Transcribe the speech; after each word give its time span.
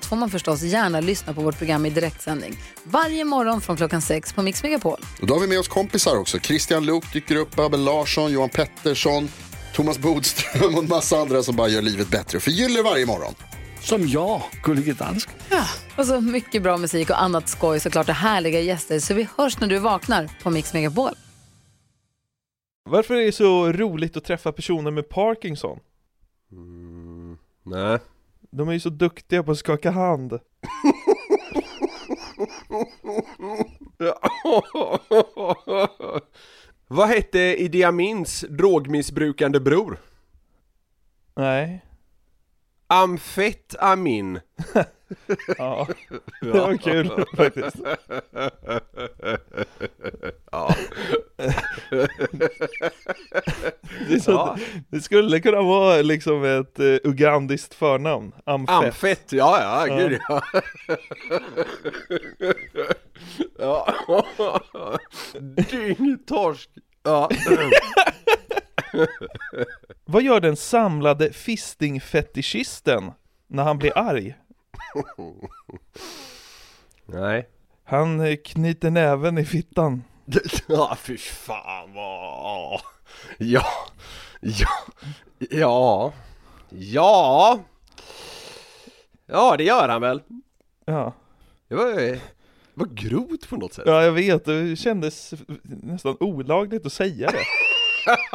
allt 0.00 0.06
får 0.06 0.16
man 0.16 0.30
förstås 0.30 0.62
gärna 0.62 1.00
lyssna 1.00 1.34
på 1.34 1.40
vårt 1.40 1.58
program 1.58 1.86
i 1.86 1.90
direktsändning. 1.90 2.56
Varje 2.84 3.24
morgon 3.24 3.60
från 3.60 3.76
klockan 3.76 4.02
sex 4.02 4.32
på 4.32 4.42
Mix 4.42 4.62
Megapol. 4.62 5.00
Och 5.20 5.26
då 5.26 5.34
har 5.34 5.40
vi 5.40 5.46
med 5.46 5.58
oss 5.58 5.68
kompisar 5.68 6.16
också. 6.16 6.38
Christian 6.38 6.86
Luuk 6.86 7.12
dyker 7.12 7.36
upp, 7.36 7.58
Abel 7.58 7.84
Larsson, 7.84 8.32
Johan 8.32 8.48
Pettersson, 8.48 9.28
Thomas 9.74 9.98
Bodström 9.98 10.74
och 10.74 10.82
en 10.82 10.88
massa 10.88 11.16
andra 11.16 11.42
som 11.42 11.56
bara 11.56 11.68
gör 11.68 11.82
livet 11.82 12.08
bättre 12.08 12.36
och 12.36 12.42
förgyller 12.42 12.82
varje 12.82 13.06
morgon. 13.06 13.34
Som 13.80 14.08
jag, 14.08 14.42
Gullige 14.62 14.92
Dansken. 14.92 15.34
Och 15.96 16.06
så 16.06 16.20
mycket 16.20 16.62
bra 16.62 16.76
musik 16.76 17.10
och 17.10 17.22
annat 17.22 17.48
skoj 17.48 17.80
såklart 17.80 18.08
och 18.08 18.14
härliga 18.14 18.60
gäster. 18.60 18.98
Så 18.98 19.14
vi 19.14 19.28
hörs 19.36 19.60
när 19.60 19.68
du 19.68 19.78
vaknar 19.78 20.30
på 20.42 20.50
Mix 20.50 20.72
Megapol. 20.72 21.14
Varför 22.84 23.14
är 23.14 23.26
det 23.26 23.32
så 23.32 23.72
roligt 23.72 24.16
att 24.16 24.24
träffa 24.24 24.52
personer 24.52 24.90
med 24.90 25.08
Parkinson? 25.08 25.78
Nej. 27.62 27.98
De 28.50 28.68
är 28.68 28.72
ju 28.72 28.80
så 28.80 28.90
duktiga 28.90 29.42
på 29.42 29.50
att 29.50 29.58
skaka 29.58 29.90
hand. 29.90 30.38
Vad 36.88 37.08
hette 37.08 37.38
Idi 37.38 37.84
Amins 37.84 38.44
drogmissbrukande 38.48 39.60
bror? 39.60 40.00
Nej. 41.34 41.84
Amfetamin. 42.86 44.40
Ja, 45.58 45.88
det 46.40 46.50
var 46.50 46.76
kul 46.76 47.24
faktiskt. 47.36 47.76
Ja. 50.52 50.74
Det, 54.08 54.26
Ja. 54.26 54.56
det 54.88 55.00
skulle 55.00 55.40
kunna 55.40 55.62
vara 55.62 56.02
liksom 56.02 56.44
ett 56.44 56.80
uh, 56.80 56.98
ugandiskt 57.04 57.74
förnamn. 57.74 58.32
Amfett. 58.46 58.74
Amfett, 58.84 59.32
ja 59.32 59.86
ja, 59.88 59.96
gud 59.96 60.20
ja. 60.28 60.42
ja. 63.58 64.98
Dyngtorsk. 65.70 66.70
Ja. 67.02 67.28
Vad 70.04 70.22
gör 70.22 70.40
den 70.40 70.56
samlade 70.56 71.32
fistingfetischisten 71.32 73.12
när 73.48 73.62
han 73.64 73.78
blir 73.78 73.98
arg? 73.98 74.34
Nej. 77.06 77.48
Han 77.84 78.20
eh, 78.20 78.36
knyter 78.36 78.90
näven 78.90 79.38
i 79.38 79.44
fittan. 79.44 80.04
Ja, 80.68 80.96
fy 81.00 81.18
fan 81.18 81.94
vad... 81.94 82.80
Ja. 83.38 83.64
Ja. 84.40 84.68
Ja. 85.38 86.12
Ja. 86.68 87.58
Ja, 89.26 89.56
det 89.56 89.64
gör 89.64 89.88
han 89.88 90.00
väl. 90.00 90.22
Ja. 90.84 91.12
Det 91.68 91.74
var, 91.74 91.84
det 91.94 92.20
var 92.74 92.86
grovt 92.86 93.48
på 93.48 93.56
något 93.56 93.74
sätt. 93.74 93.84
ja, 93.86 94.02
jag 94.04 94.12
vet. 94.12 94.44
Det 94.44 94.76
kändes 94.76 95.34
nästan 95.62 96.16
olagligt 96.20 96.86
att 96.86 96.92
säga 96.92 97.30
det. 97.30 97.38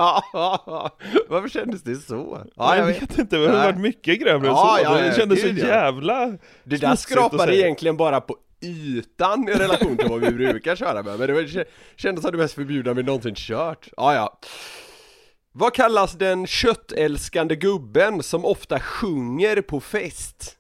Varför 1.28 1.50
kändes 1.50 1.84
det 1.84 1.96
så? 1.96 2.44
Ja, 2.56 2.78
jag 2.78 2.86
vet. 2.86 3.02
vet 3.02 3.18
inte, 3.18 3.38
det 3.38 3.48
har 3.50 3.64
varit 3.66 3.78
mycket 3.78 4.20
grövre 4.20 4.50
än 4.50 4.56
så. 4.56 4.80
ja, 4.84 5.02
det 5.02 5.16
kändes 5.16 5.42
så 5.42 5.48
jävla 5.48 6.38
Det 6.64 6.78
där 6.78 6.96
skrapade 6.96 7.58
egentligen 7.58 7.98
bara 7.98 8.22
på 8.22 8.38
ytan 8.62 9.50
i 9.50 9.52
relation 9.52 9.98
till 9.98 10.10
vad 10.10 10.20
vi 10.20 10.32
brukar 10.32 10.76
köra 10.76 11.04
med, 11.04 11.20
men 11.20 11.28
det 11.28 11.68
kändes 11.96 12.22
som 12.24 12.32
det 12.32 12.38
mest 12.38 12.54
förbjudna 12.54 12.94
vi 12.94 13.04
någonsin 13.04 13.36
kört. 13.36 13.90
Ja, 13.98 14.14
ja. 14.14 14.40
Vad 15.52 15.74
kallas 15.74 16.14
den 16.14 16.48
köttälskande 16.48 17.56
gubben 17.56 18.24
som 18.24 18.46
ofta 18.46 18.80
sjunger 18.80 19.62
på 19.62 19.80
fest? 19.80 20.58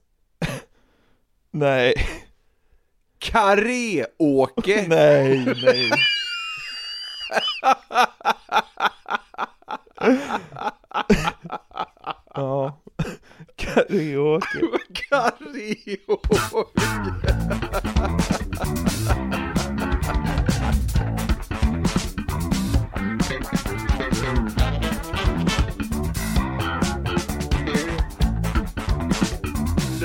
Nej, 1.51 1.94
Karé-Åke! 3.19 4.85
nej, 4.88 5.45
nej. 5.63 5.91
ja, 12.35 12.73
karaoke. 13.57 14.61
Karé-Åke! 14.93 16.66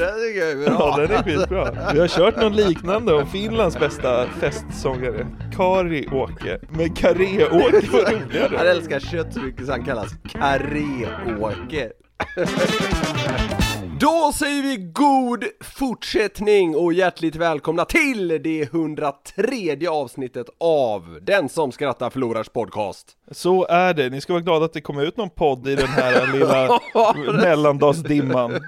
Det 0.01 0.13
tycker 0.13 0.41
jag 0.41 0.51
är 0.51 0.57
Ja, 0.71 0.77
bra. 0.77 0.97
den 1.07 1.11
är 1.17 1.23
skitbra. 1.23 1.93
Vi 1.95 2.01
har 2.01 2.09
kört 2.09 2.37
någon 2.37 2.57
liknande 2.57 3.13
om 3.15 3.27
Finlands 3.27 3.79
bästa 3.79 4.27
festsångare, 4.27 5.27
Kari-Åke. 5.57 6.59
Men 6.69 6.95
Karaoke 6.95 7.49
var 7.51 8.05
Han 8.05 8.23
roligare. 8.23 8.71
älskar 8.71 9.01
kött 9.01 9.35
så 9.35 9.41
mycket 9.41 9.67
så 9.67 9.73
han 9.73 9.85
kallas 9.85 10.09
Karé-Åke. 10.33 11.91
Då 14.01 14.33
säger 14.35 14.63
vi 14.63 14.77
god 14.77 15.45
fortsättning 15.61 16.77
och 16.77 16.93
hjärtligt 16.93 17.37
välkomna 17.37 17.85
till 17.85 18.29
det 18.29 18.63
103 18.63 19.89
avsnittet 19.91 20.47
av 20.61 21.19
Den 21.23 21.49
som 21.49 21.73
skrattar 21.73 22.11
förlorars 22.11 22.49
podcast. 22.49 23.07
Så 23.31 23.67
är 23.67 23.95
det. 23.95 24.11
Ni 24.11 24.21
ska 24.21 24.33
vara 24.33 24.43
glada 24.43 24.65
att 24.65 24.73
det 24.73 24.81
kom 24.81 24.99
ut 24.99 25.17
någon 25.17 25.31
podd 25.31 25.69
i 25.69 25.75
den 25.75 25.87
här 25.89 26.33
lilla 26.33 26.81
mellandagsdimman. 27.43 28.61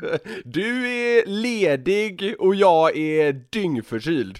Du 0.44 0.88
är 0.88 1.26
ledig 1.26 2.34
och 2.38 2.54
jag 2.54 2.96
är 2.96 3.32
dyngförkyld. 3.50 4.38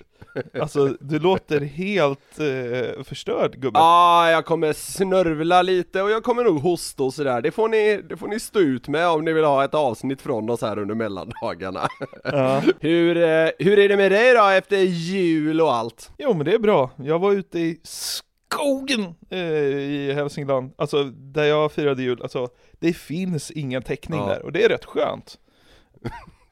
Alltså, 0.61 0.97
du 1.01 1.19
låter 1.19 1.61
helt 1.61 2.39
eh, 2.41 3.03
förstörd 3.05 3.53
gubbe. 3.61 3.79
Ja, 3.79 3.85
ah, 3.85 4.31
jag 4.31 4.45
kommer 4.45 4.73
snörvla 4.73 5.63
lite 5.63 6.03
och 6.03 6.11
jag 6.11 6.23
kommer 6.23 6.45
nog 6.45 6.61
hosta 6.61 7.03
och 7.03 7.15
sådär. 7.15 7.41
Det 7.43 7.51
får 7.51 7.69
ni, 7.69 8.03
det 8.09 8.17
får 8.17 8.29
ni 8.29 8.41
stå 8.41 8.59
ut 8.61 8.89
med 8.89 9.09
om 9.09 9.25
ni 9.25 9.33
vill 9.33 9.45
ha 9.45 9.65
ett 9.65 9.75
avsnitt 9.75 10.23
från 10.23 10.51
oss 10.51 10.61
här 10.63 10.79
under 10.79 10.95
mellandagarna. 10.95 11.89
Ja. 12.25 12.63
hur, 12.81 13.17
eh, 13.17 13.49
hur 13.59 13.79
är 13.79 13.89
det 13.89 13.97
med 13.97 14.13
dig 14.13 14.35
då 14.35 14.47
efter 14.49 14.77
jul 14.79 15.61
och 15.61 15.75
allt? 15.75 16.11
Jo 16.19 16.35
men 16.35 16.47
det 16.47 16.55
är 16.55 16.59
bra. 16.59 16.91
Jag 16.97 17.19
var 17.19 17.33
ute 17.33 17.59
i 17.59 17.81
skogen 17.83 19.15
eh, 19.31 19.39
i 19.39 20.13
Hälsingland, 20.15 20.73
alltså 20.79 21.05
där 21.05 21.45
jag 21.45 21.73
firade 21.73 22.03
jul, 22.03 22.23
alltså 22.23 22.49
det 22.81 22.93
finns 22.93 23.51
ingen 23.51 23.83
täckning 23.83 24.21
Ja. 24.21 24.27
där 24.27 24.43
och 24.43 24.53
det 24.53 24.65
är 24.65 24.69
rätt 24.69 24.85
skönt. 24.85 25.39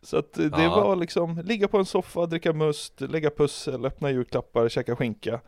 Så 0.02 0.16
att 0.16 0.38
eh, 0.38 0.44
det 0.44 0.62
Ja. 0.62 0.80
var 0.84 0.96
liksom, 0.96 1.38
ligga 1.44 1.68
på 1.68 1.78
en 1.78 1.84
soffa, 1.84 2.26
dricka 2.26 2.52
must, 2.52 3.00
lägga 3.00 3.30
pussel, 3.30 3.86
öppna 3.86 4.10
julklappar, 4.10 4.68
käka 4.68 4.96
skinka 4.96 5.40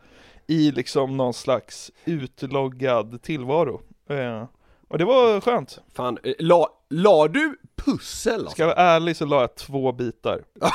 i 0.47 0.71
liksom 0.71 1.17
någon 1.17 1.33
slags 1.33 1.91
utloggad 2.05 3.21
tillvaro. 3.21 3.81
Eh, 4.09 4.45
och 4.87 4.97
det 4.97 5.05
var 5.05 5.41
skönt. 5.41 5.79
Fan, 5.93 6.17
eh, 6.23 6.33
la, 6.39 6.67
la 6.89 7.27
du 7.27 7.57
pussel 7.85 8.33
alltså? 8.33 8.49
Ska 8.49 8.61
jag 8.61 8.67
vara 8.67 8.79
ärlig 8.79 9.15
så 9.17 9.25
la 9.25 9.41
jag 9.41 9.55
två 9.55 9.91
bitar. 9.91 10.43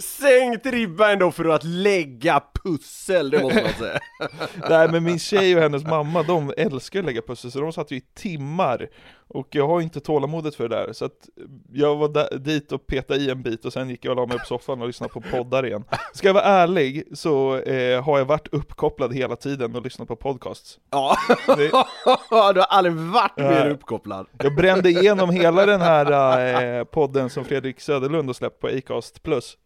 Sänkt 0.00 0.66
ribba 0.66 1.12
ändå 1.12 1.30
för 1.30 1.44
att 1.44 1.64
lägga 1.64 2.42
pussel, 2.64 3.30
det 3.30 3.42
måste 3.42 3.62
man 3.62 3.72
säga. 3.72 3.98
Nej 4.70 4.88
men 4.92 5.04
min 5.04 5.18
tjej 5.18 5.56
och 5.56 5.62
hennes 5.62 5.84
mamma, 5.84 6.22
de 6.22 6.52
älskar 6.56 6.98
att 7.00 7.04
lägga 7.06 7.22
pussel 7.22 7.52
så 7.52 7.60
de 7.60 7.72
satt 7.72 7.90
ju 7.90 7.96
i 7.96 8.00
timmar 8.14 8.88
Och 9.28 9.48
jag 9.50 9.66
har 9.68 9.80
inte 9.80 10.00
tålamodet 10.00 10.54
för 10.54 10.68
det 10.68 10.76
där 10.76 10.92
så 10.92 11.04
att 11.04 11.28
jag 11.72 11.96
var 11.96 12.08
där, 12.08 12.38
dit 12.38 12.72
och 12.72 12.86
petade 12.86 13.20
i 13.20 13.30
en 13.30 13.42
bit 13.42 13.64
och 13.64 13.72
sen 13.72 13.88
gick 13.90 14.04
jag 14.04 14.10
och 14.10 14.16
la 14.16 14.26
mig 14.26 14.38
på 14.38 14.44
soffan 14.44 14.80
och 14.80 14.86
lyssnade 14.86 15.12
på 15.12 15.20
poddar 15.20 15.66
igen 15.66 15.84
Ska 16.12 16.28
jag 16.28 16.34
vara 16.34 16.44
ärlig 16.44 17.04
så 17.12 17.56
eh, 17.58 18.02
har 18.04 18.18
jag 18.18 18.24
varit 18.24 18.48
uppkopplad 18.54 19.14
hela 19.14 19.36
tiden 19.36 19.76
och 19.76 19.82
lyssnat 19.82 20.08
på 20.08 20.16
podcasts 20.16 20.78
Ja, 20.90 21.16
Det- 21.46 21.54
du 22.54 22.60
har 22.60 22.66
aldrig 22.68 22.94
varit 22.94 23.36
mer 23.36 23.50
Nej. 23.50 23.70
uppkopplad. 23.70 24.26
Jag 24.38 24.54
brände 24.56 24.90
igenom 24.90 25.30
hela 25.30 25.66
den 25.66 25.80
här 25.80 26.78
eh, 26.78 26.84
podden 26.84 27.30
som 27.30 27.44
Fredrik 27.44 27.80
Söderlund 27.80 28.28
har 28.28 28.34
släppt 28.34 28.60
på 28.60 28.66
Acast 28.66 29.22
plus 29.22 29.56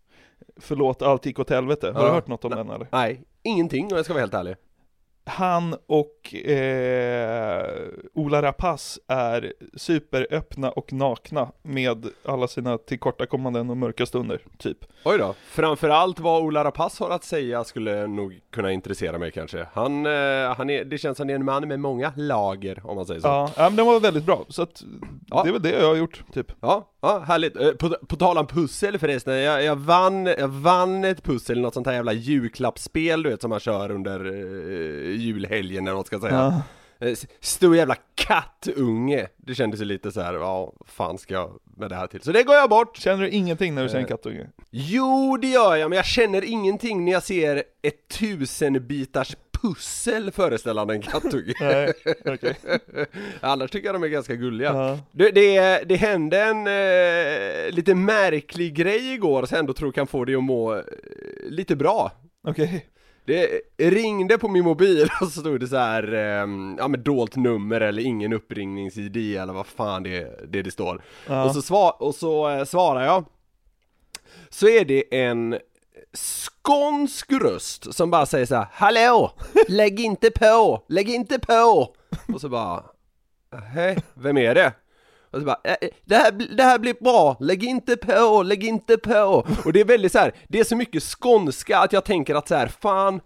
Förlåt, 0.60 1.02
allt 1.02 1.26
gick 1.26 1.38
åt 1.38 1.50
helvete. 1.50 1.93
Har 1.94 2.00
du 2.02 2.06
Ja. 2.06 2.12
hört 2.14 2.26
något 2.28 2.44
om 2.44 2.50
den 2.50 2.70
eller? 2.70 2.87
Nej, 2.93 3.22
ingenting 3.43 3.84
om 3.90 3.96
jag 3.96 4.05
ska 4.05 4.14
vara 4.14 4.20
helt 4.22 4.34
ärlig. 4.34 4.56
Han 5.29 5.77
och 5.87 6.35
eh, 6.35 7.65
Ola 8.15 8.43
Rapace 8.43 9.01
är 9.09 9.53
superöppna 9.77 10.71
och 10.71 10.93
nakna 10.93 11.49
med 11.63 12.07
alla 12.25 12.49
sina 12.49 12.79
tillkortakommanden 12.79 13.71
och 13.71 13.77
mörka 13.77 14.07
stunder, 14.07 14.41
typ. 14.59 14.79
Oj 15.05 15.19
då, 15.19 15.35
framförallt 15.51 16.21
vad 16.21 16.43
Ola 16.43 16.65
Rapace 16.65 17.05
har 17.05 17.11
att 17.11 17.25
säga 17.25 17.65
skulle 17.65 18.07
nog 18.07 18.41
kunna 18.53 18.73
intressera 18.73 19.19
mig 19.19 19.31
kanske. 19.31 19.67
Han, 19.73 20.07
eh, 20.07 20.13
han 20.57 20.71
är, 20.71 20.85
det 20.85 20.99
känns 20.99 21.17
som 21.17 21.25
han 21.25 21.31
är 21.31 21.35
en 21.35 21.45
man 21.45 21.69
med 21.69 21.81
många 21.81 22.13
lager 22.17 22.81
om 22.87 22.97
man 22.97 23.07
säger 23.07 23.21
så. 23.21 23.27
Ja, 23.29 23.51
ja 23.57 23.63
men 23.69 23.77
den 23.77 23.87
var 23.87 24.01
väldigt 24.01 24.25
bra, 24.25 24.45
så 24.49 24.63
att 24.63 24.83
Ja. 25.31 25.43
det 25.43 25.49
är 25.49 25.53
väl 25.53 25.63
det 25.63 25.71
jag 25.81 25.89
har 25.89 25.97
gjort, 25.97 26.23
typ. 26.33 26.53
Ja, 26.61 26.91
ja 27.03 27.19
härligt. 27.19 27.57
Eh, 27.57 27.71
På, 27.71 27.97
på 28.09 28.17
tal 28.17 28.39
om 28.39 28.47
pussel 28.47 28.99
förresten, 28.99 29.35
jag, 29.39 29.65
jag, 29.65 29.77
vann, 29.77 30.27
jag 30.27 30.49
vann 30.49 31.05
ett 31.05 31.23
pussel, 31.23 31.61
något 31.61 31.75
sånt 31.75 31.87
här 31.87 31.95
jävla 31.95 32.13
julklappsspel 32.13 33.23
du 33.23 33.31
vet 33.31 33.41
som 33.41 33.51
man 33.51 33.61
kör 33.61 33.91
under 33.91 34.25
eh, 34.27 35.18
julhelgen 35.19 35.87
eller 35.87 35.97
vad 35.97 36.06
ska 36.06 36.20
säga. 36.20 36.32
Ja. 36.35 36.62
Eh, 37.06 37.17
Stor 37.41 37.76
jävla 37.76 37.97
kattunge. 38.15 39.26
Det 39.37 39.55
kändes 39.55 39.81
ju 39.81 39.85
lite 39.85 40.12
så 40.12 40.20
här, 40.20 40.35
ja, 40.35 40.73
vad 40.79 40.88
fan 40.88 41.19
ska 41.19 41.35
jag 41.35 41.59
med 41.76 41.91
det 41.91 41.97
här 41.97 42.06
till? 42.06 42.20
Så 42.20 42.32
det 42.32 42.43
går 42.43 42.55
jag 42.56 42.70
bort. 42.70 42.97
Känner 42.97 43.23
du 43.23 43.31
ingenting 43.31 43.75
när 43.75 43.82
du 43.82 43.87
Eh. 43.88 43.93
ser 43.93 43.99
en 43.99 44.05
kattunge? 44.06 44.47
Jo, 44.70 45.37
det 45.37 45.49
gör 45.49 45.76
jag, 45.76 45.88
men 45.91 45.97
jag 45.97 46.06
känner 46.06 46.44
ingenting 46.44 47.05
när 47.05 47.12
jag 47.12 47.23
ser 47.23 47.56
ett 47.82 48.09
tusenbitars 48.09 49.37
pussel 49.62 50.31
föreställande 50.31 50.94
en 50.94 51.03
kattunge. 51.03 51.53
Nej, 51.61 51.93
okej. 52.26 52.56
Annars 53.41 53.70
tycker 53.70 53.87
jag 53.88 53.94
de 53.94 54.03
är 54.03 54.09
ganska 54.09 54.35
gulliga. 54.35 54.73
Ja. 54.73 54.99
Det, 55.12 55.31
det, 55.31 55.82
det 55.88 55.97
hände 55.97 56.43
en 56.43 56.67
eh, 56.67 57.70
lite 57.75 57.94
märklig 57.94 58.75
grej 58.75 59.12
igår 59.15 59.47
som 59.47 59.55
jag 59.56 59.61
ändå 59.61 59.73
tror 59.73 59.93
kan 59.93 60.06
få 60.06 60.25
dig 60.25 60.35
att 60.35 60.44
må 60.44 60.75
eh, 60.76 60.82
lite 61.49 61.76
bra. 61.76 62.12
Okej. 62.49 62.87
Det 63.29 63.61
ringde 63.79 64.39
på 64.39 64.49
min 64.49 64.65
mobil 64.65 65.09
och 65.21 65.29
så 65.29 65.41
stod 65.41 65.61
det 65.61 65.69
så 65.69 65.77
här, 65.77 66.13
eh, 66.15 66.49
ja 66.79 66.89
men 66.89 67.03
dolt 67.03 67.37
nummer 67.37 67.81
eller 67.81 68.03
ingen 68.03 68.33
uppringningsid 68.33 69.17
eller 69.17 69.53
vad 69.53 69.67
fan 69.67 70.03
det 70.03 70.49
det, 70.49 70.63
det 70.63 70.71
står. 70.71 71.03
Ja. 71.27 71.45
Och 71.45 71.55
så, 71.55 71.63
sva, 71.63 71.91
och 71.91 72.15
så 72.15 72.51
eh, 72.51 72.65
svarar 72.65 73.05
jag. 73.05 73.25
Så 74.49 74.69
är 74.69 74.85
det 74.85 75.21
en 75.21 75.59
skånsk 76.13 77.33
röst 77.33 77.95
som 77.95 78.11
bara 78.11 78.27
säger 78.27 78.47
så 78.47 78.55
här: 78.55 78.67
Hallå! 78.73 79.33
Lägg 79.69 80.01
inte 80.01 80.31
på! 80.31 80.85
Lägg 80.89 81.09
inte 81.09 81.39
på! 81.39 81.95
Och 82.35 82.41
så 82.41 82.49
bara, 82.49 82.85
hej, 83.75 83.99
vem 84.15 84.39
är 84.39 84.55
det? 84.55 84.73
Och 85.31 85.39
så 85.41 85.45
bara, 85.45 85.61
"Eh, 85.65 85.77
eh, 85.81 85.89
det 86.05 86.15
här, 86.17 86.57
det 86.57 86.63
här 86.63 86.79
blir 86.79 86.95
bra, 87.01 87.37
lägg 87.41 87.65
inte 87.65 87.97
på, 87.97 88.43
lägg 88.43 88.65
inte 88.65 88.97
på! 88.99 89.47
Och 89.65 89.73
det 89.73 89.81
är 89.81 89.85
väldigt 89.85 90.13
så 90.13 90.19
här, 90.19 90.33
det 90.49 90.61
är 90.61 90.65
så 90.65 90.77
mycket 90.77 91.03
skånska 91.03 91.79
att 91.79 91.93
jag 91.93 92.05
tänker 92.05 92.35
att 92.35 92.49
så 92.49 92.55
här, 92.55 92.69
fan, 92.81 93.21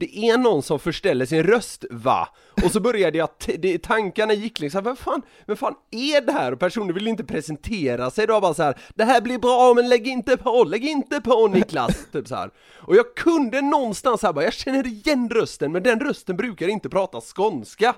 det 0.00 0.18
är 0.18 0.38
någon 0.38 0.62
som 0.62 0.78
förställer 0.78 1.26
sin 1.26 1.42
röst, 1.42 1.84
va? 1.90 2.28
Och 2.64 2.70
så 2.70 2.80
började 2.80 3.18
jag, 3.18 3.28
det, 3.58 3.78
tankarna 3.82 4.32
gick 4.32 4.60
liksom, 4.60 4.84
vad 4.84 4.98
fan, 4.98 5.22
vem 5.46 5.56
fan 5.56 5.74
är 5.90 6.20
det 6.20 6.32
här? 6.32 6.52
Och 6.52 6.58
personen 6.58 6.94
ville 6.94 7.10
inte 7.10 7.24
presentera 7.24 8.10
sig, 8.10 8.26
då 8.26 8.40
bara 8.40 8.54
så 8.54 8.62
här, 8.62 8.78
det 8.94 9.04
här 9.04 9.20
blir 9.20 9.38
bra 9.38 9.74
men 9.74 9.88
lägg 9.88 10.06
inte 10.08 10.36
på, 10.36 10.64
lägg 10.64 10.84
inte 10.84 11.20
på 11.20 11.48
Niklas, 11.48 12.06
typ 12.12 12.28
så 12.28 12.34
här. 12.34 12.50
Och 12.76 12.96
jag 12.96 13.14
kunde 13.14 13.60
någonstans 13.60 14.22
här 14.22 14.32
bara, 14.32 14.44
jag 14.44 14.52
känner 14.54 14.86
igen 14.86 15.30
rösten, 15.30 15.72
men 15.72 15.82
den 15.82 16.00
rösten 16.00 16.36
brukar 16.36 16.68
inte 16.68 16.88
prata 16.88 17.20
skånska. 17.20 17.94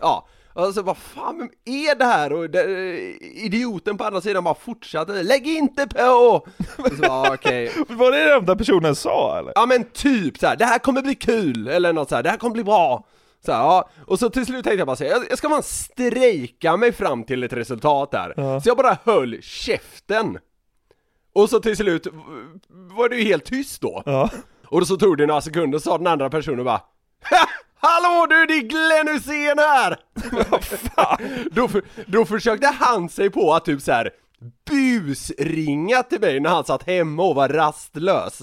Ja. 0.00 0.26
Alltså 0.56 0.82
vad 0.82 0.96
fan, 0.96 1.38
vem 1.38 1.48
är 1.64 1.94
det 1.94 2.04
här? 2.04 2.32
Och 2.32 2.50
det, 2.50 2.62
idioten 3.20 3.98
på 3.98 4.04
andra 4.04 4.20
sidan 4.20 4.44
bara 4.44 4.54
fortsatte, 4.54 5.22
lägg 5.22 5.46
inte 5.46 5.86
på! 5.86 6.00
Och 6.78 6.88
så 6.96 7.02
bara, 7.08 7.34
okej. 7.34 7.72
Var 7.88 8.10
det 8.12 8.24
det 8.24 8.34
enda 8.34 8.56
personen 8.56 8.94
sa 8.96 9.38
eller? 9.38 9.52
Ja 9.54 9.66
men 9.66 9.84
typ 9.84 10.38
så 10.38 10.46
här, 10.46 10.56
det 10.56 10.64
här 10.64 10.78
kommer 10.78 11.02
bli 11.02 11.14
kul, 11.14 11.68
eller 11.68 11.92
något 11.92 12.08
så 12.08 12.14
här, 12.16 12.22
det 12.22 12.30
här 12.30 12.36
kommer 12.36 12.54
bli 12.54 12.64
bra 12.64 13.06
så 13.46 13.52
här, 13.52 13.58
ja, 13.58 13.88
och 14.06 14.18
så 14.18 14.30
till 14.30 14.46
slut 14.46 14.64
tänkte 14.64 14.78
jag 14.78 14.86
bara 14.86 14.96
säga, 14.96 15.16
jag, 15.28 15.38
ska 15.38 15.48
bara 15.48 15.62
strejka 15.62 16.76
mig 16.76 16.92
fram 16.92 17.24
till 17.24 17.42
ett 17.44 17.52
resultat 17.52 18.10
där 18.10 18.60
Så 18.60 18.68
jag 18.68 18.76
bara 18.76 18.98
höll 19.04 19.42
käften 19.42 20.38
Och 21.34 21.50
så 21.50 21.60
till 21.60 21.76
slut 21.76 22.06
var 22.68 23.08
det 23.08 23.16
ju 23.16 23.24
helt 23.24 23.44
tyst 23.44 23.80
då 23.82 24.02
Ja. 24.06 24.30
Och 24.66 24.86
så 24.86 24.96
tog 24.96 25.18
det 25.18 25.26
några 25.26 25.40
sekunder 25.40 25.78
så 25.78 25.82
sa 25.90 25.98
den 25.98 26.06
andra 26.06 26.30
personen 26.30 26.64
bara 26.64 26.80
"Ha! 27.30 27.46
Hallå 27.86 28.26
du, 28.26 28.46
det 28.46 28.54
är 28.54 28.62
Glenn 28.62 29.14
Hysén 29.14 29.58
här! 29.58 29.96
Vad 30.50 30.64
fan? 30.64 31.18
Då, 31.50 31.68
för, 31.68 31.82
då 32.06 32.24
försökte 32.24 32.66
han 32.66 33.08
sig 33.08 33.30
på 33.30 33.54
att 33.54 33.64
typ 33.64 33.82
så 33.82 33.92
här 33.92 34.10
busringa 34.70 36.02
till 36.02 36.20
mig 36.20 36.40
när 36.40 36.50
han 36.50 36.64
satt 36.64 36.82
hemma 36.82 37.22
och 37.22 37.34
var 37.34 37.48
rastlös 37.48 38.40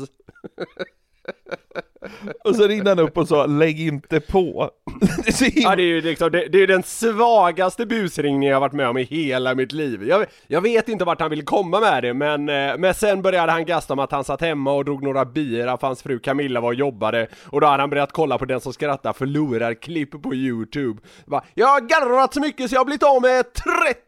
och 2.43 2.55
så 2.55 2.67
ringde 2.67 2.89
han 2.89 2.99
upp 2.99 3.17
och 3.17 3.27
sa 3.27 3.45
lägg 3.45 3.79
inte 3.79 4.19
på. 4.19 4.69
Det 5.25 5.41
är 5.41 5.63
Ja 5.63 5.75
det 5.75 5.81
är 5.81 5.85
ju 5.85 6.01
liksom, 6.01 6.31
det, 6.31 6.47
det 6.47 6.63
är 6.63 6.67
den 6.67 6.83
svagaste 6.83 7.85
busringningen 7.85 8.51
jag 8.51 8.59
varit 8.59 8.73
med 8.73 8.87
om 8.87 8.97
i 8.97 9.03
hela 9.03 9.55
mitt 9.55 9.71
liv 9.71 10.03
jag, 10.07 10.25
jag 10.47 10.61
vet 10.61 10.89
inte 10.89 11.05
vart 11.05 11.21
han 11.21 11.29
ville 11.29 11.43
komma 11.43 11.79
med 11.79 12.03
det 12.03 12.13
men, 12.13 12.49
eh, 12.49 12.77
men 12.77 12.93
sen 12.93 13.21
började 13.21 13.51
han 13.51 13.65
gasta 13.65 13.93
om 13.93 13.99
att 13.99 14.11
han 14.11 14.23
satt 14.23 14.41
hemma 14.41 14.73
och 14.73 14.85
drog 14.85 15.03
några 15.03 15.25
bira 15.25 15.77
för 15.77 15.87
hans 15.87 16.03
fru 16.03 16.19
Camilla 16.19 16.61
var 16.61 16.67
och 16.67 16.75
jobbade 16.75 17.27
Och 17.45 17.61
då 17.61 17.67
hade 17.67 17.83
han 17.83 17.89
börjat 17.89 18.11
kolla 18.11 18.37
på 18.37 18.45
Den 18.45 18.61
som 18.61 18.73
skrattar 18.73 19.13
förlorar 19.13 19.73
klipp 19.73 20.23
på 20.23 20.35
youtube 20.35 21.01
bara, 21.25 21.43
Jag 21.53 21.67
har 21.67 21.79
garvat 21.79 22.33
så 22.33 22.39
mycket 22.39 22.69
så 22.69 22.75
jag 22.75 22.79
har 22.79 22.85
blivit 22.85 23.03
av 23.03 23.21
med 23.21 23.45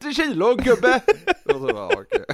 30 0.02 0.14
kilo 0.14 0.56
gubbe! 0.56 1.02
och 1.46 1.70
så 1.70 1.74
bara, 1.74 1.86
okej. 1.86 2.26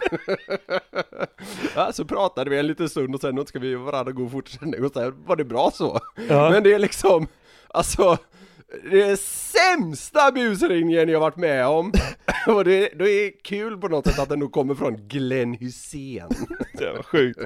ja, 1.75 1.91
så 1.91 2.05
pratade 2.05 2.49
vi 2.49 2.59
en 2.59 2.67
liten 2.67 2.89
stund 2.89 3.15
och 3.15 3.21
sen 3.21 3.45
ska 3.45 3.59
vi 3.59 3.75
varandra 3.75 4.11
god 4.11 4.31
fortsättning 4.31 4.85
och 4.85 4.91
sen 4.91 5.23
var 5.25 5.35
det 5.35 5.45
bra 5.49 5.71
så 5.71 5.99
Ja. 6.29 6.49
Men 6.49 6.63
det 6.63 6.73
är 6.73 6.79
liksom, 6.79 7.27
alltså 7.67 8.17
det 8.91 9.01
är 9.01 9.15
sämsta 9.15 10.31
busringningen 10.31 11.09
jag 11.09 11.19
varit 11.19 11.37
med 11.37 11.67
om 11.67 11.91
Och 12.47 12.65
det, 12.65 12.89
det 12.99 13.09
är 13.11 13.43
kul 13.43 13.77
på 13.77 13.87
något 13.87 14.07
sätt 14.07 14.19
att 14.19 14.29
den 14.29 14.39
nog 14.39 14.51
kommer 14.51 14.75
från 14.75 15.07
Glenn 15.07 15.53
Hussein 15.53 16.27
Det 16.73 16.91
var 16.91 17.03
sjukt. 17.03 17.39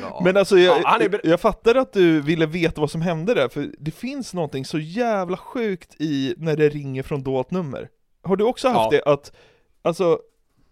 ja. 0.00 0.20
Men 0.24 0.36
alltså 0.36 0.58
jag, 0.58 0.80
Ja, 0.82 0.98
är 1.00 1.20
jag 1.24 1.40
fattar 1.40 1.74
att 1.74 1.92
du 1.92 2.20
ville 2.20 2.46
veta 2.46 2.80
vad 2.80 2.90
som 2.90 3.02
hände 3.02 3.34
där, 3.34 3.48
för 3.48 3.70
det 3.78 3.90
finns 3.90 4.34
någonting 4.34 4.64
så 4.64 4.78
jävla 4.78 5.36
sjukt 5.36 6.00
i 6.00 6.34
när 6.38 6.56
det 6.56 6.68
ringer 6.68 7.02
från 7.02 7.22
dolt 7.22 7.50
nummer. 7.50 7.88
Har 8.22 8.36
du 8.36 8.44
också 8.44 8.68
haft 8.68 8.92
Ja. 8.92 8.98
det 9.04 9.12
att, 9.12 9.32
alltså, 9.82 10.18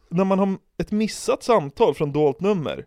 när 0.09 0.25
man 0.25 0.38
har 0.38 0.56
ett 0.79 0.91
missat 0.91 1.43
samtal 1.43 1.95
från 1.95 2.12
dolt 2.12 2.41
nummer, 2.41 2.85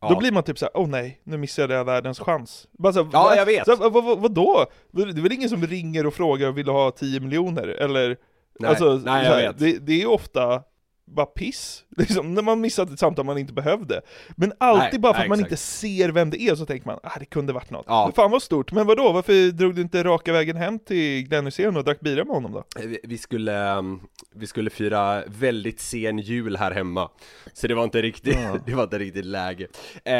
ja. 0.00 0.08
då 0.08 0.16
blir 0.18 0.32
man 0.32 0.42
typ 0.42 0.58
såhär, 0.58 0.76
åh 0.76 0.88
nej, 0.88 1.20
nu 1.24 1.36
missade 1.36 1.74
jag 1.74 1.84
världens 1.84 2.20
chans. 2.20 2.66
Bara 2.78 2.92
så, 2.92 3.08
Ja, 3.12 3.22
va? 3.22 3.36
jag 3.36 3.46
vet. 3.46 3.64
Så, 3.66 3.76
vad, 3.76 3.92
vad, 3.92 4.18
vadå? 4.18 4.66
Det 4.90 5.02
är 5.02 5.22
väl 5.22 5.32
ingen 5.32 5.48
som 5.48 5.66
ringer 5.66 6.06
och 6.06 6.14
frågar 6.14 6.48
och 6.48 6.58
vill 6.58 6.68
ha 6.68 6.90
10 6.90 7.20
miljoner? 7.20 7.68
Eller, 7.68 8.16
Nej, 8.58 8.70
alltså, 8.70 9.00
nej 9.04 9.24
jag 9.24 9.34
här, 9.34 9.46
vet 9.46 9.58
Det, 9.58 9.78
det 9.78 9.92
är 9.92 9.98
ju 9.98 10.06
ofta 10.06 10.62
bara 11.06 11.26
piss, 11.26 11.84
liksom, 11.96 12.34
när 12.34 12.42
man 12.42 12.60
missat 12.60 12.90
ett 12.90 12.98
samtal 12.98 13.24
man 13.26 13.38
inte 13.38 13.52
behövde. 13.52 14.00
Men 14.36 14.52
alltid 14.58 14.92
Nej, 14.92 14.98
bara 15.00 15.12
för 15.14 15.18
nej, 15.18 15.24
att 15.24 15.28
man 15.28 15.38
exakt. 15.38 15.50
inte 15.52 15.62
ser 15.62 16.08
vem 16.08 16.30
det 16.30 16.40
är 16.42 16.54
så 16.54 16.66
tänker 16.66 16.86
man, 16.86 16.98
ah 17.02 17.18
det 17.18 17.24
kunde 17.24 17.52
varit 17.52 17.70
något. 17.70 17.84
Ja. 17.88 18.12
Fan 18.16 18.30
vad 18.30 18.42
stort, 18.42 18.72
men 18.72 18.86
vadå, 18.86 19.12
varför 19.12 19.50
drog 19.52 19.74
du 19.74 19.82
inte 19.82 20.04
raka 20.04 20.32
vägen 20.32 20.56
hem 20.56 20.78
till 20.78 21.22
Glenn 21.28 21.44
Hysén 21.44 21.76
och 21.76 21.84
drack 21.84 22.00
bira 22.00 22.24
med 22.24 22.34
honom 22.34 22.52
då? 22.52 22.64
Vi- 22.80 23.00
Vi 23.04 23.18
skulle, 23.18 23.74
um, 23.76 24.00
vi 24.34 24.46
skulle 24.46 24.70
fira 24.70 25.22
väldigt 25.26 25.80
sen 25.80 26.18
jul 26.18 26.56
här 26.56 26.70
hemma 26.70 27.10
Så 27.52 27.66
det 27.66 27.74
var 27.74 27.84
inte 27.84 28.02
riktigt, 28.02 28.38
det 28.66 28.74
var 28.74 28.82
inte 28.84 28.98
riktigt 28.98 29.24
läge 29.26 29.66
eh, 30.04 30.14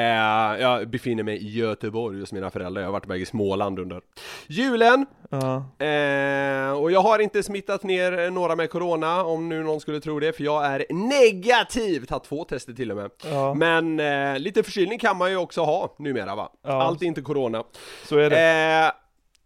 Jag 0.60 0.90
befinner 0.90 1.22
mig 1.22 1.36
i 1.36 1.48
Göteborg 1.58 2.20
hos 2.20 2.32
mina 2.32 2.50
föräldrar, 2.50 2.82
jag 2.82 2.88
har 2.88 2.92
varit 2.92 3.06
med 3.06 3.18
i 3.18 3.26
Småland 3.26 3.78
under 3.78 4.00
julen 4.48 5.06
Ja, 5.30 5.64
Eh, 5.86 6.72
och 6.72 6.90
jag 6.92 7.00
har 7.00 7.18
inte 7.18 7.42
smittat 7.42 7.82
ner 7.82 8.30
några 8.30 8.56
med 8.56 8.70
corona, 8.70 9.24
om 9.24 9.48
nu 9.48 9.62
någon 9.62 9.80
skulle 9.80 10.00
tro 10.00 10.20
det, 10.20 10.32
för 10.32 10.44
jag 10.44 10.66
är 10.66 10.86
negativ! 10.90 12.04
Tagit 12.06 12.24
två 12.24 12.44
tester 12.44 12.72
till 12.72 12.90
och 12.90 12.96
med. 12.96 13.10
Ja. 13.24 13.54
Men 13.54 14.00
eh, 14.00 14.38
lite 14.38 14.62
förkylning 14.62 14.98
kan 14.98 15.16
man 15.16 15.30
ju 15.30 15.36
också 15.36 15.60
ha 15.64 15.94
numera 15.98 16.34
va? 16.34 16.52
Ja. 16.62 16.82
Allt 16.82 17.02
är 17.02 17.06
inte 17.06 17.22
corona. 17.22 17.64
så 18.04 18.18
är 18.18 18.30
det. 18.30 18.84
Eh, 18.86 18.92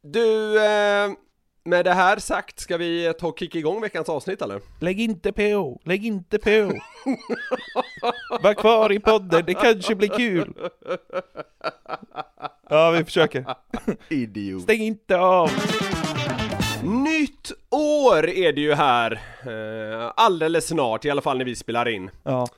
du, 0.03 0.57
eh, 0.65 1.11
med 1.65 1.85
det 1.85 1.93
här 1.93 2.17
sagt, 2.19 2.61
ska 2.61 2.77
vi 2.77 3.15
ta 3.21 3.27
och 3.27 3.39
kicka 3.39 3.59
igång 3.59 3.81
veckans 3.81 4.09
avsnitt 4.09 4.43
eller? 4.43 4.61
Lägg 4.81 5.01
inte 5.01 5.33
på, 5.33 5.81
lägg 5.85 6.07
inte 6.07 6.39
på. 6.39 6.73
Var 8.43 8.55
kvar 8.55 8.93
i 8.93 8.99
podden, 9.01 9.43
det 9.47 9.55
kanske 9.55 9.95
blir 9.95 10.09
kul. 10.09 10.55
Ja, 12.71 12.91
vi 12.91 13.05
försöker. 13.05 13.45
Idiot. 14.09 14.62
Stäng 14.62 14.81
inte 14.81 15.17
av. 15.19 15.50
Nytt 16.85 17.53
år 17.71 18.29
är 18.29 18.53
det 18.53 18.61
ju 18.61 18.75
här, 18.75 19.12
eh, 19.43 20.12
alldeles 20.17 20.67
snart, 20.69 21.05
i 21.05 21.11
alla 21.11 21.21
fall 21.23 21.39
när 21.39 21.45
vi 21.45 21.57
spelar 21.57 21.89
in. 21.89 22.11
Ja, 22.23 22.49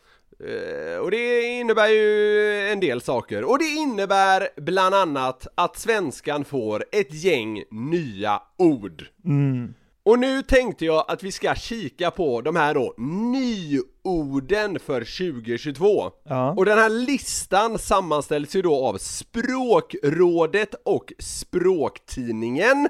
Eh, 0.49 0.99
Och 0.99 1.11
det 1.11 1.43
innebär 1.43 1.89
ju 1.89 2.69
en 2.73 2.81
del 2.81 3.01
saker. 3.01 3.45
Och 3.45 3.59
det 3.59 3.65
innebär 3.65 4.49
bland 4.57 4.95
annat 4.95 5.47
att 5.55 5.77
svenskan 5.79 6.45
får 6.45 6.85
ett 6.93 7.15
gäng 7.15 7.63
nya 7.71 8.43
ord. 8.59 9.05
mm. 9.25 9.75
Och 10.05 10.19
nu 10.19 10.43
tänkte 10.43 10.85
jag 10.85 11.05
att 11.09 11.23
vi 11.23 11.33
ska 11.33 11.55
kika 11.55 12.11
på 12.11 12.41
de 12.41 12.57
här 12.57 12.75
då 12.75 12.95
nyorden 12.99 14.79
för 14.79 15.01
2022. 15.01 16.11
Ja. 16.25 16.55
Och 16.57 16.65
den 16.65 16.79
här 16.79 16.89
listan 16.89 17.79
sammanställs 17.79 18.57
ju 18.57 18.63
då 18.63 18.87
av 18.87 18.99
Språkrådet 18.99 20.75
och 20.85 21.13
Språktidningen. 21.19 22.89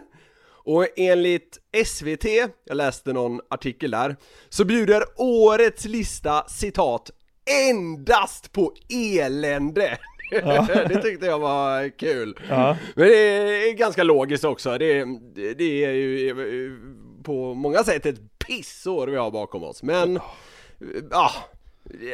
Och 0.65 0.87
enligt 0.97 1.59
SVT, 1.87 2.25
jag 2.65 2.77
läste 2.77 3.13
någon 3.13 3.41
artikel 3.51 3.91
där, 3.91 4.17
så 4.49 4.65
bjuder 4.65 5.05
årets 5.17 5.85
lista 5.85 6.45
citat 6.49 7.11
endast 7.71 8.53
på 8.53 8.73
elände. 8.89 9.99
det 10.89 11.03
tyckte 11.03 11.27
jag 11.27 11.39
var 11.39 11.89
kul. 11.99 12.39
Ja. 12.49 12.77
Men 12.97 13.09
det 13.09 13.15
är 13.69 13.73
ganska 13.73 14.03
logiskt 14.03 14.45
också, 14.45 14.79
det, 14.79 15.05
det 15.35 15.85
är 15.85 15.93
ju 15.93 16.77
på 17.25 17.55
många 17.55 17.85
sätt 17.85 18.07
ett 18.07 18.39
pissår 18.47 19.07
vi 19.07 19.17
har 19.17 19.31
bakom 19.31 19.65
oss, 19.65 19.83
men 19.83 20.19
ja, 21.11 21.31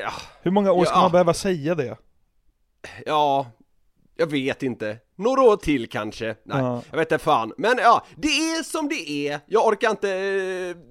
ja, 0.03 0.13
Hur 0.43 0.51
många 0.51 0.73
år 0.73 0.85
ska 0.85 0.95
Ja. 0.95 1.01
man 1.01 1.13
behöva 1.13 1.35
säga 1.35 1.75
det? 1.75 1.97
ja, 3.07 3.47
jag 4.17 4.27
vet 4.31 4.63
inte. 4.63 4.97
Några 5.17 5.43
år 5.43 5.57
till 5.57 5.89
kanske? 5.89 6.27
Nej, 6.27 6.37
Ja. 6.61 6.83
jag 6.91 6.99
vet 6.99 7.13
inte 7.13 7.25
fan. 7.25 7.53
Men 7.57 7.79
ja, 7.79 8.05
det 8.17 8.29
är 8.29 8.63
som 8.63 8.89
det 8.89 9.11
är. 9.29 9.41
Jag 9.47 9.67
orkar 9.67 9.91
inte 9.91 10.11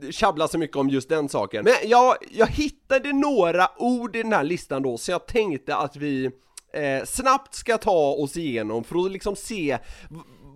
eh, 0.03 0.09
tjabbla 0.11 0.47
så 0.47 0.57
mycket 0.57 0.77
om 0.77 0.89
just 0.89 1.09
den 1.09 1.29
saken. 1.29 1.63
Men 1.63 1.89
jag, 1.89 2.15
jag 2.31 2.47
hittade 2.47 3.13
några 3.13 3.69
ord 3.77 4.15
i 4.15 4.23
den 4.23 4.33
här 4.33 4.43
listan 4.43 4.83
då, 4.83 4.97
så 4.97 5.11
jag 5.11 5.25
tänkte 5.27 5.75
att 5.75 5.95
vi 5.95 6.31
eh, 6.77 7.03
snabbt 7.05 7.55
ska 7.55 7.77
ta 7.77 8.13
oss 8.13 8.37
igenom 8.37 8.83
för 8.83 9.05
att 9.05 9.11
liksom 9.11 9.35
se 9.35 9.77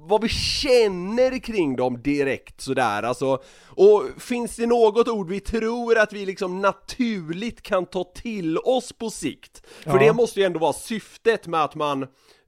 vad 0.03 0.21
vi 0.21 0.29
känner 0.29 1.39
kring 1.39 1.75
dem 1.75 2.01
direkt 2.01 2.61
sådär 2.61 3.03
alltså. 3.03 3.41
Och 3.67 4.03
finns 4.17 4.55
det 4.55 4.65
något 4.65 5.07
ord 5.07 5.29
vi 5.29 5.39
tror 5.39 5.97
att 5.97 6.13
vi 6.13 6.25
liksom 6.25 6.61
naturligt 6.61 7.61
kan 7.61 7.85
ta 7.85 8.03
till 8.03 8.57
oss 8.57 8.93
på 8.93 9.09
sikt? 9.09 9.61
För 9.83 9.91
Ja. 9.91 9.99
det 9.99 10.13
måste 10.13 10.39
ju 10.39 10.45
ändå 10.45 10.59
vara 10.59 10.73
syftet 10.73 11.47
med 11.47 11.63
att 11.63 11.75
man 11.75 12.03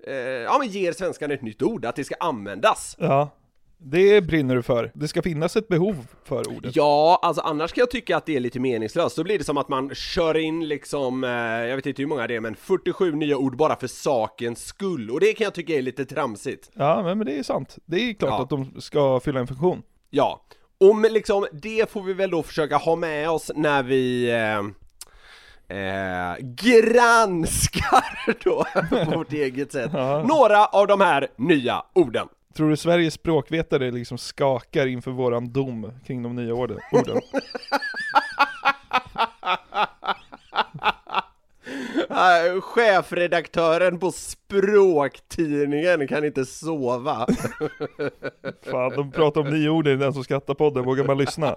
eh, 0.07 0.13
ja, 0.15 0.57
men 0.59 0.67
ger 0.67 0.93
svenskan 0.93 1.31
ett 1.31 1.41
nytt 1.41 1.61
ord, 1.61 1.85
att 1.85 1.95
det 1.95 2.03
ska 2.03 2.15
användas. 2.19 2.95
Ja, 2.99 3.29
det 3.77 4.21
brinner 4.21 4.55
du 4.55 4.61
för. 4.63 4.91
Det 4.93 5.07
ska 5.07 5.21
finnas 5.21 5.55
ett 5.55 5.67
behov 5.67 6.07
för 6.23 6.47
ordet. 6.57 6.75
Ja, 6.75 7.19
alltså 7.21 7.41
annars 7.41 7.73
kan 7.73 7.81
jag 7.81 7.91
tycka 7.91 8.17
att 8.17 8.25
det 8.25 8.35
är 8.35 8.39
lite 8.39 8.59
meningslöst. 8.59 9.15
Då 9.15 9.23
blir 9.23 9.37
det 9.37 9.43
som 9.43 9.57
att 9.57 9.69
man 9.69 9.95
kör 9.95 10.37
in 10.37 10.67
liksom, 10.67 11.23
eh, 11.23 11.29
jag 11.31 11.75
vet 11.75 11.85
inte 11.85 12.01
hur 12.01 12.07
många 12.09 12.27
det 12.27 12.35
är, 12.35 12.39
men 12.39 12.55
47 12.55 13.11
nya 13.15 13.37
ord 13.37 13.57
bara 13.57 13.75
för 13.75 13.87
sakens 13.87 14.65
skull. 14.65 15.09
Och 15.11 15.19
det 15.19 15.33
kan 15.33 15.43
jag 15.45 15.53
tycka 15.53 15.73
är 15.73 15.81
lite 15.81 16.05
tramsigt. 16.05 16.69
Ja, 16.73 17.03
men 17.15 17.25
det 17.25 17.39
är 17.39 17.43
sant. 17.43 17.77
Det 17.85 18.09
är 18.09 18.13
klart 18.13 18.31
Ja. 18.31 18.41
att 18.43 18.49
de 18.49 18.81
ska 18.81 19.19
fylla 19.19 19.39
en 19.39 19.47
funktion. 19.47 19.81
Ja, 20.09 20.45
och 20.79 20.95
men 20.95 21.13
liksom 21.13 21.47
det 21.51 21.91
får 21.91 22.01
vi 22.03 22.13
väl 22.13 22.29
då 22.31 22.43
försöka 22.43 22.77
ha 22.77 22.95
med 22.95 23.29
oss 23.29 23.51
när 23.55 23.83
vi 23.83 24.29
eh, 24.31 24.59
eh, 25.77 26.35
granskar 26.39 28.33
då 28.43 28.65
på 28.89 29.17
vårt 29.17 29.33
eget 29.33 29.71
sätt 29.71 29.91
Ja. 29.93 30.23
några 30.23 30.65
av 30.65 30.87
de 30.87 31.01
här 31.01 31.27
nya 31.37 31.83
orden. 31.93 32.27
Tror 32.53 32.69
du 32.69 32.77
Sveriges 32.77 33.13
språkvetare 33.13 33.91
liksom 33.91 34.17
skakar 34.17 34.87
inför 34.87 35.11
våran 35.11 35.53
dom 35.53 35.91
kring 36.05 36.23
de 36.23 36.35
nya 36.35 36.53
orden? 36.53 36.79
orden? 36.91 37.21
Uh, 42.09 42.61
chefredaktören 42.61 43.99
på 43.99 44.11
språktidningen 44.11 46.07
kan 46.07 46.25
inte 46.25 46.45
sova. 46.45 47.27
Fan, 48.61 48.91
de 48.91 49.11
pratar 49.11 49.41
om 49.41 49.49
nya 49.49 49.71
ord 49.71 49.87
i 49.87 49.95
den 49.95 50.13
som 50.13 50.23
skrattar 50.23 50.53
podden, 50.53 50.83
vågar 50.83 51.03
man 51.03 51.17
lyssna? 51.17 51.55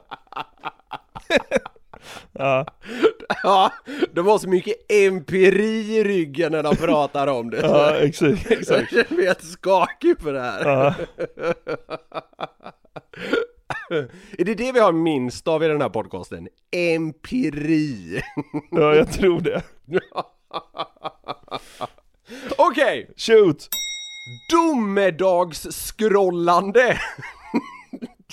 ja, 2.32 2.66
ja, 3.42 3.72
de 4.12 4.26
har 4.26 4.38
så 4.38 4.48
mycket 4.48 4.74
empiri 4.88 5.96
i 5.96 6.04
ryggen 6.04 6.52
när 6.52 6.62
de 6.62 6.76
pratar 6.76 7.26
om 7.26 7.50
det. 7.50 7.60
ja, 7.62 7.94
exakt, 7.96 8.44
Jag 8.50 8.58
exakt. 8.58 8.90
känner 8.90 9.16
mig 9.16 9.26
helt 9.26 9.44
skakig 9.44 10.20
för 10.20 10.32
det 10.32 10.40
här. 10.40 10.64
Ja, 10.64 10.94
Är 14.38 14.44
det 14.44 14.54
det 14.54 14.72
vi 14.72 14.80
har 14.80 14.92
minst 14.92 15.48
av 15.48 15.64
i 15.64 15.68
den 15.68 15.80
här 15.80 15.88
podcasten? 15.88 16.48
Empiri. 16.76 18.22
ja, 18.70 18.94
jag 18.94 19.12
tror 19.12 19.40
det. 19.40 19.62
Okej, 22.58 23.10
Shoot! 23.16 23.68
domedagsskrollande. 24.52 27.00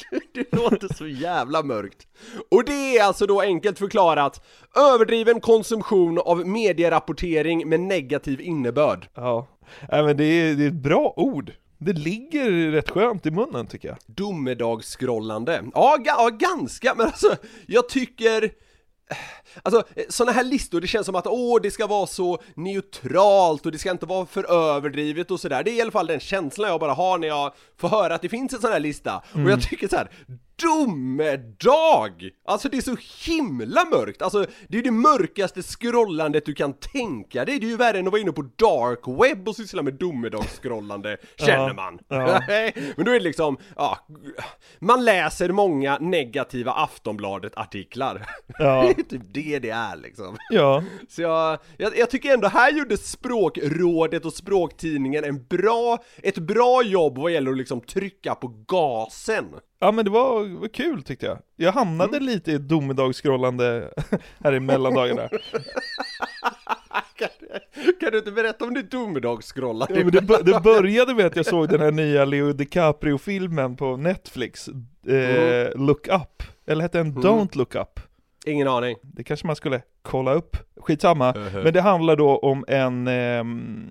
Det 0.34 0.54
låter 0.54 0.94
så 0.94 1.08
jävla 1.08 1.64
mörkt. 1.64 2.08
Och 2.52 2.66
det 2.66 2.98
är 2.98 3.04
alltså 3.04 3.26
då 3.26 3.42
enkelt 3.42 3.80
förklarat 3.80 4.46
överdriven 4.76 5.42
konsumtion 5.42 6.20
av 6.20 6.48
medierapportering 6.48 7.70
med 7.70 7.80
negativ 7.80 8.42
innebörd. 8.42 9.08
Ja, 9.16 9.48
Nej, 9.92 10.04
men 10.04 10.18
det 10.18 10.24
är, 10.24 10.56
det 10.56 10.64
är 10.64 10.68
ett 10.68 10.74
bra 10.74 11.14
ord. 11.18 11.52
Det 11.78 11.94
ligger 11.94 12.72
rätt 12.72 12.90
skönt 12.90 13.26
i 13.26 13.32
munnen 13.32 13.68
tycker 13.68 13.88
jag. 13.88 13.98
Domedagsskrollande. 14.06 15.64
Ja, 15.74 15.98
ja, 16.06 16.30
ganska, 16.34 16.94
men 16.98 17.06
alltså 17.06 17.36
jag 17.68 17.90
tycker 17.90 18.52
Alltså 19.64 19.84
sådana 20.10 20.32
här 20.32 20.44
listor, 20.44 20.82
det 20.82 20.88
känns 20.88 21.06
som 21.06 21.16
att 21.16 21.28
åh, 21.28 21.62
det 21.62 21.72
ska 21.72 21.88
vara 21.88 22.08
så 22.08 22.42
neutralt 22.56 23.66
och 23.66 23.72
det 23.72 23.78
ska 23.78 23.92
inte 23.92 24.06
vara 24.06 24.26
för 24.26 24.52
överdrivet 24.52 25.32
och 25.32 25.40
sådär. 25.40 25.64
Det 25.64 25.72
är 25.72 25.76
i 25.76 25.82
alla 25.82 25.92
fall 25.92 26.08
den 26.08 26.20
känslan 26.20 26.70
jag 26.70 26.80
bara 26.80 26.94
har 26.94 27.18
när 27.18 27.28
jag 27.28 27.54
får 27.78 27.90
höra 27.90 28.16
att 28.16 28.22
det 28.22 28.30
finns 28.30 28.54
en 28.54 28.62
sån 28.62 28.72
här 28.72 28.80
lista. 28.80 29.24
Och 29.34 29.52
jag 29.52 29.62
tycker 29.62 29.88
så 29.88 29.96
här, 29.96 30.10
domedag! 30.56 32.30
Alltså 32.46 32.70
det 32.70 32.78
är 32.78 32.82
så 32.82 32.96
himla 33.32 33.86
mörkt, 33.86 34.22
alltså 34.22 34.46
det 34.68 34.78
är 34.78 34.82
det 34.84 34.92
mörkaste 34.92 35.62
scrollandet 35.62 36.46
du 36.46 36.54
kan 36.54 36.74
tänka 36.74 37.46
dig. 37.46 37.60
Det 37.60 37.66
är 37.66 37.70
ju 37.70 37.78
värre 37.78 38.00
än 38.00 38.08
att 38.08 38.12
vara 38.12 38.22
inne 38.22 38.32
på 38.32 38.42
dark 38.42 39.00
web 39.24 39.48
och 39.48 39.56
syssla 39.56 39.82
med 39.82 39.94
domedagsskrollande, 39.94 41.18
känner 41.38 41.74
man. 41.74 42.00
ja. 42.08 42.42
Men 42.96 43.06
då 43.06 43.12
är 43.12 43.16
det 43.16 43.20
liksom, 43.20 43.58
ja, 43.76 44.08
man 44.80 45.06
läser 45.06 45.50
många 45.50 45.98
negativa 45.98 46.72
Aftonbladet-artiklar. 46.72 48.26
Ja. 48.60 48.84
Det 48.96 49.00
är 49.00 49.04
typ 49.04 49.22
det 49.34 49.60
det 49.60 49.70
är 49.70 49.96
liksom. 49.96 50.38
Ja, 50.50 50.84
Så 51.10 51.22
jag, 51.22 51.60
jag, 51.78 51.98
jag 51.98 52.10
tycker 52.10 52.34
ändå 52.34 52.48
här 52.48 52.72
gjorde 52.72 52.98
språkrådet 52.98 54.26
och 54.26 54.34
språktidningen 54.34 55.24
en 55.24 55.46
bra, 55.46 56.04
ett 56.24 56.38
bra 56.38 56.84
jobb 56.84 57.18
vad 57.18 57.32
gäller 57.32 57.52
att 57.52 57.58
liksom 57.58 57.82
trycka 57.82 58.36
på 58.36 58.48
gasen. 58.68 59.46
Ja 59.84 59.92
men 59.92 60.06
det 60.06 60.12
var, 60.12 60.60
var 60.60 60.68
kul 60.68 61.04
tyckte 61.04 61.26
jag. 61.26 61.38
Jag 61.56 61.72
hamnade 61.72 62.20
lite 62.20 62.52
i 62.52 62.58
domedagsskrollande 62.58 63.94
här 64.44 64.54
i 64.54 64.60
mellandagarna. 64.60 65.30
Kan, 67.16 67.30
kan 68.00 68.12
du 68.12 68.18
inte 68.18 68.32
berätta 68.32 68.66
om 68.66 68.74
ditt 68.74 68.92
domedagsskrollande? 68.92 70.00
Ja, 70.00 70.22
det, 70.22 70.44
det 70.44 70.60
började 70.60 71.14
med 71.14 71.26
att 71.26 71.36
jag 71.36 71.46
såg 71.46 71.70
den 71.70 71.80
här 71.82 71.92
nya 71.92 72.26
Leo 72.26 72.54
DiCaprio-filmen 72.54 73.76
på 73.76 73.98
Netflix, 73.98 74.68
eh, 75.08 75.70
Look 75.76 76.08
Up, 76.08 76.44
eller 76.66 76.82
hette 76.82 76.98
den 76.98 77.14
Don't 77.16 77.58
Look 77.58 77.76
Up? 77.76 78.00
Ingen 78.46 78.68
aning. 78.68 78.96
Det 79.02 79.24
kanske 79.24 79.48
man 79.48 79.56
skulle 79.56 79.82
kolla 80.02 80.34
upp, 80.34 80.58
skitsamma. 80.78 81.34
Men 81.54 81.74
det 81.74 81.82
handlar 81.82 82.16
då 82.16 82.38
om 82.38 82.66
en 82.68 83.08
ehm, 83.08 83.90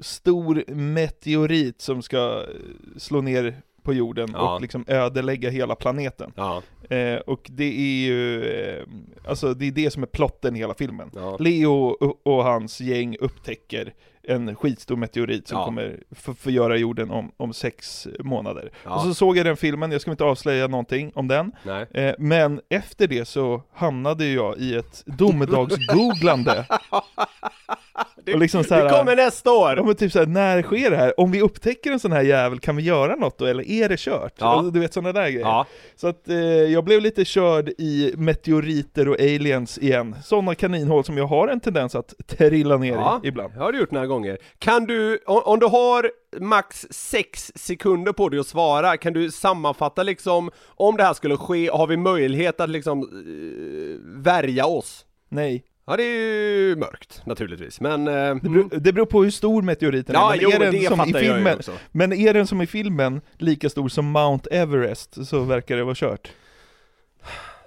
stor 0.00 0.64
meteorit 0.74 1.80
som 1.80 2.02
ska 2.02 2.18
eh, 2.18 2.98
slå 2.98 3.20
ner 3.20 3.62
på 3.90 3.94
jorden 3.94 4.30
Ja. 4.34 4.54
och 4.54 4.60
liksom 4.60 4.84
ödelägga 4.88 5.50
hela 5.50 5.74
planeten. 5.74 6.32
Ja, 6.36 6.62
Eh, 6.90 7.16
och 7.18 7.46
det 7.50 7.64
är 7.64 8.06
ju, 8.06 8.44
eh, 8.44 8.82
alltså 9.28 9.54
det 9.54 9.66
är 9.66 9.70
det 9.72 9.90
som 9.90 10.02
är 10.02 10.06
plotten 10.06 10.56
i 10.56 10.58
hela 10.58 10.74
filmen. 10.74 11.10
ja. 11.14 11.36
Leo 11.40 11.72
och, 11.72 12.26
och 12.26 12.44
hans 12.44 12.80
gäng 12.80 13.16
upptäcker 13.20 13.92
en 14.22 14.54
skitstor 14.56 14.96
meteorit 14.96 15.48
som 15.48 15.64
kommer 15.64 16.00
för- 16.10 16.32
förgöra 16.32 16.76
jorden 16.76 17.10
om, 17.10 17.32
om 17.36 17.52
sex 17.52 18.08
månader. 18.20 18.70
Och 18.84 19.00
så 19.00 19.14
såg 19.14 19.36
jag 19.36 19.46
den 19.46 19.56
filmen, 19.56 19.92
jag 19.92 20.00
ska 20.00 20.10
inte 20.10 20.24
avslöja 20.24 20.66
någonting 20.66 21.12
om 21.14 21.28
den, 21.28 21.52
eh, 21.94 22.14
men 22.18 22.60
efter 22.68 23.06
det 23.06 23.24
så 23.24 23.62
hamnade 23.74 24.26
jag 24.26 24.58
i 24.58 24.74
ett 24.74 25.02
domedagsgooglande. 25.06 26.66
Det, 28.24 28.34
Och 28.34 28.40
liksom 28.40 28.64
så 28.64 28.74
här- 28.74 28.84
det 28.84 28.90
kommer 28.90 29.16
nästa 29.16 29.52
år! 29.52 29.74
Ja 29.76 29.82
men 29.84 29.94
typ 29.94 30.12
såhär, 30.12 30.26
när 30.26 30.62
sker 30.62 30.90
det 30.90 30.96
här? 30.96 31.20
Om 31.20 31.30
vi 31.30 31.42
upptäcker 31.42 31.92
en 31.92 32.00
sån 32.00 32.12
här 32.12 32.22
jävel, 32.22 32.60
kan 32.60 32.76
vi 32.76 32.82
göra 32.82 33.16
något 33.16 33.38
då? 33.38 33.44
Eller 33.44 33.70
är 33.70 33.88
det 33.88 33.98
kört? 33.98 34.32
Ja. 34.38 34.46
Alltså, 34.46 34.70
du 34.70 34.80
vet 34.80 34.92
sådana 34.94 35.12
där 35.12 35.30
grejer. 35.30 35.40
Ja, 35.46 35.66
Så 35.96 36.08
att 36.08 36.28
eh, 36.28 36.36
jag 36.36 36.84
blev 36.84 37.00
lite 37.00 37.24
körd 37.24 37.68
i 37.68 38.12
meteoriter 38.16 39.08
och 39.08 39.20
aliens 39.20 39.78
igen. 39.78 40.16
Sådana 40.24 40.54
kaninhål 40.54 41.04
som 41.04 41.16
jag 41.18 41.26
har 41.26 41.48
en 41.48 41.60
tendens 41.60 41.94
att 41.94 42.14
trilla 42.26 42.76
ner 42.76 42.92
ja. 42.92 43.20
i 43.24 43.28
ibland. 43.28 43.54
det 43.54 43.60
har 43.60 43.72
du 43.72 43.78
gjort 43.78 43.90
några 43.90 44.06
gånger. 44.06 44.38
Kan 44.58 44.84
du, 44.86 45.18
om, 45.26 45.42
om 45.44 45.58
du 45.58 45.66
har 45.66 46.10
max 46.40 46.86
6 46.90 47.52
sekunder 47.54 48.12
på 48.12 48.28
dig 48.28 48.40
att 48.40 48.46
svara, 48.46 48.96
kan 48.96 49.12
du 49.12 49.30
sammanfatta 49.30 50.02
liksom, 50.02 50.50
om 50.66 50.96
det 50.96 51.02
här 51.04 51.14
skulle 51.14 51.36
ske, 51.36 51.70
har 51.70 51.86
vi 51.86 51.96
möjlighet 51.96 52.60
att 52.60 52.70
liksom 52.70 53.02
eh, 53.02 54.22
värja 54.22 54.66
oss? 54.66 55.04
Nej. 55.28 55.64
Ja 55.90 55.96
det 55.96 56.02
är 56.02 56.58
ju 56.68 56.76
mörkt 56.76 57.22
naturligtvis, 57.26 57.80
men... 57.80 58.08
Eh, 58.08 58.14
Det 58.34 58.48
beror, 58.50 58.80
det 58.80 58.92
beror 58.92 59.06
på 59.06 59.22
hur 59.22 59.30
stor 59.30 59.62
meteoriten 59.62 60.14
Ja, 60.14 60.34
är. 60.34 60.38
jo, 60.40 60.50
är 60.50 60.58
men 60.58 60.72
den 60.72 60.80
det 60.82 60.88
som 60.88 61.00
i 61.00 61.12
filmen. 61.12 61.58
Men 61.92 62.12
är 62.12 62.34
den 62.34 62.46
som 62.46 62.62
i 62.62 62.66
filmen 62.66 63.20
lika 63.38 63.70
stor 63.70 63.88
som 63.88 64.06
Mount 64.06 64.50
Everest 64.50 65.26
så 65.26 65.40
verkar 65.40 65.76
det 65.76 65.84
vara 65.84 65.94
kört. 65.94 66.30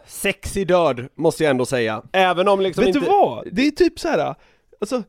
Sexig 0.08 0.68
död, 0.68 1.08
måste 1.16 1.44
jag 1.44 1.52
ändå 1.52 1.66
säga. 1.66 2.04
Även 2.12 2.48
om 2.48 2.62
liksom 2.62 2.82
Vet 2.86 2.96
inte... 2.96 3.08
du 3.08 3.12
vad? 3.12 3.48
Det 3.52 3.68
är 3.68 3.72
typ 3.72 4.00
så 4.00 4.08
här. 4.08 4.36
alltså 4.82 5.04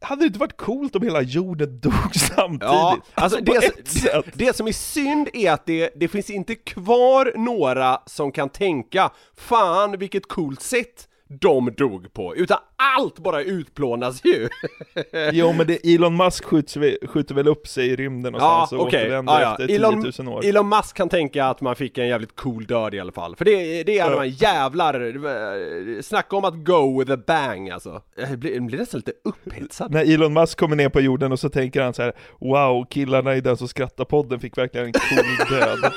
hade 0.00 0.22
det 0.22 0.26
inte 0.26 0.38
varit 0.38 0.56
coolt 0.56 0.96
om 0.96 1.02
hela 1.02 1.22
jorden 1.22 1.80
dog 1.82 2.14
samtidigt? 2.14 2.62
Ja, 2.62 2.98
alltså, 3.14 3.38
på 3.38 3.44
det, 3.54 3.88
sätt. 3.88 4.24
det 4.34 4.56
som 4.56 4.66
är 4.66 4.72
synd 4.72 5.28
är 5.32 5.52
att 5.52 5.66
det, 5.66 5.90
det 5.96 6.08
finns 6.08 6.30
inte 6.30 6.54
kvar 6.54 7.32
några 7.36 8.00
som 8.06 8.32
kan 8.32 8.48
tänka 8.48 9.10
Fan 9.36 9.98
vilket 9.98 10.28
coolt 10.28 10.62
sätt 10.62 11.08
de 11.40 11.70
dog 11.70 12.12
på, 12.12 12.34
utan 12.36 12.58
allt 12.98 13.18
bara 13.18 13.42
utplånas 13.42 14.24
ju! 14.24 14.48
Jo 15.32 15.52
men 15.52 15.66
det, 15.66 15.94
Elon 15.94 16.16
Musk 16.16 16.44
skjuts, 16.44 16.76
väl- 16.76 16.98
skjuter 17.08 17.34
väl 17.34 17.48
upp 17.48 17.66
sig 17.66 17.86
i 17.88 17.96
rymden 17.96 18.34
Ja, 18.34 18.40
någonstans 18.40 18.72
och 18.72 18.86
okej. 18.86 19.00
återvänder 19.04 19.32
Ja, 19.32 19.40
ja. 19.42 19.50
efter 19.52 19.66
10 19.66 19.76
Elon, 19.76 20.12
000 20.18 20.28
år. 20.28 20.44
Elon 20.44 20.68
Musk 20.68 20.96
kan 20.96 21.08
tänka 21.08 21.44
att 21.46 21.60
man 21.60 21.76
fick 21.76 21.98
en 21.98 22.08
jävligt 22.08 22.36
cool 22.36 22.66
död 22.66 22.94
i 22.94 23.00
alla 23.00 23.12
fall. 23.12 23.36
För 23.36 23.44
det, 23.44 23.82
det 23.82 23.98
är 23.98 24.10
Ja. 24.10 24.18
här 24.18 24.24
jävlar, 24.42 26.02
snacka 26.02 26.36
om 26.36 26.44
att 26.44 26.64
go 26.64 26.98
with 26.98 27.12
a 27.12 27.16
bang 27.26 27.70
alltså. 27.70 28.02
Jag 28.16 28.38
blir, 28.38 28.54
jag 28.54 28.62
blir 28.66 28.78
nästan 28.78 28.98
lite 28.98 29.12
upphetsad. 29.24 29.90
När 29.92 30.14
Elon 30.14 30.32
Musk 30.32 30.58
kommer 30.58 30.76
ner 30.76 30.88
på 30.88 31.00
jorden 31.00 31.32
och 31.32 31.40
så 31.40 31.48
tänker 31.48 31.82
han 31.82 31.94
så 31.94 32.02
här: 32.02 32.12
Wow, 32.40 32.86
killarna 32.90 33.34
i 33.36 33.40
Den 33.40 33.56
som 33.56 33.68
skrattar 33.68 34.04
podden 34.04 34.40
fick 34.40 34.58
verkligen 34.58 34.86
en 34.86 34.92
cool 34.92 35.48
död. 35.58 35.92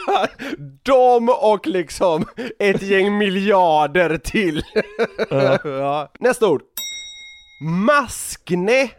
De 0.83 1.29
och 1.29 1.67
liksom 1.67 2.25
ett 2.59 2.81
gäng 2.81 3.17
miljarder 3.17 4.17
till. 4.17 4.61
ja. 5.63 6.11
Nästa 6.19 6.47
ord. 6.49 6.61
Maskne. 7.65 8.91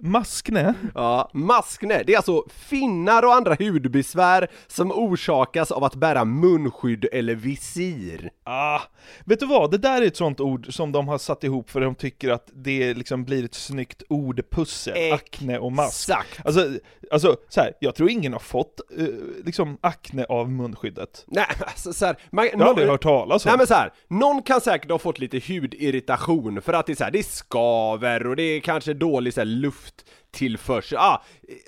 Maskne? 0.00 0.74
Ja, 0.94 1.30
maskne. 1.34 2.02
Det 2.06 2.12
är 2.12 2.16
alltså 2.16 2.44
finnar 2.48 3.22
och 3.22 3.34
andra 3.34 3.54
hudbesvär 3.58 4.48
som 4.66 4.92
orsakas 4.92 5.70
av 5.70 5.84
att 5.84 5.94
bära 5.94 6.24
munskydd 6.24 7.06
eller 7.12 7.34
visir. 7.34 8.30
Ah, 8.44 8.80
vet 9.24 9.40
du 9.40 9.46
vad? 9.46 9.70
Det 9.70 9.78
där 9.78 10.02
är 10.02 10.06
ett 10.06 10.16
sånt 10.16 10.40
ord 10.40 10.74
som 10.74 10.92
de 10.92 11.08
har 11.08 11.18
satt 11.18 11.44
ihop 11.44 11.70
för 11.70 11.80
att 11.80 11.86
de 11.86 11.94
tycker 11.94 12.30
att 12.30 12.50
det 12.54 12.94
liksom 12.94 13.24
blir 13.24 13.44
ett 13.44 13.54
snyggt 13.54 14.02
ordpussel, 14.08 14.94
Exakt. 14.96 15.34
akne 15.34 15.58
och 15.58 15.72
mask. 15.72 16.10
Alltså, 16.44 16.68
alltså 17.10 17.36
så 17.48 17.60
här, 17.60 17.72
jag 17.80 17.94
tror 17.94 18.10
ingen 18.10 18.32
har 18.32 18.40
fått 18.40 18.80
eh, 18.98 19.06
liksom 19.44 19.78
akne 19.80 20.24
av 20.24 20.50
munskyddet. 20.50 21.24
Nej, 21.26 21.46
alltså 21.60 21.92
så 21.92 22.06
här, 22.06 22.16
man, 22.30 22.48
Jag 22.52 22.58
har 22.58 22.66
aldrig 22.66 22.88
hört 22.88 23.02
talas 23.02 23.46
om. 23.46 23.50
Nej 23.50 23.58
men 23.58 23.66
så 23.66 23.74
här, 23.74 23.92
någon 24.08 24.42
kan 24.42 24.60
säkert 24.60 24.90
ha 24.90 24.98
fått 24.98 25.18
lite 25.18 25.38
hudirritation 25.38 26.62
för 26.62 26.72
att 26.72 26.86
det 26.86 26.92
är 26.92 26.96
så 26.96 27.04
här, 27.04 27.10
det 27.10 27.26
skaver 27.26 28.26
och 28.26 28.36
det 28.36 28.42
är 28.42 28.60
kanske 28.60 28.94
dålig 28.94 29.34
så 29.34 29.40
här, 29.40 29.44
lufttillförsel. 29.66 30.98
Ah, 30.98 31.22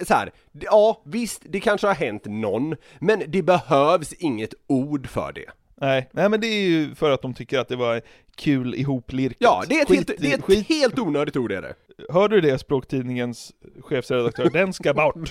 så 0.07 0.15
här, 0.15 0.31
ja 0.53 1.03
visst, 1.05 1.43
det 1.45 1.61
kanske 1.61 1.87
har 1.87 1.95
hänt 1.95 2.23
någon, 2.27 2.77
men 3.01 3.23
det 3.29 3.43
behövs 3.43 4.13
inget 4.13 4.55
ord 4.67 5.09
för 5.09 5.33
det. 5.33 5.45
Nej, 5.81 6.09
nej 6.13 6.29
men 6.29 6.41
det 6.41 6.47
är 6.47 6.61
ju 6.69 6.95
för 6.95 7.11
att 7.11 7.23
de 7.23 7.35
tycker 7.35 7.59
att 7.59 7.69
det 7.69 7.77
var 7.77 8.01
kul 8.37 8.75
ihoplirkat. 8.75 9.37
Ja, 9.41 9.65
det 9.69 9.75
är 9.79 9.83
ett, 9.83 9.89
Skit 9.89 9.97
helt, 10.09 10.21
det 10.21 10.33
är 10.33 10.39
ett 10.39 10.45
skit- 10.45 10.69
helt 10.69 10.99
onödigt 10.99 11.37
ord 11.37 11.53
är 11.53 11.63
det. 11.63 11.75
Hör 12.09 12.29
du 12.29 12.41
det 12.41 12.59
Språktidningens 12.59 13.53
chefsredaktör? 13.83 14.51
Den 14.51 14.73
ska 14.73 14.95
bort. 14.95 15.31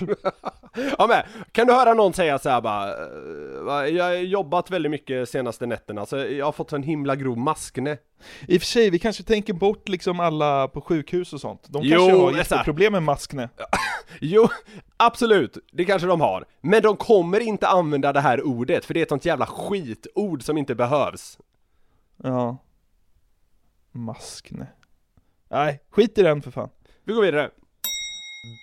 Ja 0.98 1.06
men, 1.08 1.44
kan 1.52 1.66
du 1.66 1.72
höra 1.72 1.94
någon 1.94 2.12
säga 2.12 2.38
så 2.38 2.48
här 2.50 2.60
bara, 2.60 2.88
"Eh, 3.86 3.94
jag 3.96 4.04
har 4.04 4.12
jobbat 4.12 4.70
väldigt 4.70 4.90
mycket 4.90 5.28
senaste 5.28 5.66
nätterna 5.66 6.06
så 6.06 6.16
jag 6.16 6.44
har 6.44 6.52
fått 6.52 6.72
en 6.72 6.82
himla 6.82 7.16
grov 7.16 7.38
maskne. 7.38 7.98
I 8.48 8.56
och 8.56 8.60
för 8.60 8.66
sig, 8.66 8.90
vi 8.90 8.98
kanske 8.98 9.22
tänker 9.22 9.52
bort 9.52 9.88
liksom 9.88 10.20
alla 10.20 10.68
på 10.68 10.80
sjukhus 10.80 11.32
och 11.32 11.40
sånt. 11.40 11.62
De 11.68 11.82
Jo, 11.84 11.90
kanske 11.98 12.12
har 12.16 12.28
så 12.28 12.30
här. 12.30 12.38
jätteproblem 12.38 12.92
med 12.92 13.02
maskne. 13.02 13.48
Jo, 14.20 14.48
absolut, 14.96 15.58
det 15.72 15.84
kanske 15.84 16.08
de 16.08 16.20
har. 16.20 16.44
Men 16.60 16.82
de 16.82 16.96
kommer 16.96 17.40
inte 17.40 17.68
använda 17.68 18.12
det 18.12 18.20
här 18.20 18.42
ordet, 18.46 18.84
för 18.84 18.94
det 18.94 19.00
är 19.00 19.02
ett 19.02 19.08
sånt 19.08 19.24
jävla 19.24 19.46
skitord 19.46 20.42
som 20.42 20.58
inte 20.58 20.74
behövs. 20.74 21.38
Ja. 22.22 22.56
Maskne. 23.92 24.66
Nej, 25.50 25.80
skit 25.90 26.18
i 26.18 26.22
den 26.22 26.42
för 26.42 26.50
fan. 26.50 26.68
Vi 27.04 27.12
går 27.14 27.22
vidare. 27.22 27.50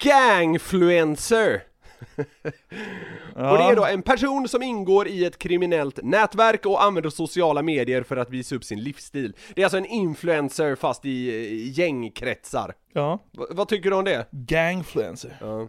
Gangfluencer! 0.04 1.64
Ja. 3.36 3.52
Och 3.52 3.58
det 3.58 3.64
är 3.64 3.76
då 3.76 3.86
en 3.86 4.02
person 4.02 4.48
som 4.48 4.64
ingår 4.64 5.08
i 5.08 5.26
ett 5.26 5.38
kriminellt 5.38 6.00
nätverk 6.04 6.66
och 6.66 6.84
använder 6.84 7.10
sociala 7.10 7.62
medier 7.62 8.04
för 8.04 8.18
att 8.18 8.30
visa 8.30 8.56
upp 8.56 8.64
sin 8.64 8.84
livsstil. 8.84 9.36
Det 9.56 9.62
är 9.62 9.66
alltså 9.66 9.78
en 9.78 9.86
influencer 9.86 10.76
fast 10.76 11.06
i 11.06 11.72
gängkretsar. 11.76 12.74
Ja. 12.94 13.20
V- 13.32 13.44
vad 13.50 13.68
tycker 13.68 13.90
du 13.90 13.96
om 13.96 14.06
det? 14.06 14.28
Gangfluencer. 14.32 15.38
Ja. 15.42 15.68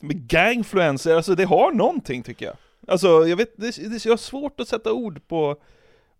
Men 0.00 0.26
gangfluencer, 0.26 1.14
alltså 1.16 1.34
det 1.34 1.44
har 1.44 1.72
någonting 1.72 2.22
tycker 2.22 2.46
jag. 2.46 2.56
Alltså 2.88 3.08
jag 3.26 3.36
vet, 3.36 3.56
det, 3.56 3.76
det, 3.90 4.04
jag 4.04 4.12
har 4.12 4.16
svårt 4.16 4.60
att 4.60 4.68
sätta 4.68 4.92
ord 4.92 5.28
på 5.28 5.56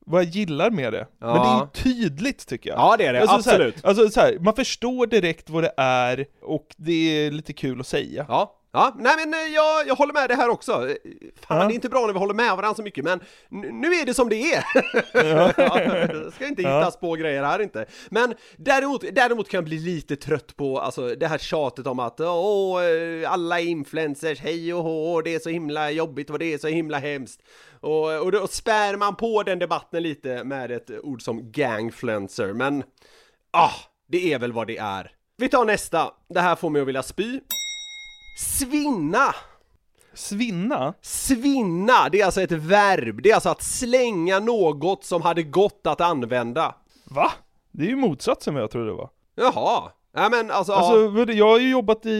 vad 0.06 0.22
jag 0.22 0.30
gillar 0.30 0.70
med 0.70 0.92
det. 0.92 1.06
Men 1.18 1.34
det 1.34 1.48
är 1.48 1.60
ju 1.60 1.82
tydligt 1.82 2.46
tycker 2.46 2.70
jag. 2.70 2.78
Ja, 2.78 2.96
det 2.96 3.06
är 3.06 3.12
det, 3.12 3.20
alltså, 3.20 3.42
så 3.42 3.50
här, 3.50 3.56
absolut. 3.56 3.84
alltså 3.84 4.08
så 4.08 4.20
här, 4.20 4.38
man 4.40 4.54
förstår 4.54 5.06
direkt 5.06 5.50
vad 5.50 5.62
det 5.62 5.72
är 5.76 6.26
och 6.42 6.66
det 6.76 6.92
är 6.92 7.30
lite 7.30 7.52
kul 7.52 7.80
att 7.80 7.86
säga. 7.86 8.26
Ja, 8.28 8.54
ja, 8.76 8.94
nej 8.98 9.14
men 9.18 9.34
eh, 9.34 9.54
jag, 9.54 9.86
jag 9.88 9.94
håller 9.94 10.12
med 10.14 10.28
det 10.30 10.34
här 10.34 10.48
också. 10.48 10.72
Eh, 10.88 10.94
Fan, 11.46 11.58
Ja. 11.60 11.66
det 11.66 11.72
är 11.72 11.74
inte 11.74 11.88
bra 11.88 12.06
när 12.06 12.12
vi 12.12 12.18
håller 12.18 12.34
med 12.34 12.56
varandra 12.56 12.74
så 12.74 12.82
mycket, 12.82 13.04
men 13.04 13.20
nu 13.50 13.94
är 13.94 14.06
det 14.06 14.14
som 14.14 14.28
det 14.28 14.52
är. 14.54 14.64
Ja, 15.14 16.30
ska 16.34 16.46
inte 16.46 16.62
Ja. 16.62 16.78
hittas 16.78 16.96
på 17.00 17.12
grejer 17.14 17.42
här 17.42 17.62
inte. 17.62 17.86
Men 18.10 18.34
däremot, 18.56 19.04
däremot 19.12 19.48
kan 19.48 19.58
jag 19.58 19.64
bli 19.64 19.78
lite 19.78 20.16
trött 20.16 20.56
på 20.56 20.80
alltså, 20.80 21.08
det 21.14 21.26
här 21.26 21.38
tjatet 21.38 21.86
om 21.86 21.98
att 21.98 22.20
åh, 22.20 22.84
eh, 22.84 23.32
alla 23.32 23.60
influencers, 23.60 24.40
hej 24.40 24.74
och 24.74 24.82
hå, 24.82 25.20
det 25.22 25.34
är 25.34 25.38
så 25.38 25.50
himla 25.50 25.90
jobbigt 25.90 26.30
och 26.30 26.38
det 26.38 26.54
är 26.54 26.58
så 26.58 26.68
himla 26.68 26.98
hemskt. 26.98 27.40
Och, 27.80 28.20
och 28.22 28.32
då 28.32 28.46
spär 28.46 28.96
man 28.96 29.16
på 29.16 29.42
den 29.42 29.58
debatten 29.58 30.02
lite 30.02 30.44
med 30.44 30.70
ett 30.70 30.90
ord 31.02 31.22
som 31.22 31.52
gangfluencer, 31.52 32.52
men 32.52 32.82
ah, 33.50 33.70
det 34.08 34.32
är 34.32 34.38
väl 34.38 34.52
vad 34.52 34.66
det 34.66 34.76
är. 34.78 35.10
Vi 35.36 35.48
tar 35.48 35.64
nästa. 35.64 36.10
Det 36.28 36.40
här 36.40 36.54
får 36.54 36.70
mig 36.70 36.82
att 36.82 36.88
vilja 36.88 37.02
spy. 37.02 37.40
Svinna! 38.36 39.34
Svinna? 40.14 40.94
Svinna, 41.02 42.08
det 42.12 42.20
är 42.20 42.24
alltså 42.24 42.40
ett 42.42 42.52
verb. 42.52 43.22
Det 43.22 43.30
är 43.30 43.34
alltså 43.34 43.48
att 43.48 43.62
slänga 43.62 44.38
något 44.40 45.04
som 45.04 45.22
hade 45.22 45.42
gått 45.42 45.80
att 45.86 46.00
använda. 46.00 46.74
Va? 47.04 47.32
Det 47.72 47.84
är 47.84 47.88
ju 47.88 47.96
motsatsen 47.96 48.54
vad 48.54 48.62
jag 48.62 48.70
trodde 48.70 48.86
det 48.86 48.92
var. 48.92 49.10
Jaha. 49.34 49.90
Nej 50.14 50.30
men 50.30 50.50
alltså, 50.50 50.72
Alltså, 50.72 51.24
det- 51.24 51.32
jag 51.34 51.46
har 51.48 51.58
ju 51.58 51.70
jobbat 51.70 52.06
i, 52.06 52.10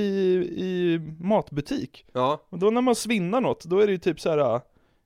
i 0.57 0.98
matbutik. 1.20 2.05
ja. 2.12 2.40
Och 2.50 2.59
då 2.59 2.70
när 2.70 2.81
man 2.81 2.94
svinnar 2.94 3.40
något, 3.40 3.64
då 3.64 3.79
är 3.81 3.87
det 3.87 3.92
ju 3.92 3.98
typ 3.98 4.20
så 4.20 4.31
här. 4.31 4.61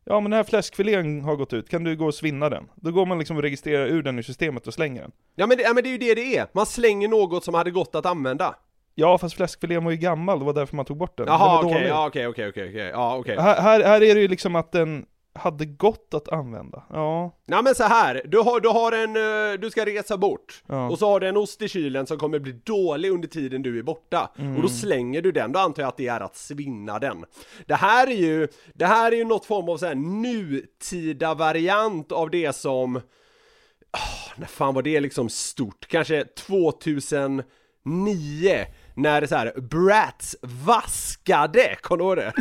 Ja 0.04 0.20
men 0.20 0.24
den 0.30 0.32
här 0.32 0.44
fläskfilén 0.44 1.20
har 1.24 1.36
gått 1.36 1.52
ut, 1.52 1.68
kan 1.68 1.84
du 1.84 1.96
gå 1.96 2.06
och 2.06 2.14
svinna 2.14 2.48
den? 2.48 2.64
Då 2.74 2.90
går 2.92 3.06
man 3.06 3.18
liksom 3.18 3.36
och 3.36 3.42
registrerar 3.42 3.86
ur 3.86 4.02
den 4.02 4.18
i 4.18 4.22
systemet 4.22 4.66
och 4.66 4.74
slänger 4.74 5.02
den. 5.02 5.12
Ja 5.34 5.46
men, 5.46 5.56
det, 5.56 5.62
ja 5.62 5.72
men 5.74 5.82
det 5.82 5.88
är 5.88 5.92
ju 5.92 5.98
det 5.98 6.14
det 6.14 6.36
är. 6.36 6.46
Man 6.52 6.66
slänger 6.66 7.08
något 7.08 7.44
som 7.44 7.54
hade 7.54 7.70
gått 7.70 7.94
att 7.94 8.06
använda. 8.06 8.54
Ja 8.94 9.18
fast 9.18 9.36
fläskfilén 9.36 9.84
var 9.84 9.90
ju 9.90 9.96
gammal, 9.96 10.38
det 10.38 10.44
var 10.44 10.52
därför 10.52 10.76
man 10.76 10.84
tog 10.84 10.96
bort 10.96 11.16
den. 11.18 11.26
Jaha 11.26 11.58
okej, 11.60 11.72
dålig. 11.74 11.88
ja 11.88 12.06
okej 12.06 12.26
okej 12.26 12.48
okej 12.48 12.68
okej, 12.68 12.90
ja 12.92 13.16
okej. 13.16 13.36
Här, 13.38 13.60
här, 13.60 13.80
här 13.84 14.02
är 14.02 14.14
det 14.14 14.20
ju 14.20 14.28
liksom 14.28 14.56
att 14.56 14.72
den 14.72 15.06
hade 15.32 15.64
gått 15.66 16.14
att 16.14 16.28
använda. 16.28 16.82
Ja. 16.90 17.36
Nej 17.46 17.62
men 17.62 17.74
så 17.74 17.84
här, 17.84 18.22
du 18.24 18.38
har, 18.38 18.60
du 18.60 18.68
har 18.68 18.92
en, 18.92 19.16
eh, 19.16 19.52
du 19.60 19.70
ska 19.70 19.86
resa 19.86 20.16
bort 20.16 20.62
Ja. 20.66 20.90
och 20.90 20.98
så 20.98 21.06
har 21.06 21.20
du 21.20 21.28
en 21.28 21.36
ost 21.36 21.62
i 21.62 21.68
kylen 21.68 22.06
som 22.06 22.18
kommer 22.18 22.38
bli 22.38 22.52
dålig 22.52 23.10
under 23.10 23.28
tiden 23.28 23.62
du 23.62 23.78
är 23.78 23.82
borta 23.82 24.30
Mm. 24.38 24.56
och 24.56 24.62
då 24.62 24.68
slänger 24.68 25.22
du 25.22 25.32
den, 25.32 25.52
då 25.52 25.58
antar 25.58 25.82
jag 25.82 25.88
att 25.88 25.96
det 25.96 26.06
är 26.08 26.20
att 26.20 26.36
svinna 26.36 26.98
den. 26.98 27.24
Det 27.66 27.74
här 27.74 28.06
är 28.06 28.14
ju, 28.14 28.48
det 28.74 28.86
här 28.86 29.12
är 29.12 29.16
ju 29.16 29.24
något 29.24 29.46
form 29.46 29.68
av 29.68 29.76
så 29.76 29.86
här 29.86 29.94
nutida 29.94 31.34
variant 31.34 32.12
av 32.12 32.30
det 32.30 32.56
som, 32.56 32.96
oh, 32.96 33.02
när 34.36 34.46
fan 34.46 34.74
var 34.74 34.82
det 34.82 35.00
liksom 35.00 35.28
stort? 35.28 35.86
Kanske 35.88 36.24
2009 36.24 37.44
när 39.02 39.26
så 39.26 39.34
här 39.36 39.52
Bratz 39.60 40.36
vaskade, 40.42 41.76
kommer 41.82 41.98
du 41.98 42.04
ihåg 42.04 42.16
det? 42.16 42.32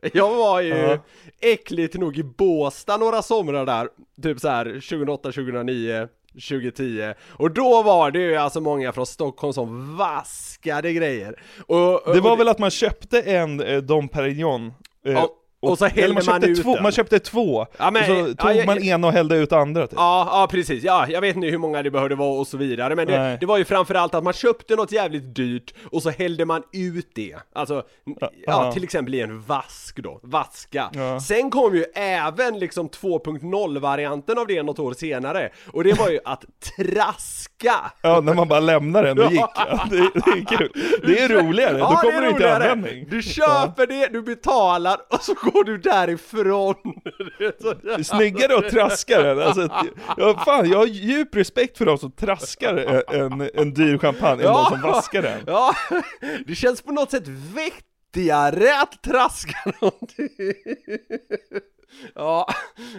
Jag 0.14 0.36
var 0.36 0.62
ju 0.62 0.70
Ja. 0.78 0.98
äckligt 1.42 1.96
nog 1.96 2.18
i 2.18 2.24
Båstad 2.24 2.98
några 2.98 3.22
somrar 3.22 3.66
där, 3.66 3.90
typ 4.24 4.40
så 4.40 4.48
här 4.48 4.66
2008, 4.66 5.32
2009, 5.32 6.08
2010 6.50 7.14
Och 7.30 7.52
då 7.52 7.84
var 7.84 8.12
det 8.12 8.20
ju 8.20 8.36
alltså 8.36 8.62
många 8.62 8.92
från 8.94 9.06
Stockholm 9.06 9.54
som 9.54 9.98
vaskade 9.98 10.94
grejer 10.94 11.40
och, 11.68 12.08
och, 12.08 12.14
Det 12.16 12.22
var 12.22 12.38
väl 12.38 12.48
att 12.48 12.60
man 12.60 12.72
köpte 12.72 13.22
en 13.22 13.60
eh, 13.62 13.78
Dom 13.78 14.08
Perignon. 14.10 14.68
eh, 15.06 15.12
Ja, 15.14 15.30
och 15.60 15.78
så 15.78 15.86
eller 15.86 15.96
hällde 15.96 16.14
man 16.14 16.24
köpte 16.24 16.48
ut 16.48 16.62
två, 16.64 16.74
den. 16.74 16.84
Man 16.84 16.92
köpte 16.92 17.20
två, 17.20 17.66
Ja, 17.78 17.92
men, 17.92 18.02
och 18.02 18.08
så 18.08 18.34
ja, 18.38 18.44
tog 18.48 18.56
jag- 18.56 18.66
man 18.66 18.84
ena 18.84 19.08
och 19.08 19.14
hällde 19.14 19.36
ut 19.38 19.52
andra 19.52 19.88
typ. 19.88 19.94
Ja, 20.00 20.28
ja 20.32 20.48
precis, 20.52 20.84
ja, 20.84 21.06
jag 21.10 21.22
vet 21.22 21.36
inte 21.36 21.48
hur 21.48 21.58
många 21.58 21.84
det 21.84 21.92
behövde 21.92 22.16
vara 22.16 22.40
och 22.40 22.48
så 22.48 22.58
vidare 22.58 22.96
Men 22.96 23.08
det, 23.08 23.38
det 23.40 23.46
var 23.46 23.58
ju 23.58 23.66
framförallt 23.66 24.16
att 24.16 24.24
man 24.24 24.34
köpte 24.34 24.76
något 24.76 24.92
jävligt 24.92 25.36
dyrt 25.36 25.74
och 25.92 26.04
så 26.04 26.10
hällde 26.10 26.46
man 26.46 26.64
ut 26.74 27.12
det 27.16 27.36
Alltså, 27.56 27.84
ja, 28.20 28.30
ja. 28.46 28.72
till 28.72 28.84
exempel 28.84 29.16
i 29.16 29.22
en 29.22 29.42
vask 29.42 30.00
då, 30.04 30.20
vaska 30.24 30.90
Ja. 30.94 31.20
Sen 31.20 31.50
kom 31.50 31.76
ju 31.76 31.84
även 31.96 32.60
liksom 32.60 32.90
2.0-varianten 32.90 34.38
av 34.38 34.48
det 34.48 34.64
något 34.64 34.80
år 34.80 34.94
senare 34.94 35.50
Och 35.72 35.84
det 35.84 36.00
var 36.00 36.10
ju 36.10 36.20
att 36.26 36.46
traska 36.78 37.92
Ja, 38.02 38.22
när 38.22 38.34
man 38.34 38.48
bara 38.48 38.60
lämnar 38.60 39.04
den 39.04 39.20
och 39.20 39.32
gick. 39.32 39.42
Ja, 39.56 39.86
det, 39.90 39.98
det 39.98 40.32
är 40.32 40.58
kul. 40.58 40.72
Det 41.08 41.20
är 41.20 41.30
roligare, 41.30 41.74
då 41.74 41.80
Ja, 41.80 41.90
det 42.04 42.10
kommer 42.12 42.22
du 42.22 42.30
inte 42.30 42.44
i 42.44 42.48
användning. 42.48 43.08
Du 43.10 43.22
köper 43.22 43.88
det, 43.88 44.08
du 44.12 44.22
betalar 44.22 44.98
och 45.10 45.22
så 45.22 45.36
går 45.52 45.64
du 45.64 45.78
därifrån? 45.78 46.76
Snyggare 48.04 48.58
att 48.58 48.70
traska 48.70 49.22
den, 49.22 49.40
alltså, 49.42 49.62
att- 49.62 49.86
ja, 50.18 50.42
fan, 50.46 50.70
jag 50.70 50.78
har 50.78 50.86
djup 50.86 51.36
respekt 51.36 51.78
för 51.78 51.86
de 51.86 51.98
som 51.98 52.12
traskar 52.12 52.76
en, 53.14 53.50
en 53.54 53.74
dyr 53.74 53.98
champagne 53.98 54.44
än 54.44 54.54
de 54.54 54.66
som 54.66 54.82
vaskar 54.82 55.22
den. 55.22 55.42
Ja, 55.48 55.74
det 56.48 56.56
känns 56.56 56.82
på 56.82 56.92
något 56.92 57.12
sätt 57.12 57.28
vettigare 57.28 58.82
att 58.82 59.04
traska 59.04 59.74
någonting. 59.82 60.30
Ja, 62.16 62.48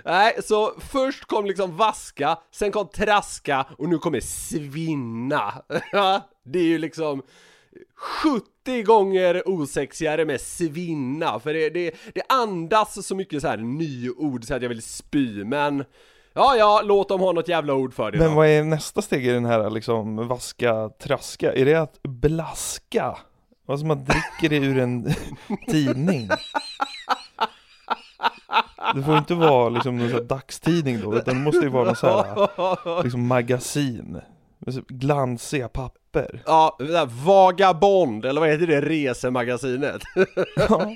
nej, 0.04 0.36
så 0.44 0.72
först 0.92 1.24
kom 1.24 1.46
liksom 1.46 1.76
vaska, 1.76 2.38
sen 2.54 2.72
kom 2.72 2.88
traska 2.88 3.66
och 3.78 3.88
nu 3.88 3.98
kommer 3.98 4.20
svinna. 4.20 5.52
Ja, 5.92 6.28
det 6.44 6.58
är 6.58 6.62
ju 6.64 6.78
liksom 6.78 7.22
70 8.22 8.82
gånger 8.82 9.42
osexigare 9.48 10.24
med 10.24 10.40
svinna, 10.40 11.40
för 11.40 11.52
det, 11.54 11.70
det, 11.70 11.94
det 12.14 12.22
andas 12.28 13.06
så 13.06 13.14
mycket 13.14 13.42
så 13.42 13.48
här 13.48 13.56
nyord 13.56 14.44
så 14.44 14.54
att 14.54 14.62
jag 14.62 14.68
vill 14.68 14.82
spy, 14.82 15.44
men 15.44 15.84
ja, 16.32 16.56
ja, 16.56 16.82
låt 16.84 17.08
dem 17.08 17.20
ha 17.20 17.32
något 17.32 17.48
jävla 17.48 17.74
ord 17.74 17.94
för 17.94 18.10
det 18.12 18.18
Men 18.18 18.28
då. 18.30 18.34
vad 18.36 18.46
är 18.46 18.64
nästa 18.64 19.02
steg 19.02 19.26
i 19.26 19.30
den 19.30 19.44
här 19.44 19.70
liksom 19.70 20.28
vaska, 20.28 20.88
traska? 20.88 21.52
Är 21.52 21.64
det 21.64 21.74
att 21.74 22.02
blaska? 22.02 23.16
Vad 23.66 23.78
som 23.78 23.88
man 23.88 24.04
dricker 24.04 24.48
det 24.48 24.66
ur 24.66 24.78
en 24.78 25.14
tidning? 25.70 26.28
Det 28.94 29.02
får 29.02 29.18
inte 29.18 29.34
vara 29.34 29.68
liksom 29.68 29.96
någon 29.98 30.08
sån 30.08 30.18
här 30.18 30.24
dagstidning 30.24 31.00
då, 31.00 31.16
utan 31.16 31.34
det 31.34 31.40
måste 31.40 31.60
ju 31.60 31.68
vara 31.68 31.84
någon 31.84 31.96
sån 31.96 32.24
här 32.24 33.02
liksom 33.02 33.26
magasin. 33.26 34.20
Glansiga 34.88 35.68
papper. 35.68 36.42
Ja, 36.46 36.76
det 36.78 36.84
där 36.86 37.06
Vagabond, 37.06 38.24
eller 38.24 38.40
vad 38.40 38.50
heter 38.50 38.66
det 38.66 38.80
resemagasinet? 38.80 40.02
Ja. 40.56 40.94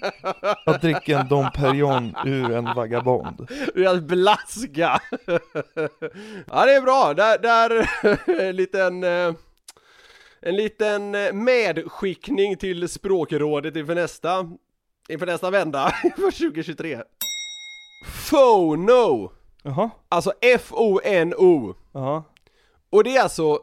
Att 0.66 0.80
dricka 0.80 1.18
en 1.18 1.28
Dom 1.28 1.46
Perignon 1.54 2.14
ur 2.26 2.50
en 2.50 2.64
vagabond. 2.64 3.50
Är 3.74 3.86
att 3.86 4.02
blaska! 4.02 5.00
Ja 6.46 6.64
det 6.66 6.74
är 6.74 6.82
bra, 6.82 7.14
där, 7.14 7.38
där 7.38 7.90
en 8.48 8.56
liten 8.56 9.04
eh, 9.04 9.34
En 10.40 10.56
liten 10.56 11.10
medskickning 11.44 12.56
till 12.56 12.88
språkrådet 12.88 13.76
inför 13.76 13.94
nästa 13.94 14.50
Inför 15.08 15.26
nästa 15.26 15.50
vända, 15.50 15.90
för 16.16 16.30
2023 16.30 17.02
FONO 18.06 19.32
Jaha, 19.62 19.90
Alltså 20.08 20.32
F-O-N-O 20.40 21.74
jaha. 21.92 22.22
Och 22.92 23.04
det 23.04 23.16
är 23.16 23.22
alltså 23.22 23.58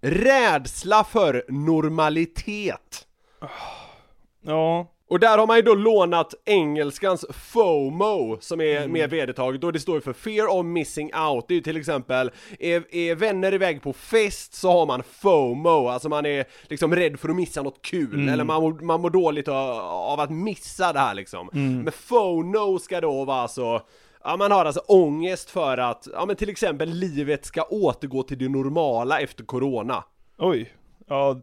rädsla 0.00 1.04
för 1.04 1.44
normalitet. 1.48 3.06
Ja, 3.40 4.86
Och 5.08 5.20
där 5.20 5.38
har 5.38 5.46
man 5.46 5.56
ju 5.56 5.62
då 5.62 5.74
lånat 5.74 6.34
engelskans 6.44 7.24
FOMO 7.30 8.38
som 8.40 8.60
är 8.60 8.88
mer 8.88 9.08
vedertaget 9.08 9.64
och 9.64 9.72
det 9.72 9.80
står 9.80 9.94
ju 9.94 10.00
för 10.00 10.12
Fear 10.12 10.46
of 10.46 10.66
Missing 10.66 11.14
Out. 11.14 11.44
Det 11.48 11.54
är 11.54 11.56
ju 11.56 11.62
till 11.62 11.76
exempel, 11.76 12.30
är, 12.58 12.94
är 12.94 13.14
vänner 13.14 13.54
iväg 13.54 13.82
på 13.82 13.92
fest 13.92 14.54
så 14.54 14.72
har 14.72 14.86
man 14.86 15.02
FOMO, 15.02 15.88
alltså 15.88 16.08
man 16.08 16.26
är 16.26 16.44
liksom 16.62 16.94
rädd 16.96 17.20
för 17.20 17.28
att 17.28 17.36
missa 17.36 17.62
något 17.62 17.82
kul, 17.82 18.28
eller 18.28 18.44
man, 18.44 18.86
man 18.86 19.00
mår 19.00 19.10
dåligt 19.10 19.48
av, 19.48 19.70
av 19.80 20.20
att 20.20 20.30
missa 20.30 20.92
det 20.92 20.98
här 21.00 21.14
liksom. 21.14 21.48
Men 21.84 21.92
FONO 21.92 22.78
ska 22.78 23.00
då 23.00 23.24
vara 23.24 23.40
alltså 23.40 23.82
Ja 24.24 24.36
man 24.36 24.50
har 24.52 24.64
alltså 24.64 24.80
ångest 24.80 25.50
för 25.50 25.78
att, 25.78 26.08
ja 26.12 26.26
men 26.26 26.36
till 26.36 26.48
exempel 26.48 26.88
livet 26.90 27.44
ska 27.44 27.62
återgå 27.62 28.22
till 28.22 28.38
det 28.38 28.48
normala 28.48 29.20
efter 29.20 29.44
corona. 29.44 30.04
oj. 30.38 30.72
Ja, 31.08 31.40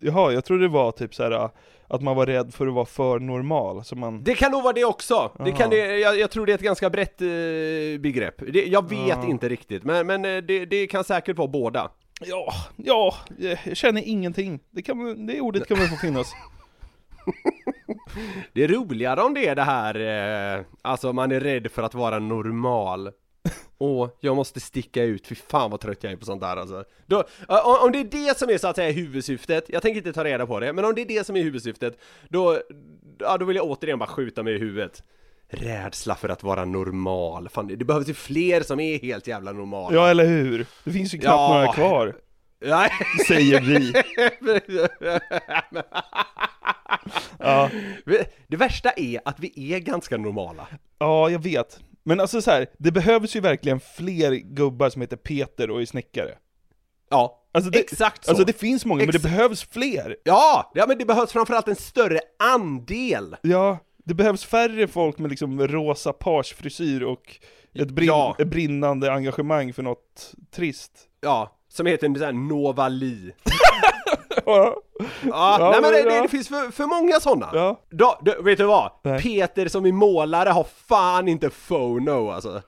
jaha, 0.00 0.32
jag 0.32 0.44
tror 0.44 0.58
det 0.58 0.68
var 0.68 0.92
typ 0.92 1.14
så 1.14 1.22
här 1.22 1.50
att 1.88 2.02
man 2.02 2.16
var 2.16 2.26
rädd 2.26 2.54
för 2.54 2.66
att 2.66 2.74
vara 2.74 2.84
för 2.86 3.18
normal, 3.18 3.84
så 3.84 3.96
man... 3.96 4.24
Det 4.24 4.34
kan 4.34 4.52
nog 4.52 4.62
vara 4.62 4.72
det 4.72 4.84
också, 4.84 5.30
det 5.44 5.52
kan 5.52 5.70
det, 5.70 5.98
jag, 5.98 6.18
jag 6.18 6.30
tror 6.30 6.46
det 6.46 6.52
är 6.52 6.54
ett 6.54 6.60
ganska 6.60 6.90
brett 6.90 7.22
eh, 7.22 7.26
begrepp. 8.00 8.34
Det, 8.52 8.66
jag 8.66 8.88
vet 8.88 9.08
Ja. 9.08 9.26
inte 9.28 9.48
riktigt, 9.48 9.84
men, 9.84 10.06
men 10.06 10.24
eh, 10.24 10.36
det, 10.42 10.66
det 10.66 10.86
kan 10.86 11.04
säkert 11.04 11.36
vara 11.38 11.48
båda. 11.48 11.90
Ja, 12.20 12.52
ja, 12.76 13.14
jag 13.38 13.76
känner 13.76 14.02
ingenting. 14.08 14.60
Det, 14.70 14.82
kan, 14.82 15.26
det 15.26 15.40
ordet 15.40 15.68
kan 15.68 15.76
väl 15.78 15.88
få 15.88 15.96
finnas. 15.96 16.32
Det 18.52 18.64
är 18.64 18.68
roligare 18.68 19.22
om 19.22 19.34
det 19.34 19.48
är 19.48 19.54
det 19.54 19.62
här, 19.62 19.94
eh, 20.58 20.64
alltså 20.82 21.12
man 21.12 21.32
är 21.32 21.40
rädd 21.40 21.70
för 21.70 21.82
att 21.82 21.94
vara 21.94 22.18
normal. 22.18 23.10
Och 23.78 24.16
jag 24.20 24.36
måste 24.36 24.60
sticka 24.60 25.02
ut, 25.02 25.26
fy 25.26 25.34
fan 25.34 25.70
vad 25.70 25.80
trött 25.80 26.04
jag 26.04 26.12
är 26.12 26.16
på 26.16 26.24
sånt 26.24 26.40
där 26.40 26.56
alltså. 26.56 26.84
Då, 27.06 27.18
eh, 27.48 27.66
om- 27.66 27.78
om 27.86 27.92
det 27.92 27.98
är 28.00 28.04
det 28.28 28.38
som 28.38 28.50
är 28.50 28.58
så 28.58 28.68
att 28.68 28.76
säga 28.76 28.90
huvudsyftet, 28.92 29.64
jag 29.68 29.82
tänker 29.82 29.96
inte 29.98 30.12
ta 30.12 30.24
reda 30.24 30.46
på 30.46 30.60
det, 30.60 30.72
men 30.72 30.84
om 30.84 30.94
det 30.94 31.00
är 31.00 31.06
det 31.06 31.26
som 31.26 31.36
är 31.36 31.42
huvudsyftet, 31.42 31.98
då, 32.28 32.58
ja, 33.18 33.38
då 33.38 33.44
vill 33.44 33.56
jag 33.56 33.64
återigen 33.66 33.98
bara 33.98 34.08
skjuta 34.08 34.42
mig 34.42 34.54
i 34.54 34.58
huvudet. 34.58 35.02
Rädsla 35.48 36.14
för 36.14 36.28
att 36.28 36.42
vara 36.42 36.64
normal, 36.64 37.48
fan 37.48 37.66
det 37.66 37.84
behövs 37.84 38.08
ju 38.08 38.14
fler 38.14 38.60
som 38.60 38.80
är 38.80 38.98
helt 38.98 39.26
jävla 39.26 39.52
normala. 39.52 39.96
Ja, 39.96 40.08
eller 40.08 40.26
hur? 40.26 40.66
Det 40.84 40.90
finns 40.90 41.14
ju 41.14 41.18
knappt 41.18 41.32
Ja. 41.40 41.54
några 41.54 41.72
kvar, 41.72 42.14
Nej. 42.60 42.90
säger 43.28 43.60
vi. 43.60 43.92
Ja, 47.38 47.70
Det 48.48 48.56
värsta 48.56 48.90
är 48.96 49.20
att 49.24 49.40
vi 49.40 49.72
är 49.74 49.78
ganska 49.78 50.16
normala. 50.16 50.66
ja, 50.98 51.30
jag 51.30 51.38
vet. 51.42 51.80
Men 52.04 52.20
alltså 52.20 52.42
så 52.42 52.50
här, 52.50 52.66
det 52.78 52.92
behövs 52.92 53.36
ju 53.36 53.40
verkligen 53.40 53.80
fler 53.80 54.32
gubbar 54.34 54.90
som 54.90 55.02
heter 55.02 55.16
Peter 55.16 55.70
och 55.70 55.80
är 55.82 55.86
snickare. 55.86 56.30
Ja, 57.10 57.42
Alltså 57.52 57.70
det, 57.70 57.78
exakt 57.78 58.24
så. 58.24 58.30
Alltså 58.30 58.44
det 58.44 58.52
finns 58.52 58.84
många, 58.84 58.98
men 58.98 59.06
det 59.10 59.16
Ex- 59.16 59.22
behövs 59.22 59.64
fler. 59.64 60.16
Ja, 60.24 60.72
ja, 60.74 60.84
men 60.88 60.98
det 60.98 61.04
behövs 61.04 61.32
framförallt 61.32 61.68
en 61.68 61.76
större 61.76 62.20
andel. 62.38 63.36
Ja, 63.42 63.78
det 64.04 64.14
behövs 64.14 64.44
färre 64.44 64.88
folk 64.88 65.18
med 65.18 65.30
liksom 65.30 65.68
rosa 65.68 66.12
pagefrisyr 66.12 67.02
och 67.02 67.36
ett, 67.74 67.90
brinn, 67.90 68.08
Ja. 68.08 68.36
ett 68.38 68.48
brinnande 68.48 69.12
engagemang 69.12 69.72
för 69.72 69.82
något 69.82 70.34
trist. 70.54 70.92
Ja, 71.20 71.55
som 71.76 71.86
heter 71.86 72.06
en 72.06 72.14
sån 72.14 72.24
här 72.24 72.32
Novali. 72.32 73.32
Ja, 74.46 74.76
Ja, 75.22 75.56
Ja, 75.58 75.70
nej 75.70 75.80
men 75.80 75.92
det, 75.92 76.14
ja. 76.14 76.22
det, 76.22 76.28
finns 76.28 76.48
för, 76.48 76.70
för 76.70 76.86
många 76.86 77.20
sådana. 77.20 77.50
ja. 77.54 77.80
Då, 77.90 78.18
då, 78.22 78.42
vet 78.42 78.58
du 78.58 78.64
vad? 78.64 78.90
Nej. 79.02 79.22
Peter 79.22 79.68
som 79.68 79.86
är 79.86 79.92
målare 79.92 80.48
har 80.48 80.66
fan 80.88 81.28
inte 81.28 81.50
FONO 81.50 82.30
alltså. 82.30 82.62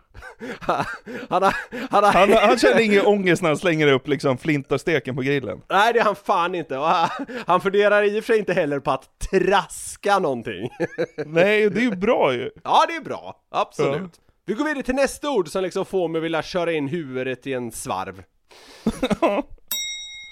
Han, 0.60 0.84
han, 1.28 1.42
har, 1.42 1.54
han, 1.90 2.04
har, 2.04 2.12
Han, 2.12 2.32
han 2.32 2.58
känner 2.58 2.80
ingen 2.80 3.06
ångest 3.06 3.42
när 3.42 3.48
han 3.50 3.58
slänger 3.58 3.86
upp 3.92 4.08
liksom 4.08 4.38
flintasteken 4.38 5.16
på 5.16 5.22
grillen. 5.22 5.60
Nej 5.70 5.92
det 5.92 5.98
är 5.98 6.04
han 6.04 6.16
fan 6.16 6.54
inte. 6.54 6.78
Och 6.78 6.86
han, 6.86 7.08
han 7.46 7.60
funderar 7.60 8.02
i 8.02 8.20
och 8.20 8.24
för 8.24 8.32
sig 8.32 8.38
inte 8.38 8.52
heller 8.52 8.80
på 8.80 8.90
att 8.90 9.08
traska 9.30 10.18
någonting. 10.18 10.70
Nej, 11.26 11.70
det 11.70 11.80
är 11.80 11.84
ju 11.84 11.96
bra 11.96 12.34
ju. 12.34 12.50
Ja, 12.64 12.84
det 12.88 12.94
är 12.94 13.00
bra. 13.00 13.36
Absolut. 13.50 14.12
Vi 14.46 14.54
går 14.54 14.64
vidare 14.64 14.82
till 14.82 14.94
nästa 14.94 15.30
ord 15.30 15.48
som 15.48 15.62
liksom 15.62 15.84
får 15.84 16.08
mig 16.08 16.18
att 16.18 16.24
vilja 16.24 16.42
köra 16.42 16.72
in 16.72 16.88
huvudet 16.88 17.46
i 17.46 17.52
en 17.52 17.72
svarv. 17.72 18.22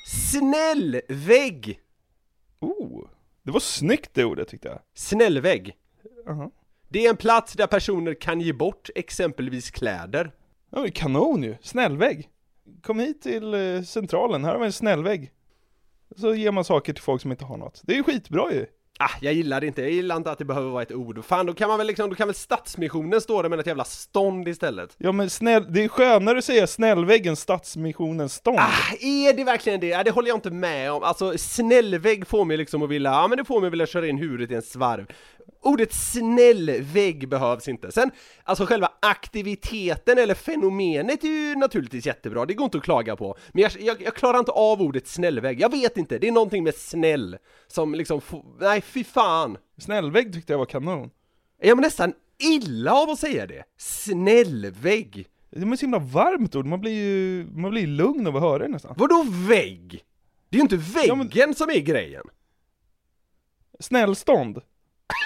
Snällvägg! 0.09 1.81
Oh, 2.61 3.09
det 3.43 3.51
var 3.51 3.61
snyggt 3.61 4.11
det 4.15 4.25
ordet 4.25 4.49
tyckte 4.49 4.69
jag. 4.69 4.81
Snällvägg. 4.95 5.77
Jaha. 6.27 6.51
Det 6.89 7.07
är 7.07 7.11
en 7.11 7.17
plats 7.17 7.53
där 7.53 7.67
personer 7.67 8.15
kan 8.15 8.41
ge 8.41 8.53
bort 8.53 8.91
exempelvis 8.95 9.71
kläder. 9.71 10.33
Ja, 10.71 10.81
det 10.81 10.89
är 10.89 10.91
kanon 10.91 11.43
ju. 11.43 11.57
Snällvägg. 11.63 12.29
Kom 12.83 12.99
hit 12.99 13.23
till 13.23 13.55
eh, 13.55 13.83
centralen, 13.83 14.45
här 14.45 14.53
har 14.53 14.61
vi 14.61 14.67
en 14.67 14.73
snällvägg. 14.73 15.33
Så 16.17 16.35
ger 16.35 16.53
man 16.53 16.65
saker 16.65 16.93
till 16.93 17.03
folk 17.03 17.23
som 17.23 17.31
inte 17.31 17.45
har 17.45 17.57
något. 17.57 17.83
Det 17.85 17.93
är 17.93 17.97
ju 17.97 18.03
skitbra 18.03 18.53
ju. 18.53 18.67
Ah, 18.99 19.11
jag 19.21 19.35
gillar 19.35 19.61
det 19.61 19.67
inte. 19.67 19.83
Jag 19.83 19.91
gillar 19.91 20.17
inte 20.17 20.31
att 20.31 20.39
det 20.39 20.45
behöver 20.45 20.71
vara 20.71 20.83
ett 20.83 20.93
ord. 20.93 21.25
Fan, 21.25 21.47
då 21.47 21.55
kan 21.55 21.69
man 21.69 21.79
väl 21.79 21.87
liksom, 21.87 22.11
då 22.11 22.17
kan 22.17 22.29
väl 22.29 22.35
Stadsmissionen 22.35 23.21
stå 23.21 23.43
där 23.43 23.49
med 23.49 23.61
ett 23.61 23.67
jävla 23.67 23.85
stånd 23.85 24.49
istället. 24.49 24.95
Ja 24.99 25.13
men 25.13 25.31
snäll, 25.31 25.67
det 25.69 25.85
är 25.85 25.89
skönare 25.89 26.39
att 26.39 26.45
säga 26.45 26.67
snällvägg 26.67 27.27
än 27.27 27.37
Stadsmissionens 27.37 28.35
stånd. 28.35 28.59
Ah, 28.59 28.95
är 29.01 29.37
det 29.37 29.45
verkligen 29.45 29.81
det? 29.81 29.87
Ja, 29.87 30.03
det 30.05 30.11
håller 30.11 30.29
jag 30.29 30.37
inte 30.37 30.51
med 30.51 30.93
om. 30.93 31.03
Alltså, 31.03 31.39
snällvägg 31.39 32.27
får 32.27 32.45
mig 32.45 32.57
liksom 32.57 32.83
att 32.83 32.89
vilja, 32.89 33.11
ja 33.11 33.29
men 33.29 33.39
det 33.39 33.45
får 33.45 33.61
mig 33.61 33.67
att 33.67 33.73
vilja 33.73 33.87
köra 33.87 34.07
in 34.07 34.19
huvudet 34.19 34.51
i 34.51 34.55
en 34.55 34.63
svarv. 34.63 35.07
Ordet 35.67 35.93
snällvägg 35.95 37.29
behövs 37.29 37.69
inte. 37.69 37.93
Sen, 37.93 38.11
alltså 38.45 38.67
själva 38.67 38.93
aktiviteten 39.03 40.19
eller 40.19 40.35
fenomenet 40.35 41.25
är 41.25 41.29
ju 41.29 41.55
naturligtvis 41.57 42.07
jättebra, 42.07 42.47
det 42.47 42.55
går 42.55 42.65
inte 42.65 42.79
att 42.79 42.85
klaga 42.85 43.17
på. 43.17 43.37
Men 43.53 43.63
jag, 43.63 43.73
jag, 43.81 44.03
jag 44.03 44.15
klarar 44.15 44.39
inte 44.39 44.53
av 44.53 44.83
ordet 44.83 45.09
snällvägg, 45.09 45.61
jag 45.61 45.71
vet 45.71 45.97
inte, 45.97 46.19
det 46.19 46.29
är 46.29 46.33
någonting 46.33 46.65
med 46.65 46.75
snäll 46.75 47.37
som 47.67 47.95
liksom, 47.95 48.21
nej 48.61 48.81
fy 48.81 49.05
fan. 49.05 49.57
Snällvägg 49.79 50.33
tyckte 50.33 50.53
jag 50.53 50.59
var 50.59 50.67
kanon. 50.67 51.11
Jag 51.63 51.77
mår 51.77 51.83
nästan 51.83 52.13
illa 52.39 52.93
av 52.93 53.11
att 53.11 53.19
säga 53.19 53.47
det. 53.47 53.65
Snällvägg. 53.79 55.27
Det 55.51 55.61
är 55.61 55.73
ett 55.73 55.79
så 55.79 55.87
himla 55.87 55.99
varmt 55.99 56.57
ord, 56.57 56.67
man 56.67 56.81
blir 56.81 56.93
ju 56.93 57.47
man 57.55 57.71
blir 57.71 57.87
lugn 57.87 58.27
av 58.27 58.37
att 58.37 58.43
höra 58.43 58.59
det 58.59 58.69
nästan. 58.69 58.95
Vadå 58.99 59.25
vägg? 59.49 60.05
Det 60.49 60.57
är 60.57 60.59
ju 60.59 60.63
inte 60.63 61.01
Ja, 61.07 61.15
men- 61.15 61.29
väggen 61.29 61.55
som 61.55 61.71
är 61.71 61.81
grejen. 61.81 62.25
Snällstånd. 63.81 64.61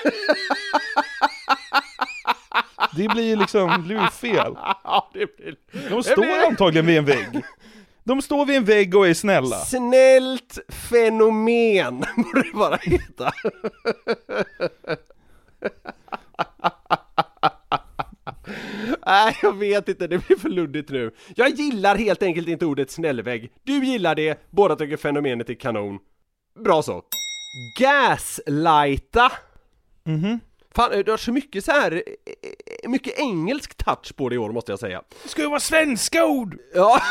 Det 2.97 3.09
blir 3.09 3.23
ju 3.25 3.37
liksom, 3.37 3.71
det 3.71 3.79
blir 3.79 4.07
fel. 4.07 4.57
De 5.88 6.03
står 6.03 6.47
antagligen 6.49 6.87
vid 6.87 6.99
en 6.99 7.05
vägg. 7.05 7.43
De 8.05 8.23
står 8.23 8.47
vid 8.47 8.57
en 8.57 8.64
vägg 8.64 8.95
och 8.97 9.09
är 9.09 9.14
snälla. 9.14 9.57
Snällt 9.57 10.59
fenomen 10.69 12.01
borde 12.16 12.43
det 12.43 12.53
bara 12.55 12.77
heta. 12.77 13.33
Nej, 19.07 19.37
jag 19.43 19.57
vet 19.59 19.88
inte, 19.88 20.07
det 20.07 20.27
blir 20.27 20.37
för 20.37 20.49
luddigt 20.49 20.90
nu. 20.90 21.11
Jag 21.37 21.49
gillar 21.49 21.97
helt 21.97 22.23
enkelt 22.23 22.49
inte 22.49 22.66
ordet 22.66 22.90
snällvägg. 22.90 23.53
Du 23.64 23.85
gillar 23.85 24.14
det, 24.14 24.47
båda 24.51 24.77
tycker 24.77 24.97
fenomenet 24.97 25.51
är 25.51 25.55
kanon. 25.55 25.99
Bra 26.64 26.83
så. 26.83 27.03
Gaslighta. 27.79 29.33
Mm-hmm. 30.11 30.49
Fan, 30.74 31.02
du 31.04 31.11
har 31.11 31.18
så 31.18 31.33
mycket 31.33 31.64
så 31.64 31.72
här, 31.72 31.92
eh, 31.92 32.90
mycket 32.90 33.18
engelsk 33.18 33.74
touch 33.74 34.16
på 34.16 34.28
det 34.28 34.35
i 34.35 34.38
år 34.38 34.52
måste 34.52 34.72
jag 34.72 34.78
säga. 34.78 35.02
Det 35.22 35.28
ska 35.28 35.42
ju 35.42 35.48
vara 35.48 35.61
svenska 35.61 36.26
ord! 36.26 36.59
Ja. 36.74 37.02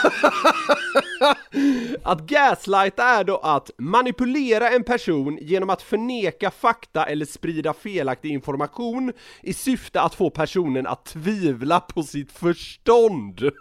att 2.04 2.22
gaslighta 2.22 3.04
är 3.04 3.24
då 3.24 3.38
att 3.38 3.72
manipulera 3.78 4.69
en 4.69 4.84
person 4.84 5.38
genom 5.41 5.69
att 5.69 5.82
förneka 5.82 6.52
fakta 6.52 7.06
eller 7.06 7.26
sprida 7.26 7.74
felaktig 7.74 8.32
information 8.32 9.13
i 9.41 9.54
syfte 9.54 10.02
att 10.02 10.15
få 10.15 10.30
personen 10.30 10.88
att 10.88 11.06
tvivla 11.06 11.80
på 11.80 12.04
sitt 12.04 12.32
förstånd. 12.32 13.39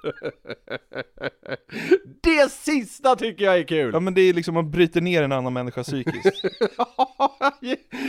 Det 2.22 2.52
sista 2.52 3.16
tycker 3.16 3.44
jag 3.44 3.58
är 3.58 3.62
kul! 3.62 3.90
Ja 3.92 4.00
men 4.00 4.14
det 4.14 4.20
är 4.20 4.32
liksom, 4.32 4.54
man 4.54 4.70
bryter 4.70 5.00
ner 5.00 5.22
en 5.22 5.32
annan 5.32 5.52
människa 5.52 5.82
psykiskt. 5.82 6.44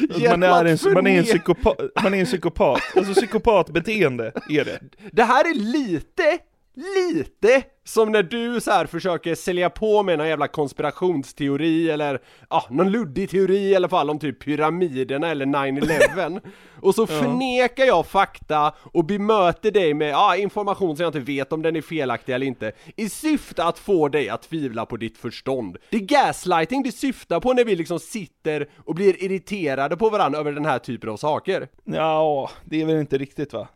Alltså, 0.09 0.29
man, 0.29 0.43
är 0.43 0.65
en, 0.65 0.93
man, 0.93 1.07
är 1.07 1.17
en 1.17 1.23
psykopat, 1.23 1.78
man 2.03 2.13
är 2.13 2.19
en 2.19 2.25
psykopat, 2.25 2.81
alltså 2.95 3.13
psykopatbeteende 3.13 4.31
är 4.49 4.65
det. 4.65 4.79
Det 5.11 5.23
här 5.23 5.49
är 5.49 5.53
lite, 5.53 6.37
lite 6.75 7.63
som 7.83 8.11
när 8.11 8.23
du 8.23 8.61
så 8.61 8.71
här 8.71 8.85
försöker 8.85 9.35
sälja 9.35 9.69
på 9.69 10.03
med 10.03 10.17
någon 10.17 10.27
jävla 10.27 10.47
konspirationsteori 10.47 11.89
eller 11.89 12.21
ja, 12.49 12.65
någon 12.69 12.91
luddig 12.91 13.29
teori 13.29 13.69
i 13.69 13.75
alla 13.75 13.89
fall 13.89 14.09
om 14.09 14.19
typ 14.19 14.43
pyramiderna 14.43 15.27
eller 15.27 15.45
9-11 15.45 16.41
och 16.81 16.95
så 16.95 17.07
förnekar 17.07 17.85
jag 17.85 18.07
fakta 18.07 18.73
och 18.81 19.05
bemöter 19.05 19.71
dig 19.71 19.93
med 19.93 20.09
ja, 20.09 20.35
information 20.35 20.95
som 20.95 21.03
jag 21.03 21.09
inte 21.09 21.19
vet 21.19 21.53
om 21.53 21.61
den 21.61 21.75
är 21.75 21.81
felaktig 21.81 22.33
eller 22.33 22.47
inte 22.47 22.71
i 22.95 23.09
syfte 23.09 23.63
att 23.63 23.79
få 23.79 24.09
dig 24.09 24.29
att 24.29 24.41
tvivla 24.41 24.85
på 24.85 24.97
ditt 24.97 25.17
förstånd. 25.17 25.77
Det 25.89 25.97
är 25.97 26.01
gaslighting 26.01 26.83
det 26.83 26.91
syftar 26.91 27.39
på 27.39 27.53
när 27.53 27.65
vi 27.65 27.75
liksom 27.75 27.99
sitter 27.99 28.69
och 28.85 28.95
blir 28.95 29.23
irriterade 29.23 29.97
på 29.97 30.09
varandra 30.09 30.39
över 30.39 30.51
den 30.51 30.65
här 30.65 30.79
typen 30.79 31.09
av 31.09 31.17
saker. 31.17 31.67
Ja, 31.83 32.49
det 32.65 32.81
är 32.81 32.85
väl 32.85 32.99
inte 32.99 33.17
riktigt 33.17 33.53
va? 33.53 33.67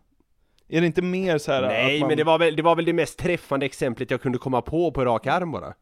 Är 0.73 0.81
det 0.81 0.87
inte 0.87 1.01
mer 1.01 1.37
så 1.37 1.51
här 1.51 1.61
Nej, 1.61 1.95
att 1.95 1.99
man... 1.99 2.07
men 2.07 2.17
det 2.17 2.23
var, 2.23 2.39
väl, 2.39 2.55
det 2.55 2.63
var 2.63 2.75
väl 2.75 2.85
det 2.85 2.93
mest 2.93 3.19
träffande 3.19 3.65
exemplet 3.65 4.11
jag 4.11 4.21
kunde 4.21 4.37
komma 4.37 4.61
på 4.61 4.91
på 4.91 5.05
rak 5.05 5.27
arm 5.27 5.51
bara. 5.51 5.73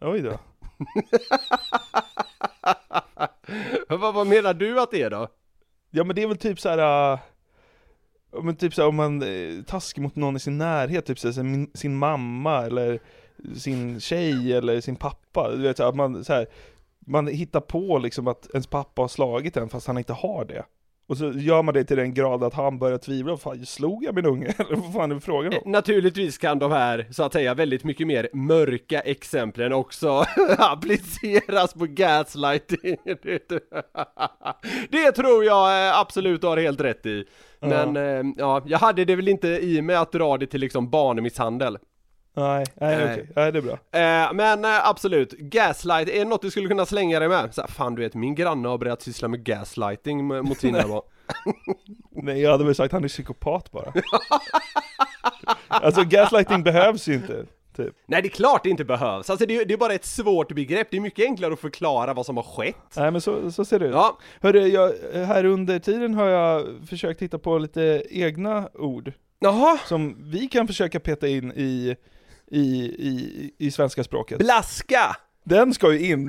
Oj 0.00 0.20
då. 0.20 0.38
vad, 3.96 4.14
vad 4.14 4.26
menar 4.26 4.54
du 4.54 4.80
att 4.80 4.90
det 4.90 5.02
är 5.02 5.10
då? 5.10 5.28
Ja 5.90 6.04
men 6.04 6.16
det 6.16 6.22
är 6.22 6.26
väl 6.26 6.36
typ 6.36 6.60
så 6.60 6.68
här. 6.68 6.78
ja, 6.78 7.20
men 8.42 8.56
typ 8.56 8.74
så 8.74 8.82
här, 8.82 8.88
om 8.88 8.96
man 8.96 9.22
är 9.22 9.62
taskig 9.62 10.02
mot 10.02 10.16
någon 10.16 10.36
i 10.36 10.40
sin 10.40 10.58
närhet, 10.58 11.06
typ 11.06 11.18
så 11.18 11.28
här, 11.28 11.32
sin, 11.32 11.70
sin 11.74 11.96
mamma 11.96 12.66
eller 12.66 13.00
sin 13.56 14.00
tjej 14.00 14.52
eller 14.52 14.80
sin 14.80 14.96
pappa. 14.96 15.50
Du 15.50 15.62
vet 15.62 15.76
så 15.76 15.82
här, 15.82 15.90
att 15.90 15.96
man 15.96 16.24
så 16.24 16.32
här, 16.32 16.46
man 16.98 17.26
hittar 17.26 17.60
på 17.60 17.98
liksom 17.98 18.28
att 18.28 18.50
ens 18.52 18.66
pappa 18.66 19.02
har 19.02 19.08
slagit 19.08 19.56
en 19.56 19.68
fast 19.68 19.86
han 19.86 19.98
inte 19.98 20.12
har 20.12 20.44
det. 20.44 20.64
Och 21.08 21.16
så 21.16 21.32
gör 21.32 21.62
man 21.62 21.74
det 21.74 21.84
till 21.84 21.96
den 21.96 22.14
grad 22.14 22.44
att 22.44 22.54
han 22.54 22.78
börjar 22.78 22.98
tvivla, 22.98 23.36
fan 23.36 23.66
slog 23.66 24.04
jag 24.04 24.14
min 24.14 24.26
unge? 24.26 24.46
Eller 24.58 24.76
vad 24.76 24.92
fan 24.92 25.12
är 25.12 25.20
frågan 25.20 25.52
om? 25.52 25.72
Naturligtvis 25.72 26.38
kan 26.38 26.58
de 26.58 26.72
här, 26.72 27.06
så 27.10 27.22
att 27.22 27.32
säga, 27.32 27.54
väldigt 27.54 27.84
mycket 27.84 28.06
mer 28.06 28.28
mörka 28.32 29.00
exemplen 29.00 29.72
också 29.72 30.24
appliceras 30.58 31.74
på 31.74 31.86
gaslighting. 31.86 32.96
Det, 34.90 35.12
tror 35.12 35.44
jag 35.44 35.88
eh, 35.88 35.98
absolut 35.98 36.42
har 36.42 36.56
helt 36.56 36.80
rätt 36.80 37.06
i. 37.06 37.24
Men 37.60 37.96
eh, 37.96 38.22
ja, 38.36 38.62
jag 38.66 38.78
hade 38.78 39.04
det 39.04 39.16
väl 39.16 39.28
inte 39.28 39.48
i 39.48 39.82
mig 39.82 39.96
att 39.96 40.12
dra 40.12 40.36
det 40.36 40.46
till 40.46 40.60
liksom 40.60 40.90
barnmisshandel. 40.90 41.78
Nej, 42.36 42.64
nej, 42.74 42.96
Nej. 42.96 43.12
okej, 43.12 43.28
nej 43.36 43.52
det 43.52 43.58
är 43.58 43.62
bra. 43.62 43.72
Eh, 43.72 44.32
men 44.32 44.64
eh, 44.64 44.88
absolut, 44.88 45.32
gaslight, 45.32 46.08
är 46.08 46.18
det 46.18 46.24
något 46.24 46.42
du 46.42 46.50
skulle 46.50 46.68
kunna 46.68 46.86
slänga 46.86 47.18
dig 47.18 47.28
med? 47.28 47.54
Så 47.54 47.60
här, 47.60 47.68
fan 47.68 47.94
du 47.94 48.02
vet, 48.02 48.14
min 48.14 48.34
granne 48.34 48.68
har 48.68 48.78
börjat 48.78 49.02
syssla 49.02 49.28
med 49.28 49.44
gaslighting 49.44 50.24
mot 50.26 50.58
sina 50.58 50.88
barn. 50.88 51.02
Nej 52.10 52.40
jag 52.40 52.50
hade 52.50 52.64
väl 52.64 52.74
sagt 52.74 52.92
han 52.92 53.04
är 53.04 53.08
psykopat 53.08 53.72
bara. 53.72 53.92
alltså 55.68 56.04
gaslighting 56.04 56.62
behövs 56.62 57.08
ju 57.08 57.14
inte, 57.14 57.46
typ. 57.76 57.94
Nej 58.06 58.22
det 58.22 58.28
är 58.28 58.30
klart 58.30 58.64
det 58.64 58.70
inte 58.70 58.84
behövs, 58.84 59.30
alltså 59.30 59.46
det 59.46 59.56
är, 59.56 59.64
det 59.64 59.74
är 59.74 59.78
bara 59.78 59.94
ett 59.94 60.04
svårt 60.04 60.52
begrepp, 60.52 60.88
det 60.90 60.96
är 60.96 61.00
mycket 61.00 61.24
enklare 61.24 61.52
att 61.52 61.60
förklara 61.60 62.14
vad 62.14 62.26
som 62.26 62.36
har 62.36 62.44
skett. 62.44 62.96
Nej 62.96 63.10
men 63.10 63.20
så, 63.20 63.52
så 63.52 63.64
ser 63.64 63.78
det 63.78 63.86
ut. 63.86 63.94
Ja, 63.94 64.18
Hörru, 64.40 64.66
jag, 64.66 64.92
här 65.26 65.44
under 65.44 65.78
tiden 65.78 66.14
har 66.14 66.26
jag 66.26 66.66
försökt 66.88 67.22
hitta 67.22 67.38
på 67.38 67.58
lite 67.58 68.02
egna 68.10 68.68
ord 68.74 69.12
jaha, 69.38 69.78
som 69.86 70.16
vi 70.30 70.48
kan 70.48 70.66
försöka 70.66 71.00
peta 71.00 71.28
in 71.28 71.52
i, 71.52 71.96
i, 72.50 72.84
i, 72.84 73.50
i 73.58 73.70
svenska 73.70 74.04
språket. 74.04 74.38
blaska! 74.38 75.16
Den 75.44 75.74
ska 75.74 75.92
ju 75.92 76.06
in! 76.06 76.26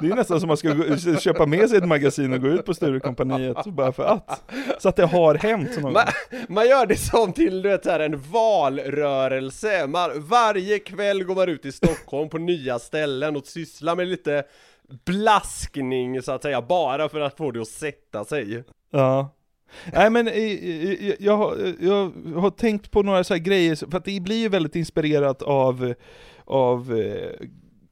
Det 0.00 0.06
är 0.06 0.16
nästan 0.16 0.40
som 0.40 0.48
man 0.48 0.56
ska 0.56 0.72
gå, 0.72 0.96
köpa 1.18 1.46
med 1.46 1.68
sig 1.68 1.78
ett 1.78 1.88
magasin 1.88 2.32
och 2.32 2.40
gå 2.40 2.48
ut 2.48 2.64
på 2.64 2.74
Sturecompagniet 2.74 3.64
bara 3.66 3.92
för 3.92 4.02
att. 4.04 4.52
Så 4.78 4.88
att 4.88 4.96
det 4.96 5.06
har 5.06 5.34
hänt 5.34 5.80
någon. 5.80 5.92
Man, 5.92 6.06
man 6.48 6.68
gör 6.68 6.86
det 6.86 6.96
som 6.96 7.32
till 7.32 7.62
du 7.62 7.68
vet, 7.68 7.84
så 7.84 7.90
här, 7.90 8.00
en 8.00 8.20
valrörelse, 8.20 9.86
man, 9.86 10.10
varje 10.14 10.78
kväll 10.78 11.24
går 11.24 11.34
man 11.34 11.48
ut 11.48 11.66
i 11.66 11.72
Stockholm 11.72 12.28
på 12.28 12.38
nya 12.38 12.78
ställen 12.78 13.36
och 13.36 13.46
sysslar 13.46 13.96
med 13.96 14.08
lite 14.08 14.44
blaskning 15.04 16.22
så 16.22 16.32
att 16.32 16.42
säga, 16.42 16.62
bara 16.62 17.08
för 17.08 17.20
att 17.20 17.36
få 17.36 17.50
det 17.50 17.60
att 17.60 17.68
sätta 17.68 18.24
sig. 18.24 18.64
Ja. 18.90 19.30
Nej 19.92 20.10
men 20.10 20.26
jag, 21.18 21.36
har- 21.36 21.74
jag 21.80 22.12
har 22.40 22.50
tänkt 22.50 22.90
på 22.90 23.02
några 23.02 23.24
så 23.24 23.34
här 23.34 23.38
grejer, 23.40 23.90
för 23.90 23.98
att 23.98 24.04
det 24.04 24.20
blir 24.22 24.36
ju 24.38 24.48
väldigt 24.48 24.76
inspirerat 24.76 25.42
av, 25.42 25.94
av 26.44 26.98
eh, 26.98 27.46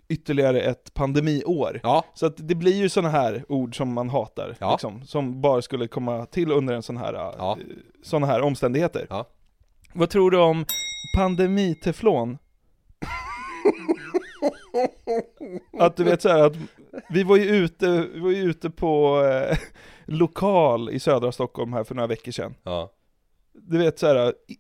ytterligare 0.09 0.61
ett 0.61 0.95
pandemiår. 0.95 1.81
Ja, 1.83 2.05
Så 2.15 2.27
att 2.27 2.35
det 2.49 2.55
blir 2.55 2.75
ju 2.77 2.89
sådana 2.89 3.09
här 3.11 3.45
ord 3.49 3.77
som 3.77 3.93
man 3.93 4.09
hatar, 4.09 4.57
Ja. 4.61 4.71
liksom, 4.73 5.05
som 5.05 5.41
bara 5.41 5.63
skulle 5.63 5.89
komma 5.89 6.27
till 6.27 6.53
under 6.53 6.75
en 6.75 6.83
sån 6.83 6.97
här, 6.97 7.13
Ja. 7.15 7.57
eh, 7.61 7.67
såna 8.03 8.27
här 8.27 8.41
omständigheter. 8.41 9.07
Ja. 9.11 9.27
Vad 9.93 10.11
tror 10.11 10.31
du 10.31 10.39
om 10.39 10.65
pandemiteflon? 11.17 12.39
att 15.79 15.97
du 15.97 16.05
vet 16.05 16.23
så 16.23 16.29
här 16.29 16.43
att 16.43 16.57
vi 17.11 17.23
var 17.23 17.37
ju 17.37 17.45
ute, 17.45 18.07
vi 18.15 18.21
var 18.21 18.31
ju 18.31 18.43
ute 18.43 18.71
på 18.71 19.23
eh, 19.25 19.59
lokal 20.09 20.91
i 20.91 20.99
södra 21.01 21.33
Stockholm 21.33 21.73
här 21.73 21.85
för 21.85 21.95
några 21.95 22.07
veckor 22.07 22.33
sedan. 22.33 22.55
ja, 22.63 22.93
Du 23.53 23.79
vet 23.79 23.99
så 23.99 24.07
här, 24.07 24.29
i- 24.49 24.57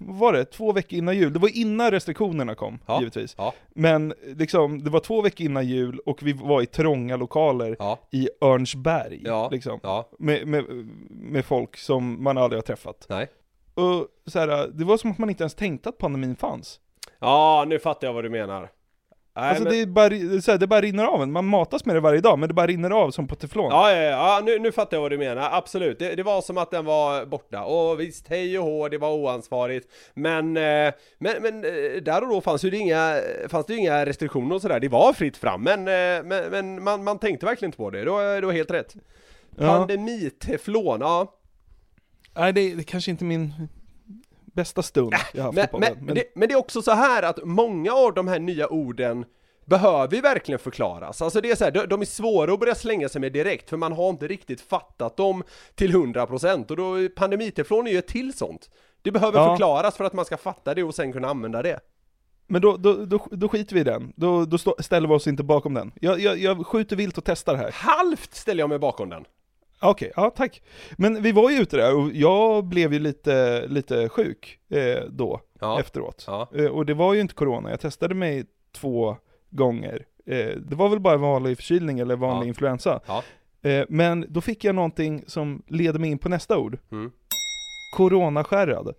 vad 0.00 0.16
var 0.18 0.32
det? 0.32 0.44
Två 0.44 0.72
veckor 0.72 0.98
innan 0.98 1.16
jul. 1.16 1.32
Det 1.32 1.38
var 1.38 1.56
innan 1.56 1.90
restriktionerna 1.90 2.54
kom, 2.54 2.78
Ja. 2.86 2.98
givetvis. 2.98 3.34
ja, 3.38 3.54
Men 3.74 4.14
liksom, 4.36 4.84
det 4.84 4.90
var 4.90 5.00
två 5.00 5.22
veckor 5.22 5.46
innan 5.46 5.66
jul 5.66 5.98
och 5.98 6.22
vi 6.22 6.32
var 6.32 6.62
i 6.62 6.66
trånga 6.66 7.16
lokaler 7.16 7.76
i 8.10 8.28
Örnsberg. 8.40 9.22
Liksom. 9.50 9.80
Med, 10.18 10.46
med, 10.46 10.64
med 11.10 11.44
folk 11.44 11.76
som 11.76 12.22
man 12.24 12.38
aldrig 12.38 12.56
har 12.58 12.62
träffat. 12.62 13.06
nej. 13.08 13.28
Och 13.74 14.08
så 14.26 14.38
här, 14.38 14.68
det 14.68 14.84
var 14.84 14.96
som 14.96 15.10
att 15.10 15.18
man 15.18 15.30
inte 15.30 15.42
ens 15.42 15.54
tänkte 15.54 15.88
att 15.88 15.98
pandemin 15.98 16.36
fanns. 16.36 16.80
Ja, 17.18 17.64
nu 17.68 17.78
fattar 17.78 18.06
jag 18.06 18.14
vad 18.14 18.24
du 18.24 18.30
menar. 18.30 18.70
Nej, 19.34 19.48
alltså 19.48 19.64
men... 19.64 19.72
det, 19.72 19.80
är 19.80 19.86
bara, 19.86 20.08
det, 20.08 20.16
är 20.16 20.50
här, 20.50 20.58
det 20.58 20.66
bara 20.66 20.80
rinner 20.80 21.04
av 21.04 21.22
en, 21.22 21.32
man 21.32 21.46
matas 21.46 21.84
med 21.84 21.96
det 21.96 22.00
varje 22.00 22.20
dag, 22.20 22.38
men 22.38 22.48
det 22.48 22.54
bara 22.54 22.66
rinner 22.66 22.90
av 22.90 23.10
som 23.10 23.28
på 23.28 23.34
teflon. 23.34 23.70
Ja, 23.70 23.92
ja, 23.92 24.02
ja, 24.02 24.42
nu, 24.44 24.58
nu 24.58 24.72
fattar 24.72 24.96
jag 24.96 25.02
vad 25.02 25.10
du 25.10 25.18
menar, 25.18 25.48
absolut. 25.52 25.98
Det, 25.98 26.14
det 26.14 26.22
var 26.22 26.42
som 26.42 26.58
att 26.58 26.70
den 26.70 26.84
var 26.84 27.26
borta. 27.26 27.64
Och 27.64 28.00
visst, 28.00 28.28
hej 28.28 28.58
och 28.58 28.64
hå, 28.64 28.88
det 28.88 28.98
var 28.98 29.12
oansvarigt. 29.12 29.88
Men, 30.14 30.56
eh, 30.56 30.92
men, 31.18 31.42
men 31.42 31.64
eh, 31.64 32.02
där 32.02 32.22
och 32.22 32.28
då 32.28 32.40
fanns 32.40 32.64
ju 32.64 32.70
det 32.70 32.76
inga, 32.76 33.20
fanns 33.48 33.66
det 33.66 33.72
ju 33.72 33.78
inga 33.78 34.06
restriktioner 34.06 34.54
och 34.54 34.62
sådär. 34.62 34.80
Det 34.80 34.88
var 34.88 35.12
fritt 35.12 35.36
fram, 35.36 35.62
men, 35.62 35.78
eh, 35.80 36.24
men, 36.24 36.50
men 36.50 36.84
man, 36.84 37.04
man 37.04 37.18
tänkte 37.18 37.46
verkligen 37.46 37.68
inte 37.68 37.78
på 37.78 37.90
det. 37.90 38.04
Det 38.04 38.10
var, 38.10 38.40
det 38.40 38.46
var 38.46 38.52
helt 38.52 38.70
rätt. 38.70 38.94
Ja. 39.56 39.66
Pandemiteflon, 39.66 41.00
ja. 41.00 41.38
Nej, 42.34 42.52
det, 42.52 42.74
det 42.74 42.84
kanske 42.84 43.10
inte 43.10 43.24
är 43.24 43.26
min 43.26 43.52
bästa 44.52 44.82
stund 44.82 45.14
jag 45.34 45.42
haft 45.42 45.54
Men, 45.56 45.64
i 45.64 45.68
podden. 45.68 45.98
men, 46.00 46.14
det, 46.14 46.24
men 46.34 46.48
det 46.48 46.54
är 46.54 46.58
också 46.58 46.82
så 46.82 46.90
här 46.90 47.22
att 47.22 47.38
många 47.44 47.92
av 47.92 48.14
de 48.14 48.28
här 48.28 48.38
nya 48.38 48.68
orden 48.68 49.24
behöver 49.64 50.14
ju 50.16 50.20
verkligen 50.22 50.58
förklaras. 50.58 51.22
Alltså 51.22 51.40
det 51.40 51.50
är 51.50 51.56
så 51.56 51.64
här, 51.64 51.70
de, 51.70 51.86
de 51.86 52.00
är 52.00 52.04
svåra 52.04 52.52
att 52.52 52.60
börja 52.60 52.74
slänga 52.74 53.08
sig 53.08 53.20
med 53.20 53.32
direkt 53.32 53.70
för 53.70 53.76
man 53.76 53.92
har 53.92 54.10
inte 54.10 54.26
riktigt 54.28 54.60
fattat 54.60 55.16
dem 55.16 55.42
till 55.74 55.94
100% 55.94 56.70
och 56.70 56.76
då 56.76 57.08
pandemiteflon 57.16 57.86
är 57.86 57.90
ju 57.92 57.98
ett 57.98 58.06
till 58.08 58.32
sånt. 58.32 58.70
Det 59.02 59.10
behöver 59.10 59.38
Ja. 59.38 59.50
förklaras 59.50 59.96
för 59.96 60.04
att 60.04 60.12
man 60.12 60.24
ska 60.24 60.36
fatta 60.36 60.74
det 60.74 60.82
och 60.82 60.94
sen 60.94 61.12
kunna 61.12 61.28
använda 61.28 61.62
det. 61.62 61.80
Men 62.46 62.62
då, 62.62 62.76
då, 62.76 62.92
då, 63.04 63.26
då 63.30 63.48
skiter 63.48 63.74
vi 63.74 63.80
i 63.80 63.84
den, 63.84 64.12
då, 64.16 64.44
då 64.44 64.58
stå, 64.58 64.74
ställer 64.78 65.08
vi 65.08 65.14
oss 65.14 65.26
inte 65.26 65.42
bakom 65.42 65.74
den. 65.74 65.92
Jag, 66.00 66.20
jag, 66.20 66.38
jag 66.38 66.66
skjuter 66.66 66.96
vilt 66.96 67.18
och 67.18 67.24
testar 67.24 67.54
här. 67.54 67.70
Halvt 67.72 68.34
ställer 68.34 68.62
jag 68.62 68.68
mig 68.68 68.78
bakom 68.78 69.08
den. 69.08 69.24
Okej, 69.82 70.12
ja 70.16 70.30
tack. 70.30 70.62
Men 70.96 71.22
vi 71.22 71.32
var 71.32 71.50
ju 71.50 71.56
ute 71.58 71.76
där 71.76 71.96
och 71.96 72.10
jag 72.12 72.64
blev 72.64 72.92
ju 72.92 72.98
lite, 72.98 73.66
lite 73.66 74.08
sjuk 74.08 74.58
eh, 74.70 75.04
då, 75.10 75.40
Ja. 75.60 75.80
efteråt. 75.80 76.24
Ja. 76.26 76.48
Eh, 76.54 76.66
och 76.66 76.86
det 76.86 76.94
var 76.94 77.14
ju 77.14 77.20
inte 77.20 77.34
corona, 77.34 77.70
jag 77.70 77.80
testade 77.80 78.14
mig 78.14 78.44
två 78.76 79.16
gånger. 79.50 80.06
Eh, 80.26 80.46
det 80.56 80.74
var 80.74 80.88
väl 80.88 81.00
bara 81.00 81.16
vanlig 81.16 81.56
förkylning 81.56 81.98
eller 81.98 82.16
vanlig 82.16 82.46
Ja. 82.46 82.48
influensa. 82.48 83.00
Eh, 83.62 83.84
men 83.88 84.26
då 84.28 84.40
fick 84.40 84.64
jag 84.64 84.74
någonting 84.74 85.24
som 85.26 85.62
leder 85.66 85.98
mig 85.98 86.10
in 86.10 86.18
på 86.18 86.28
nästa 86.28 86.58
ord. 86.58 86.78
Mm. 86.92 87.12
Coronaskärrad. 87.96 88.94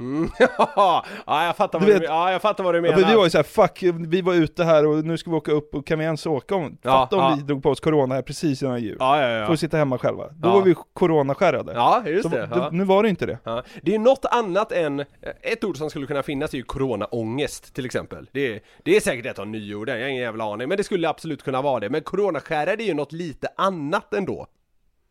Mm, 0.00 0.30
ja, 0.76 1.04
jag 1.26 1.56
fattar 1.56 1.78
Du 1.80 1.84
vad 1.86 1.88
du, 1.88 1.92
vet- 1.92 2.02
men- 2.08 2.16
ja, 2.16 2.32
jag 2.32 2.42
fattar 2.42 2.64
vad 2.64 2.74
du 2.74 2.78
Ja, 2.78 2.82
menar. 2.82 2.96
för 2.98 3.08
vi 3.08 3.14
var 3.16 3.24
ju 3.24 3.30
såhär, 3.30 3.42
fuck, 3.42 3.82
vi 4.08 4.22
var 4.22 4.34
ute 4.34 4.64
här 4.64 4.86
och 4.86 5.04
nu 5.04 5.18
ska 5.18 5.30
vi 5.30 5.36
åka 5.36 5.52
upp 5.52 5.74
och 5.74 5.86
kan 5.86 5.98
vi 5.98 6.04
ens 6.04 6.26
åka 6.26 6.54
om? 6.54 6.78
Ja, 6.82 6.90
Fatta 6.90 7.16
om 7.16 7.22
ja. 7.22 7.34
vi 7.36 7.42
drog 7.42 7.62
på 7.62 7.70
oss 7.70 7.80
corona 7.80 8.14
här 8.14 8.22
precis 8.22 8.62
innan 8.62 8.80
jul. 8.82 8.96
Ja, 9.00 9.22
ja, 9.28 9.46
Får 9.46 9.52
ja. 9.52 9.56
sitta 9.56 9.76
hemma 9.76 9.98
själva. 9.98 10.24
Då 10.32 10.48
Ja. 10.48 10.52
var 10.52 10.62
vi 10.62 10.74
coronaskärrade. 10.92 11.72
Ja, 11.74 12.02
just 12.06 12.22
Så, 12.30 12.36
det. 12.36 12.48
Ja. 12.54 12.68
Nu 12.72 12.84
var 12.84 13.02
det 13.02 13.08
inte 13.08 13.26
det. 13.26 13.38
Ja. 13.44 13.62
Det 13.82 13.94
är 13.94 13.98
något 13.98 14.24
annat 14.24 14.72
än, 14.72 15.00
ett 15.42 15.64
ord 15.64 15.76
som 15.76 15.90
skulle 15.90 16.06
kunna 16.06 16.22
finnas 16.22 16.52
är 16.54 16.58
ju 16.58 16.64
coronaångest 16.64 17.74
till 17.74 17.84
exempel. 17.86 18.26
Det 18.32 18.54
är, 18.54 18.60
det 18.82 18.96
är 18.96 19.00
säkert 19.00 19.26
ett 19.26 19.38
av 19.38 19.48
nyorden, 19.48 19.96
jag 19.98 20.04
har 20.04 20.08
ingen 20.10 20.22
jävla 20.22 20.44
aning, 20.52 20.68
men 20.68 20.76
det 20.78 20.84
skulle 20.84 21.08
absolut 21.08 21.42
kunna 21.44 21.62
vara 21.62 21.80
det. 21.80 21.90
Men 21.90 22.00
coronaskärare 22.02 22.74
är 22.82 22.86
ju 22.86 22.94
något 22.94 23.12
lite 23.12 23.48
annat 23.56 24.14
ändå. 24.14 24.46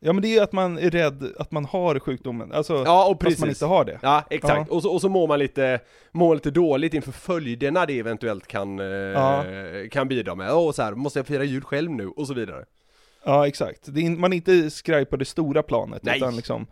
Ja 0.01 0.13
men 0.13 0.21
det 0.21 0.27
är 0.27 0.33
ju 0.33 0.39
att 0.39 0.51
man 0.51 0.77
är 0.77 0.89
rädd 0.91 1.33
att 1.39 1.51
man 1.51 1.65
har 1.65 1.99
sjukdomen, 1.99 2.51
alltså 2.51 2.83
Ja, 2.85 3.05
och 3.05 3.11
fast 3.11 3.19
precis. 3.19 3.39
man 3.39 3.49
inte 3.49 3.65
har 3.65 3.85
det. 3.85 3.99
Ja, 4.01 4.23
exakt. 4.29 4.69
Och, 4.71 4.81
så, 4.81 4.93
och 4.93 5.01
så 5.01 5.09
mår 5.09 5.27
man 5.27 5.39
lite, 5.39 5.79
mår 6.11 6.35
lite 6.35 6.51
dåligt 6.51 6.93
inför 6.93 7.11
följderna 7.11 7.85
det 7.85 7.99
eventuellt 7.99 8.47
kan, 8.47 8.79
eh, 8.79 8.85
Ja. 8.85 9.43
kan 9.91 10.07
bidra 10.07 10.35
med. 10.35 10.53
Åh, 10.53 10.71
så 10.71 10.81
här, 10.81 10.91
måste 10.91 11.19
jag 11.19 11.27
fira 11.27 11.43
jul 11.43 11.63
själv 11.63 11.91
nu? 11.91 12.07
Och 12.07 12.27
så 12.27 12.33
vidare. 12.33 12.65
Ja 13.23 13.47
exakt. 13.47 13.87
Är, 13.87 14.17
man 14.17 14.33
är 14.33 14.37
inte 14.37 14.71
skraj 14.71 15.05
på 15.05 15.17
det 15.17 15.25
stora 15.25 15.63
planet, 15.63 16.03
Nej. 16.03 16.17
utan 16.17 16.35
liksom 16.35 16.67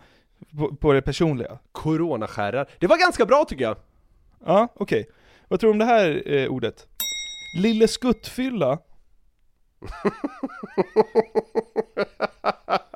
på, 0.57 0.75
på 0.75 0.93
det 0.93 1.01
personliga. 1.01 1.57
Coronaskärrar. 1.71 2.69
Det 2.79 2.87
var 2.87 2.97
ganska 2.97 3.25
bra 3.25 3.45
tycker 3.45 3.63
jag. 3.63 3.77
Ja, 4.45 4.67
okej. 4.75 5.09
Vad 5.47 5.59
tror 5.59 5.67
du 5.67 5.71
om 5.71 5.77
det 5.79 5.85
här 5.85 6.23
eh, 6.25 6.47
ordet? 6.47 6.87
Lille 7.63 7.87
skuttfylla, 7.87 8.77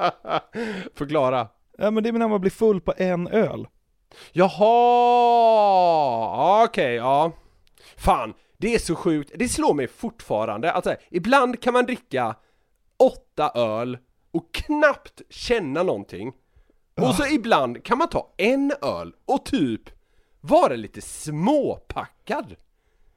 Förklara. 0.95 1.47
ja 1.77 1.91
men 1.91 2.03
det 2.03 2.09
är 2.09 2.13
när 2.13 2.27
man 2.27 2.41
blir 2.41 2.51
full 2.51 2.81
på 2.81 2.93
en 2.97 3.27
öl. 3.27 3.67
Jaha, 4.31 4.63
okej, 6.63 6.95
ja. 6.95 7.31
Fan, 7.97 8.33
det 8.57 8.75
är 8.75 8.79
så 8.79 8.95
sjukt. 8.95 9.31
Det 9.35 9.49
slår 9.49 9.73
mig 9.73 9.87
fortfarande 9.87 10.71
att 10.73 10.85
här, 10.85 10.97
ibland 11.09 11.61
kan 11.61 11.73
man 11.73 11.85
dricka 11.85 12.35
åtta 12.99 13.51
öl 13.55 13.97
och 14.31 14.53
knappt 14.53 15.21
känna 15.29 15.83
någonting. 15.83 16.33
Och 17.01 17.15
så 17.15 17.27
ibland 17.27 17.83
kan 17.83 17.97
man 17.97 18.09
ta 18.09 18.33
en 18.37 18.73
öl 18.81 19.13
och 19.25 19.45
typ 19.45 19.81
vara 20.41 20.75
lite 20.75 21.01
småpackad. 21.01 22.55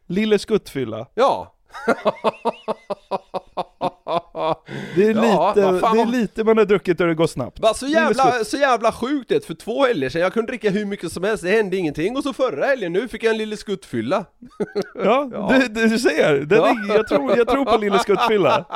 Lille 0.06 0.38
skuttfylla. 0.38 1.06
Ja. 1.14 1.54
Det 4.96 5.03
är, 5.09 5.14
Ja, 5.14 5.48
lite, 5.57 5.61
det 5.94 6.00
är 6.00 6.07
lite 6.07 6.44
man 6.44 6.59
har 6.59 6.64
druckit 6.64 7.00
och 7.00 7.07
det 7.07 7.14
går 7.14 7.27
snabbt. 7.27 7.61
Bara 7.61 7.74
så 7.74 7.87
jävla, 7.87 8.44
så 8.44 8.57
jävla 8.57 8.92
sjukt 8.92 9.29
det, 9.29 9.46
för 9.46 9.55
två 9.55 9.85
helger 9.85 10.09
sedan, 10.09 10.20
jag 10.22 10.33
kunde 10.33 10.53
dricka 10.53 10.70
hur 10.70 10.85
mycket 10.85 11.12
som 11.12 11.24
helst, 11.24 11.42
det 11.44 11.50
hände 11.50 11.77
ingenting 11.77 12.16
och 12.16 12.22
så 12.22 12.33
förra 12.33 12.66
helgen 12.66 12.92
nu 12.92 13.09
fick 13.09 13.22
jag 13.24 13.31
en 13.31 13.38
lille 13.38 13.57
skuttfylla 13.57 14.24
Ja, 15.05 15.24
Du, 15.50 15.68
du, 15.68 15.88
du 15.88 15.98
ser. 15.98 16.35
Den 16.35 16.59
Ja. 16.59 16.68
är, 16.68 16.96
jag, 16.96 17.09
tror, 17.09 17.37
jag 17.37 17.48
tror 17.48 17.64
på 17.64 17.77
Lille 17.77 17.98
skuttfylla. 17.98 18.64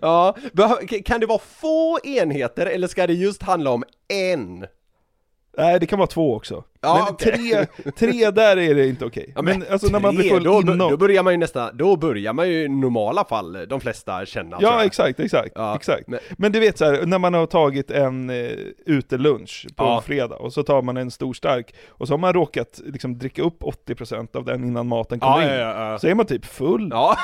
Ja, 0.00 0.36
kan 1.04 1.20
det 1.20 1.26
vara 1.26 1.38
få 1.38 1.98
enheter 2.04 2.66
eller 2.66 2.88
ska 2.88 3.06
det 3.06 3.12
just 3.12 3.42
handla 3.42 3.70
om 3.70 3.84
en? 4.08 4.66
Nej, 5.58 5.80
det 5.80 5.86
kan 5.86 5.98
vara 5.98 6.06
två 6.06 6.34
också. 6.34 6.64
Ja, 6.86 7.04
men 7.04 7.14
okej. 7.14 7.66
tre, 7.82 7.90
tre 7.92 8.30
där 8.30 8.56
är 8.56 8.74
det 8.74 8.88
inte 8.88 9.04
okej. 9.04 9.32
Ja, 9.34 9.42
men, 9.42 9.64
alltså 9.70 9.86
när 9.88 10.00
man 10.00 10.14
blir 10.14 10.24
tre, 10.24 10.34
full 10.34 10.44
då, 10.44 10.60
inom. 10.60 10.78
då 10.78 10.96
börjar 10.96 11.22
man 11.22 11.32
ju 11.32 11.36
nästan, 11.36 11.76
då 11.76 11.96
börjar 11.96 12.32
man 12.32 12.48
ju 12.48 12.62
i 12.64 12.68
normala 12.68 13.24
fall, 13.24 13.66
de 13.68 13.80
flesta 13.80 14.26
känna 14.26 14.56
Ja 14.60 14.84
exakt, 14.84 15.20
exakt, 15.20 15.52
Ja, 15.54 15.76
exakt. 15.76 16.08
men- 16.08 16.20
Men, 16.38 16.52
du 16.52 16.60
vet 16.60 16.78
så 16.78 16.84
här, 16.84 17.06
när 17.06 17.18
man 17.18 17.34
har 17.34 17.46
tagit 17.46 17.90
en 17.90 18.30
eh, 18.30 18.50
utelunch 18.86 19.66
på 19.76 19.84
Ja. 19.84 19.96
en 19.96 20.02
fredag 20.02 20.36
och 20.36 20.52
så 20.52 20.62
tar 20.62 20.82
man 20.82 20.96
en 20.96 21.10
stor 21.10 21.32
stark 21.34 21.74
och 21.88 22.06
så 22.06 22.12
har 22.12 22.18
man 22.18 22.32
råkat 22.32 22.80
liksom 22.86 23.18
dricka 23.18 23.42
upp 23.42 23.62
80% 23.62 24.36
av 24.36 24.44
den 24.44 24.64
innan 24.64 24.86
maten 24.86 25.20
kommer 25.20 25.42
Ja, 25.42 25.54
in. 25.54 25.60
ja, 25.60 25.90
ja. 25.92 25.98
Så 25.98 26.06
är 26.08 26.14
man 26.14 26.26
typ 26.26 26.44
full. 26.44 26.88
Ja. 26.92 27.16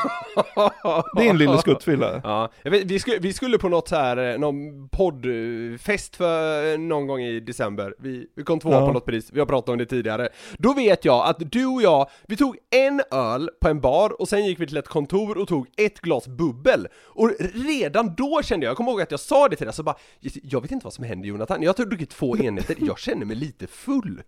Det 1.16 1.26
är 1.26 1.30
en 1.30 1.38
lille 1.38 1.58
skuttfylla. 1.58 2.20
Ja, 2.24 2.48
vet, 2.64 2.84
vi, 2.84 2.98
skulle, 2.98 3.18
vi 3.18 3.32
skulle 3.32 3.58
på 3.58 3.68
något 3.68 3.88
så 3.88 3.96
här, 3.96 4.32
eh, 4.32 4.38
någon 4.38 4.88
poddfest 4.88 6.16
för 6.16 6.72
eh, 6.72 6.78
någon 6.78 7.06
gång 7.06 7.20
i 7.20 7.40
december 7.40 7.94
Vi, 7.98 8.26
vi 8.36 8.42
kom 8.42 8.60
tvåa 8.60 8.72
Ja. 8.80 8.86
på 8.86 8.92
något 8.92 9.06
pris, 9.06 9.30
vi 9.32 9.38
har 9.38 9.46
pratat 9.52 9.68
om 9.68 9.78
det 9.78 9.86
tidigare. 9.86 10.28
Då 10.58 10.74
vet 10.74 11.04
jag 11.04 11.26
att 11.26 11.52
du 11.52 11.66
och 11.66 11.82
jag, 11.82 12.10
vi 12.26 12.36
tog 12.36 12.56
en 12.70 13.02
öl 13.10 13.50
på 13.60 13.68
en 13.68 13.80
bar 13.80 14.20
och 14.20 14.28
sen 14.28 14.46
gick 14.46 14.60
vi 14.60 14.66
till 14.66 14.76
ett 14.76 14.88
kontor 14.88 15.38
och 15.38 15.48
tog 15.48 15.66
ett 15.76 16.00
glas 16.00 16.28
bubbel. 16.28 16.88
Och 17.04 17.30
redan 17.54 18.14
då 18.14 18.42
kände 18.42 18.66
jag, 18.66 18.70
jag 18.70 18.76
kommer 18.76 18.90
ihåg 18.90 19.00
att 19.02 19.10
jag 19.10 19.20
sa 19.20 19.48
det 19.48 19.56
till 19.56 19.66
dig, 19.66 19.74
så 19.74 19.82
bara 19.82 19.96
Jag 20.42 20.60
vet 20.60 20.70
inte 20.70 20.84
vad 20.84 20.92
som 20.92 21.04
händer 21.04 21.28
Jonathan, 21.28 21.62
jag 21.62 21.78
har 21.78 21.84
druckit 21.84 22.10
två 22.10 22.36
enheter, 22.36 22.76
jag 22.80 22.98
känner 22.98 23.26
mig 23.26 23.36
lite 23.36 23.66
full. 23.66 24.22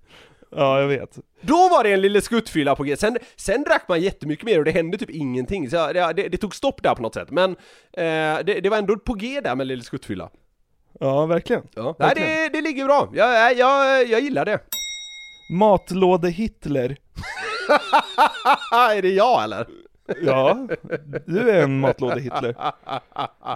Ja, 0.57 0.81
jag 0.81 0.89
vet. 0.89 1.19
då 1.41 1.69
var 1.69 1.85
det 1.85 1.93
en 1.93 2.01
lille 2.01 2.21
skuttfylla 2.21 2.77
på 2.77 2.83
G, 2.83 2.97
sen, 2.97 3.19
sen 3.37 3.63
drack 3.63 3.89
man 3.89 4.01
jättemycket 4.01 4.45
mer 4.45 4.59
och 4.59 4.65
det 4.65 4.71
hände 4.71 4.99
typ 4.99 5.11
ingenting, 5.11 5.71
så 5.71 5.93
det, 5.93 6.13
det, 6.17 6.29
det 6.29 6.37
tog 6.37 6.55
stopp 6.55 6.83
där 6.83 6.95
på 6.95 7.03
något 7.03 7.15
sätt, 7.15 7.31
men 7.31 7.51
eh, 7.93 8.45
det, 8.47 8.61
det 8.63 8.69
var 8.69 8.79
ändå 8.79 8.97
på 8.99 9.15
G 9.15 9.41
där 9.41 9.55
med 9.55 9.67
lille 9.67 9.83
skuttfylla. 9.83 10.31
Ja, 11.01 11.27
verkligen. 11.27 11.63
Ja. 11.75 11.97
Nej 11.99 12.09
Verkligen. 12.09 12.29
det, 12.31 12.49
det 12.49 12.61
ligger 12.61 12.85
bra, 12.85 13.11
jag, 13.15 13.57
jag, 13.57 14.07
jag 14.09 14.21
gillar 14.21 14.45
det 14.45 14.59
Matlåde-Hitler. 15.51 16.97
Är 18.73 19.03
det 19.03 19.09
jag 19.09 19.45
eller? 19.45 19.67
Ja, 20.23 20.67
du 21.27 21.51
är 21.51 21.63
en 21.63 21.81
matlåde-Hitler. 21.81 22.55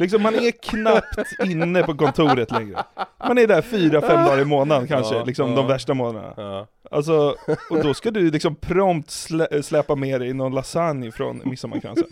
Liksom 0.00 0.22
man 0.22 0.34
är 0.34 0.50
knappt 0.50 1.40
inne 1.44 1.82
på 1.82 1.94
kontoret 1.96 2.50
längre. 2.50 2.82
Man 3.26 3.38
är 3.38 3.46
där 3.46 3.62
fyra, 3.62 4.00
fem 4.00 4.24
dagar 4.24 4.40
i 4.40 4.44
månaden 4.44 4.88
kanske, 4.88 5.14
Ja, 5.14 5.24
liksom 5.24 5.50
ja. 5.50 5.56
de 5.56 5.66
värsta 5.66 5.94
månaderna. 5.94 6.34
Ja. 6.36 6.66
Alltså, 6.90 7.36
och 7.70 7.82
då 7.82 7.94
ska 7.94 8.10
du 8.10 8.30
liksom 8.30 8.54
prompt 8.56 9.10
slä, 9.10 9.62
släpa 9.62 9.94
med 9.94 10.20
dig 10.20 10.32
någon 10.32 10.54
lasagne 10.54 11.12
från 11.12 11.42
midsommarkransen. 11.44 12.06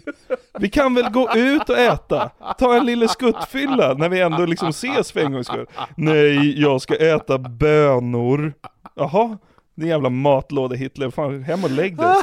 Vi 0.59 0.69
kan 0.71 0.95
väl 0.95 1.11
gå 1.11 1.31
ut 1.35 1.69
och 1.71 1.79
äta? 1.79 2.31
Ta 2.59 2.77
en 2.77 2.87
lille 2.87 3.09
skuttfylla 3.09 3.95
när 3.95 4.09
vi 4.09 4.21
ändå 4.21 4.47
liksom 4.47 4.69
ses 4.69 5.13
för 5.13 5.21
en 5.21 5.33
gångs 5.33 5.47
skull. 5.47 5.67
Nej, 5.97 6.61
jag 6.61 6.81
ska 6.81 6.97
äta 6.97 7.39
bönor. 7.39 8.53
Jaha, 8.95 9.39
din 9.77 9.89
jävla 9.89 10.09
matlåde-Hitler, 10.11 11.11
fan 11.11 11.43
hem 11.43 11.65
och 11.65 11.71
lägg 11.71 11.97
dig. 11.97 12.15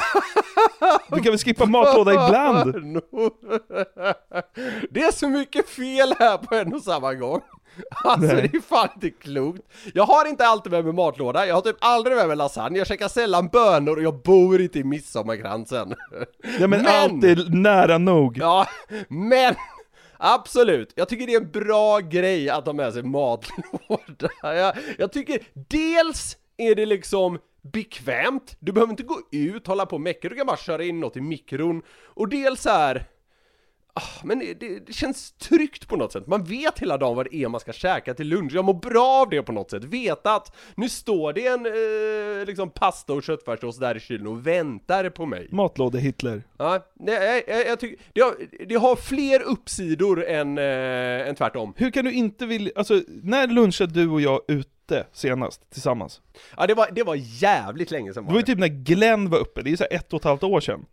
Du 1.10 1.16
kan 1.20 1.32
väl 1.32 1.38
skippa 1.38 1.66
matlåda 1.66 2.12
ibland? 2.12 2.74
Det 4.90 5.00
är 5.00 5.12
så 5.12 5.28
mycket 5.28 5.68
fel 5.68 6.14
här 6.18 6.38
på 6.38 6.54
en 6.54 6.74
och 6.74 6.82
samma 6.82 7.14
gång 7.14 7.40
Alltså 8.04 8.34
Nej. 8.34 8.48
det 8.52 8.56
är 8.58 8.60
fan 8.60 8.88
inte 8.94 9.10
klokt 9.10 9.60
Jag 9.94 10.04
har 10.04 10.28
inte 10.28 10.46
alltid 10.46 10.72
med 10.72 10.84
mig 10.84 10.94
matlåda, 10.94 11.46
jag 11.46 11.54
har 11.54 11.60
typ 11.62 11.76
aldrig 11.80 12.16
med 12.16 12.28
mig 12.28 12.36
lasagne, 12.36 12.78
jag 12.78 12.86
käkar 12.86 13.08
sällan 13.08 13.48
bönor 13.48 13.96
och 13.96 14.02
jag 14.02 14.22
bor 14.22 14.60
inte 14.60 14.78
i 14.78 14.84
midsommarkransen 14.84 15.94
Ja 16.58 16.66
men, 16.66 16.82
Men- 16.82 17.24
är 17.24 17.54
nära 17.54 17.98
nog. 17.98 18.38
Ja, 18.38 18.66
men 19.08 19.54
Absolut, 20.18 20.92
jag 20.94 21.08
tycker 21.08 21.26
det 21.26 21.34
är 21.34 21.40
en 21.40 21.50
bra 21.50 21.98
grej 21.98 22.50
att 22.50 22.66
ha 22.66 22.72
med 22.72 22.92
sig 22.92 23.02
matlåda 23.02 24.28
jag, 24.42 24.74
jag 24.98 25.12
tycker 25.12 25.38
dels 25.68 26.36
är 26.56 26.74
det 26.74 26.86
liksom 26.86 27.38
bekvämt, 27.62 28.56
du 28.60 28.72
behöver 28.72 28.90
inte 28.90 29.02
gå 29.02 29.20
ut, 29.32 29.66
hålla 29.66 29.86
på 29.86 29.96
och 29.96 30.00
mecka, 30.00 30.28
du 30.28 30.34
kan 30.34 30.46
bara 30.46 30.56
köra 30.56 30.84
in 30.84 31.00
något 31.00 31.16
i 31.16 31.20
mikron. 31.20 31.82
Och 32.04 32.28
dels 32.28 32.66
är 32.66 33.06
men 34.22 34.38
det, 34.38 34.54
det, 34.86 34.92
känns 34.92 35.32
tryggt 35.32 35.88
på 35.88 35.96
något 35.96 36.12
sätt, 36.12 36.26
man 36.26 36.44
vet 36.44 36.78
hela 36.78 36.96
dagen 36.96 37.16
vad 37.16 37.26
det 37.30 37.36
är 37.36 37.48
man 37.48 37.60
ska 37.60 37.72
käka 37.72 38.14
till 38.14 38.28
lunch, 38.28 38.52
jag 38.54 38.64
mår 38.64 38.74
bra 38.74 39.22
av 39.22 39.30
det 39.30 39.42
på 39.42 39.52
något 39.52 39.70
sätt, 39.70 39.84
veta 39.84 40.34
att 40.34 40.56
nu 40.74 40.88
står 40.88 41.32
det 41.32 41.46
en 41.46 41.66
eh, 41.66 42.46
liksom 42.46 42.70
pasta 42.70 43.12
och 43.12 43.22
köttfärssås 43.22 43.78
där 43.78 43.96
i 43.96 44.00
kylen 44.00 44.26
och 44.26 44.46
väntar 44.46 45.10
på 45.10 45.26
mig 45.26 45.48
Matlåde-Hitler. 45.50 46.42
Ja, 46.58 46.86
nej, 46.94 47.44
jag, 47.46 47.58
jag, 47.58 47.66
jag 47.66 47.80
tycker, 47.80 48.04
det 48.12 48.20
har, 48.20 48.34
det 48.66 48.74
har 48.74 48.96
fler 48.96 49.42
uppsidor 49.42 50.24
än, 50.24 50.58
eh, 50.58 51.28
än 51.28 51.34
tvärtom. 51.34 51.74
Hur 51.76 51.90
kan 51.90 52.04
du 52.04 52.12
inte 52.12 52.46
vilja, 52.46 52.72
alltså 52.76 53.00
när 53.22 53.46
lunchade 53.46 53.92
du 53.92 54.08
och 54.08 54.20
jag 54.20 54.40
ute 54.48 55.06
senast 55.12 55.70
tillsammans? 55.70 56.20
Ja, 56.56 56.66
det 56.66 56.74
var, 56.74 56.88
det 56.92 57.02
var 57.02 57.14
jävligt 57.42 57.90
länge 57.90 58.14
sedan 58.14 58.24
Det 58.24 58.26
var 58.26 58.34
var 58.34 58.40
ju 58.40 58.46
typ 58.46 58.58
när 58.58 58.84
Glenn 58.84 59.30
var 59.30 59.38
uppe, 59.38 59.62
det 59.62 59.72
är 59.72 59.76
så 59.76 59.84
här 59.90 59.98
ett 59.98 60.12
och 60.12 60.20
ett 60.20 60.24
halvt 60.24 60.42
år 60.42 60.60
sedan. 60.60 60.86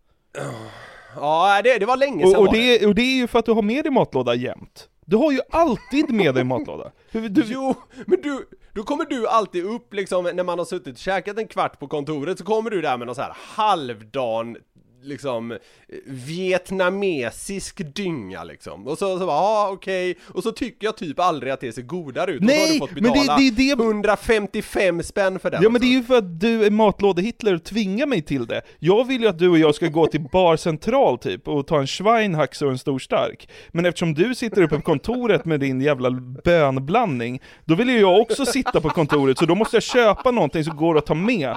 Ja, 1.16 1.60
det, 1.64 1.78
det 1.78 1.86
var 1.86 1.96
länge 1.96 2.26
sedan 2.26 2.36
Och, 2.36 2.46
och, 2.46 2.52
det. 2.54 2.86
och 2.86 2.94
det 2.94 3.02
är 3.02 3.16
ju 3.16 3.26
för 3.26 3.38
att 3.38 3.44
du 3.46 3.52
har 3.52 3.62
med 3.62 3.84
dig 3.84 3.92
matlåda 3.92 4.34
jämt. 4.34 4.88
Du 5.06 5.16
har 5.16 5.32
ju 5.32 5.40
alltid 5.50 6.10
med 6.10 6.34
dig 6.34 6.44
matlåda. 6.44 6.92
Du, 7.12 7.42
Jo, 7.46 7.74
men 8.06 8.20
du, 8.22 8.48
då 8.74 8.82
kommer 8.82 9.04
du 9.04 9.28
alltid 9.28 9.64
upp 9.64 9.94
liksom 9.94 10.30
när 10.34 10.44
man 10.44 10.58
har 10.58 10.64
suttit 10.66 10.92
och 10.94 10.98
käkat 10.98 11.38
en 11.38 11.48
kvart 11.48 11.78
på 11.78 11.88
kontoret 11.88 12.38
så 12.38 12.44
kommer 12.44 12.70
du 12.70 12.80
där 12.80 12.96
med 12.98 13.06
någon 13.06 13.14
så 13.16 13.22
här 13.22 13.32
halvdan 13.36 14.56
liksom 15.02 15.58
vietnamesisk 16.06 17.94
dynga 17.94 18.44
liksom. 18.44 18.86
Och 18.86 18.98
så, 18.98 19.18
så 19.18 19.26
bara, 19.26 19.36
ja 19.36 19.68
okej, 19.72 20.14
och 20.34 20.42
så 20.42 20.52
tycker 20.52 20.86
jag 20.86 20.96
typ 20.96 21.20
aldrig 21.20 21.52
att 21.52 21.60
det 21.60 21.72
ser 21.72 21.82
godare 21.82 22.30
ut. 22.32 22.42
och 22.42 22.48
så 22.48 22.54
har 22.54 22.58
Nej, 22.60 22.72
du 22.72 22.78
fått 22.78 22.90
men 22.94 23.02
det- 23.02 23.10
det 23.36 23.70
är 23.70 23.76
det- 23.76 23.82
155 23.82 25.02
spänn 25.02 25.38
för 25.38 25.50
den. 25.50 25.62
Ja 25.62 25.68
men 25.68 25.80
det 25.80 25.86
är 25.86 25.96
alltså. 25.96 26.12
ju 26.14 26.20
för 26.20 26.26
att 26.26 26.40
du 26.40 26.64
är 26.64 26.70
matlåde-Hitler 26.70 27.54
och 27.54 27.64
tvingar 27.64 28.06
mig 28.06 28.22
till 28.22 28.46
det. 28.46 28.62
Jag 28.78 29.04
vill 29.06 29.22
ju 29.22 29.28
att 29.28 29.38
du 29.38 29.48
och 29.48 29.58
jag 29.58 29.74
ska 29.74 29.86
gå 29.88 30.06
till 30.06 30.20
Bar 30.32 30.56
Central 30.56 31.18
typ 31.18 31.48
och 31.48 31.66
ta 31.66 31.78
en 31.80 31.86
Schweinhaxe 31.86 32.64
och 32.64 32.70
en 32.70 32.78
stor 32.78 32.98
stark. 32.98 33.48
Men 33.68 33.86
eftersom 33.86 34.14
du 34.14 34.34
sitter 34.34 34.62
uppe 34.62 34.76
på 34.76 34.82
kontoret 34.82 35.44
med 35.44 35.60
din 35.60 35.80
jävla 35.80 36.10
bönblandning, 36.44 37.40
då 37.64 37.74
vill 37.74 37.88
ju 37.88 38.00
jag 38.00 38.20
också 38.20 38.46
sitta 38.46 38.80
på 38.80 38.88
kontoret 38.88 39.38
så 39.38 39.46
då 39.46 39.54
måste 39.54 39.76
jag 39.76 39.82
köpa 39.82 40.30
någonting 40.30 40.64
som 40.64 40.76
går 40.76 40.98
att 40.98 41.06
ta 41.06 41.14
med. 41.14 41.56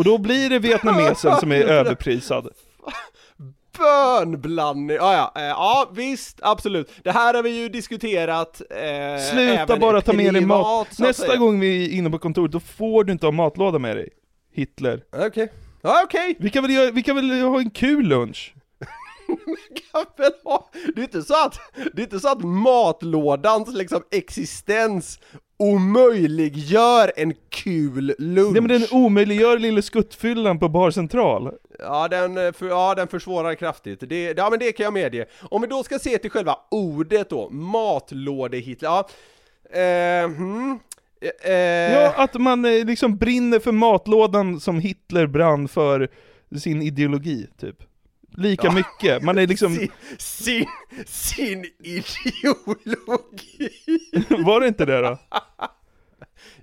Och 0.00 0.04
då 0.04 0.18
blir 0.18 0.50
det 0.50 0.58
vietnamesen 0.58 1.36
som 1.36 1.52
är 1.52 1.64
överprisad. 1.78 2.48
Bönblandning, 3.78 4.96
ja 4.96 5.14
ja, 5.14 5.42
eh, 5.42 5.48
ja 5.48 5.90
visst, 5.94 6.38
absolut. 6.42 6.90
Det 7.04 7.10
här 7.10 7.34
har 7.34 7.42
vi 7.42 7.50
ju 7.50 7.68
diskuterat 7.68 8.62
eh, 8.70 9.22
Sluta 9.32 9.76
bara 9.76 10.00
ta 10.00 10.12
med 10.12 10.34
dig 10.34 10.46
mat. 10.46 10.98
Nästa 10.98 11.36
gång 11.36 11.60
vi 11.60 11.84
är 11.84 11.98
inne 11.98 12.10
på 12.10 12.18
kontoret, 12.18 12.52
då 12.52 12.60
får 12.60 13.04
du 13.04 13.12
inte 13.12 13.26
ha 13.26 13.32
matlåda 13.32 13.78
med 13.78 13.96
dig. 13.96 14.08
Hitler. 14.52 15.04
Okej, 15.12 15.52
ja 15.82 16.02
okej. 16.04 16.36
Vi 16.38 16.50
kan 16.50 16.62
väl, 16.62 16.72
göra, 16.72 16.90
vi 16.90 17.02
kan 17.02 17.16
väl 17.16 17.30
ha 17.30 17.58
en 17.58 17.70
kul 17.70 18.06
lunch? 18.06 18.54
Det 20.94 21.00
är 21.00 21.02
inte 21.02 21.22
så 21.22 21.44
att, 21.44 21.60
det 21.94 22.02
är 22.02 22.04
inte 22.04 22.20
så 22.20 22.28
att 22.28 22.42
matlådans 22.42 23.74
liksom 23.74 24.02
existens 24.10 25.18
omöjliggör 25.60 27.12
en 27.16 27.34
kul 27.48 28.14
lunch. 28.18 28.52
Nej 28.52 28.60
men 28.62 28.80
den 28.80 28.88
omöjliggör 28.90 29.58
lille 29.58 29.82
skuttfyllan 29.82 30.58
på 30.58 30.68
Bar 30.68 30.90
Central. 30.90 31.54
Ja 31.78 32.08
den, 32.08 32.38
eh, 32.38 32.52
för, 32.52 32.68
ja, 32.68 32.94
den 32.94 33.08
försvårar 33.08 33.54
kraftigt. 33.54 34.08
Det, 34.08 34.36
ja 34.36 34.50
men 34.50 34.58
det 34.58 34.72
kan 34.72 34.84
jag 34.84 34.92
medge. 34.92 35.26
Om 35.42 35.62
vi 35.62 35.68
då 35.68 35.82
ska 35.82 35.98
se 35.98 36.18
till 36.18 36.30
själva 36.30 36.58
ordet 36.70 37.30
då, 37.30 37.50
matlåde-Hitler, 37.50 38.88
ja. 38.88 39.08
Eh, 39.80 40.30
hmm. 40.30 40.78
eh, 41.44 41.52
Ja, 41.52 42.12
att 42.16 42.34
man 42.34 42.64
eh, 42.64 42.84
liksom 42.84 43.16
brinner 43.16 43.58
för 43.58 43.72
matlådan 43.72 44.60
som 44.60 44.80
Hitler 44.80 45.26
brann 45.26 45.68
för 45.68 46.08
sin 46.58 46.82
ideologi, 46.82 47.46
typ. 47.60 47.82
Lika 48.36 48.66
Ja. 48.66 48.72
mycket. 48.72 49.22
Man 49.22 49.38
är 49.38 49.46
liksom, 49.46 49.74
sin, 49.74 49.90
sin, 50.18 50.66
sin 51.06 51.64
ideologi. 51.82 53.70
var 54.44 54.60
det 54.60 54.68
inte 54.68 54.84
det 54.84 55.00
då? 55.00 55.18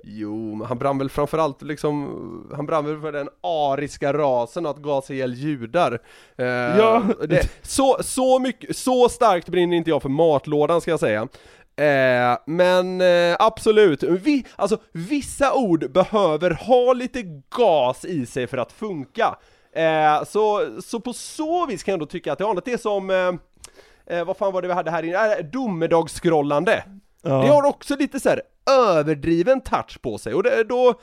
Jo, 0.03 0.55
men 0.55 0.67
han 0.67 0.77
brann 0.77 0.97
väl 0.97 1.09
framförallt 1.09 1.61
liksom, 1.61 2.47
han 2.55 2.65
brann 2.65 2.85
väl 2.85 3.01
för 3.01 3.11
den 3.11 3.29
ariska 3.43 4.13
rasen 4.13 4.65
att 4.65 4.77
gasa 4.77 5.13
ihjäl 5.13 5.33
judar. 5.33 5.99
Eh, 6.37 6.45
Ja. 6.45 7.03
det, 7.29 7.49
så, 7.61 7.97
så 8.01 8.39
mycket, 8.39 8.77
så 8.77 9.09
starkt 9.09 9.49
brinner 9.49 9.77
inte 9.77 9.89
jag 9.89 10.01
för 10.01 10.09
matlådan 10.09 10.81
ska 10.81 10.91
jag 10.91 10.99
säga. 10.99 11.27
Eh, 11.75 12.37
men 12.45 13.01
eh, 13.01 13.35
absolut, 13.39 14.03
Vi, 14.03 14.45
alltså 14.55 14.77
vissa 14.91 15.53
ord 15.53 15.91
behöver 15.91 16.51
ha 16.51 16.93
lite 16.93 17.23
gas 17.57 18.05
i 18.05 18.25
sig 18.25 18.47
för 18.47 18.57
att 18.57 18.71
funka. 18.71 19.35
Eh, 19.77 20.23
så, 20.23 20.71
så 20.81 20.99
på 20.99 21.13
så 21.13 21.65
vis 21.65 21.83
kan 21.83 21.91
jag 21.91 21.95
ändå 21.95 22.05
tycka 22.05 22.31
att 22.31 22.37
det 22.37 22.43
är 22.43 22.49
annat. 22.49 22.65
Det 22.65 22.73
är 22.73 22.77
som, 22.77 23.09
eh, 23.09 24.17
eh, 24.17 24.25
vad 24.25 24.37
fan 24.37 24.53
var 24.53 24.61
det 24.61 24.67
vi 24.67 24.73
hade 24.73 24.91
här 24.91 25.03
inne? 25.03 25.35
Äh, 25.35 25.45
domedagsskrollande. 25.45 26.83
Ja. 27.21 27.29
Det 27.29 27.47
har 27.47 27.63
också 27.63 27.95
lite 27.95 28.19
så 28.19 28.29
här 28.29 28.41
överdriven 28.69 29.61
touch 29.61 30.01
på 30.01 30.17
sig 30.17 30.33
och 30.33 30.43
det, 30.43 30.63
då, 30.63 30.93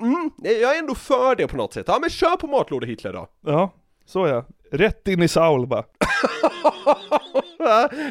mm, 0.00 0.30
jag 0.38 0.74
är 0.76 0.78
ändå 0.78 0.94
för 0.94 1.36
det 1.36 1.46
på 1.46 1.56
något 1.56 1.72
sätt. 1.72 1.84
Ja 1.88 1.98
men 2.00 2.10
kör 2.10 2.36
på 2.36 2.46
matlåda 2.46 2.86
Hitler 2.86 3.12
då. 3.12 3.28
Ja, 3.46 3.70
så 4.10 4.26
ja. 4.26 4.44
Rätt 4.72 5.08
in 5.08 5.22
i 5.22 5.28
Saul 5.28 5.66
bara. 5.66 5.84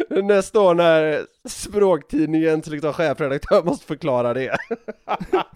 Nästa 0.24 0.62
år 0.62 0.74
när 0.74 1.26
språktidningens 1.48 2.68
liksom, 2.68 2.94
chefredaktör 2.94 3.64
måste 3.64 3.86
förklara 3.86 4.34
det. 4.34 4.58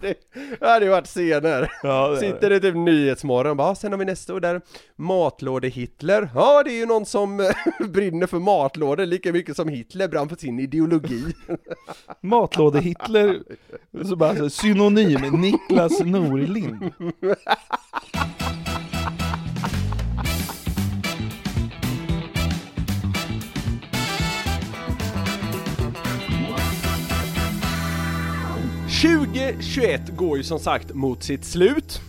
det 0.00 0.16
hade 0.60 0.84
ju 0.84 0.90
varit 0.90 1.06
scener. 1.06 1.72
Ja, 1.82 2.08
det 2.08 2.16
Sitter 2.16 2.50
det 2.50 2.60
typ 2.60 2.74
Nyhetsmorgon 2.74 3.56
bara, 3.56 3.74
sen 3.74 3.92
har 3.92 3.98
vi 3.98 4.04
nästa 4.04 4.34
år 4.34 4.40
där 4.40 4.60
matlåde 4.96 5.68
Hitler. 5.68 6.28
Ja, 6.34 6.62
det 6.62 6.70
är 6.70 6.78
ju 6.78 6.86
någon 6.86 7.06
som 7.06 7.52
brinner 7.88 8.26
för 8.26 8.38
matlådor 8.38 9.06
lika 9.06 9.32
mycket 9.32 9.56
som 9.56 9.68
Hitler 9.68 10.08
brann 10.08 10.28
för 10.28 10.36
sin 10.36 10.58
ideologi. 10.58 11.24
Matlåde-Hitler, 12.20 13.42
så 14.04 14.16
bara 14.16 14.50
synonym, 14.50 15.20
Niklas 15.40 16.00
Norlind. 16.00 16.92
–2021 29.04 30.16
går 30.16 30.36
ju 30.36 30.42
som 30.42 30.58
sagt 30.58 30.94
mot 30.94 31.22
sitt 31.22 31.44
slut. 31.44 32.00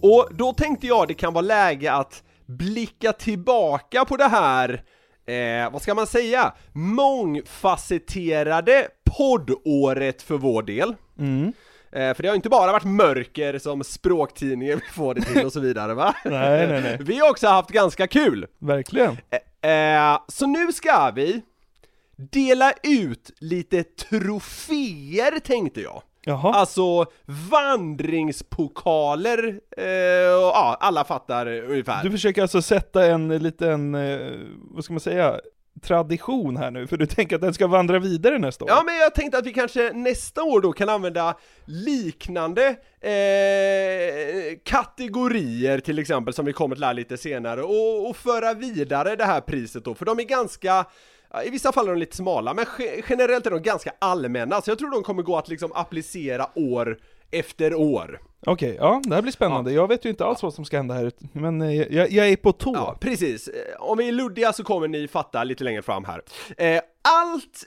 Och 0.00 0.28
då 0.30 0.52
tänkte 0.52 0.86
jag 0.86 1.08
det 1.08 1.14
kan 1.14 1.32
vara 1.32 1.42
läge 1.42 1.92
att 1.92 2.22
blicka 2.46 3.12
tillbaka 3.12 4.04
på 4.04 4.16
det 4.16 4.28
här, 4.28 4.82
eh, 5.26 5.72
vad 5.72 5.82
ska 5.82 5.94
man 5.94 6.06
säga, 6.06 6.52
mångfacetterade 6.72 8.88
poddåret 9.16 10.22
för 10.22 10.38
vår 10.38 10.62
del. 10.62 10.94
Mm. 11.18 11.52
Eh, 11.92 12.14
för 12.14 12.22
det 12.22 12.28
har 12.28 12.36
inte 12.36 12.48
bara 12.48 12.72
varit 12.72 12.84
mörker 12.84 13.58
som 13.58 13.84
språktidningen 13.84 14.78
vill 14.78 14.88
få 14.92 15.14
det 15.14 15.22
till 15.22 15.46
och 15.46 15.52
så 15.52 15.60
vidare 15.60 15.94
va? 15.94 16.14
Nej, 16.24 16.66
nej, 16.66 16.82
nej. 16.82 16.98
Vi 17.00 17.18
har 17.18 17.30
också 17.30 17.48
haft 17.48 17.70
ganska 17.70 18.06
kul! 18.06 18.46
Verkligen. 18.58 19.16
Eh, 19.62 19.70
eh, 19.70 20.18
så 20.28 20.46
nu 20.46 20.72
ska 20.72 21.10
vi 21.10 21.42
dela 22.16 22.72
ut 22.82 23.30
lite 23.38 23.82
troféer 23.82 25.38
tänkte 25.40 25.80
jag. 25.80 26.02
Jaha. 26.24 26.54
Alltså 26.54 27.06
vandringspokaler, 27.50 29.38
eh, 29.76 30.34
och, 30.34 30.52
ja 30.54 30.76
alla 30.80 31.04
fattar 31.04 31.46
ungefär. 31.46 32.02
Du 32.02 32.10
försöker 32.10 32.42
alltså 32.42 32.62
sätta 32.62 33.06
en 33.06 33.28
liten, 33.28 33.94
eh, 33.94 34.18
vad 34.70 34.84
ska 34.84 34.92
man 34.92 35.00
säga, 35.00 35.40
tradition 35.82 36.56
här 36.56 36.70
nu, 36.70 36.86
för 36.86 36.96
du 36.96 37.06
tänker 37.06 37.36
att 37.36 37.42
den 37.42 37.54
ska 37.54 37.66
vandra 37.66 37.98
vidare 37.98 38.38
nästa 38.38 38.64
år? 38.64 38.70
Ja 38.70 38.82
men 38.86 38.96
jag 38.96 39.14
tänkte 39.14 39.38
att 39.38 39.46
vi 39.46 39.52
kanske 39.52 39.92
nästa 39.92 40.42
år 40.42 40.60
då 40.60 40.72
kan 40.72 40.88
använda 40.88 41.36
liknande 41.64 42.66
eh, 43.00 44.58
kategorier 44.64 45.80
till 45.80 45.98
exempel 45.98 46.34
som 46.34 46.44
vi 46.44 46.52
kommer 46.52 46.76
till 46.76 46.84
här 46.84 46.94
lite 46.94 47.16
senare 47.16 47.62
och, 47.62 48.10
och 48.10 48.16
föra 48.16 48.54
vidare 48.54 49.16
det 49.16 49.24
här 49.24 49.40
priset 49.40 49.84
då, 49.84 49.94
för 49.94 50.04
de 50.04 50.18
är 50.18 50.24
ganska 50.24 50.86
i 51.46 51.50
vissa 51.50 51.72
fall 51.72 51.86
är 51.86 51.90
de 51.92 51.98
lite 51.98 52.16
smala, 52.16 52.54
men 52.54 52.64
ge- 52.78 53.02
generellt 53.08 53.46
är 53.46 53.50
de 53.50 53.62
ganska 53.62 53.92
allmänna, 53.98 54.60
så 54.60 54.70
jag 54.70 54.78
tror 54.78 54.90
de 54.90 55.02
kommer 55.02 55.22
gå 55.22 55.36
att 55.38 55.48
liksom 55.48 55.72
applicera 55.74 56.46
år 56.54 56.98
efter 57.30 57.74
år. 57.74 58.20
Okej, 58.46 58.76
ja, 58.80 59.00
det 59.04 59.14
här 59.14 59.22
blir 59.22 59.32
spännande. 59.32 59.72
Jag 59.72 59.88
vet 59.88 60.04
ju 60.04 60.10
inte 60.10 60.24
alls 60.24 60.42
vad 60.42 60.54
som 60.54 60.64
ska 60.64 60.76
hända 60.76 60.94
här 60.94 61.04
ute, 61.06 61.24
men 61.32 61.62
eh, 61.62 61.74
jag, 61.82 62.10
jag 62.10 62.28
är 62.28 62.36
på 62.36 62.52
tå. 62.52 62.72
Ja, 62.74 62.96
precis. 63.00 63.48
Eh, 63.48 63.80
Om 63.82 63.98
vi 63.98 64.08
är 64.08 64.12
luddiga 64.12 64.52
så 64.52 64.64
kommer 64.64 64.88
ni 64.88 65.08
fatta 65.08 65.44
lite 65.44 65.64
längre 65.64 65.82
fram 65.82 66.04
här. 66.04 66.22
Eh, 66.56 66.80
allt 67.08 67.64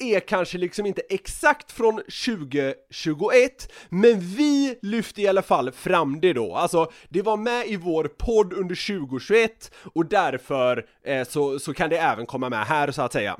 är 0.00 0.20
kanske 0.20 0.58
liksom 0.58 0.86
inte 0.86 1.02
exakt 1.10 1.72
från 1.72 1.94
2021, 1.96 3.72
men 3.88 4.20
vi 4.20 4.78
lyfte 4.82 5.22
i 5.22 5.28
alla 5.28 5.42
fall 5.42 5.72
fram 5.72 6.20
det 6.20 6.32
då. 6.32 6.56
Alltså, 6.56 6.90
det 7.08 7.22
var 7.22 7.36
med 7.36 7.66
i 7.66 7.76
vår 7.76 8.04
podd 8.18 8.52
under 8.52 8.98
2021 8.98 9.70
och 9.94 10.06
därför 10.06 10.84
eh, 11.04 11.26
så, 11.28 11.58
så 11.58 11.74
kan 11.74 11.90
det 11.90 11.98
även 11.98 12.26
komma 12.26 12.48
med 12.48 12.66
här 12.66 12.90
så 12.90 13.02
att 13.02 13.12
säga. 13.12 13.36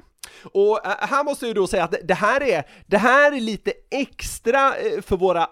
Och 0.53 0.87
eh, 0.87 0.93
här 0.99 1.25
måste 1.25 1.45
jag 1.45 1.49
ju 1.49 1.55
då 1.55 1.67
säga 1.67 1.85
att 1.85 1.95
det- 2.05 2.15
här 2.15 2.43
är, 2.43 2.65
det 2.87 2.99
här 2.99 3.33
är 3.33 3.41
lite 3.41 3.73
extra 3.91 4.77
eh, 4.77 5.01
för 5.03 5.17
våra 5.17 5.49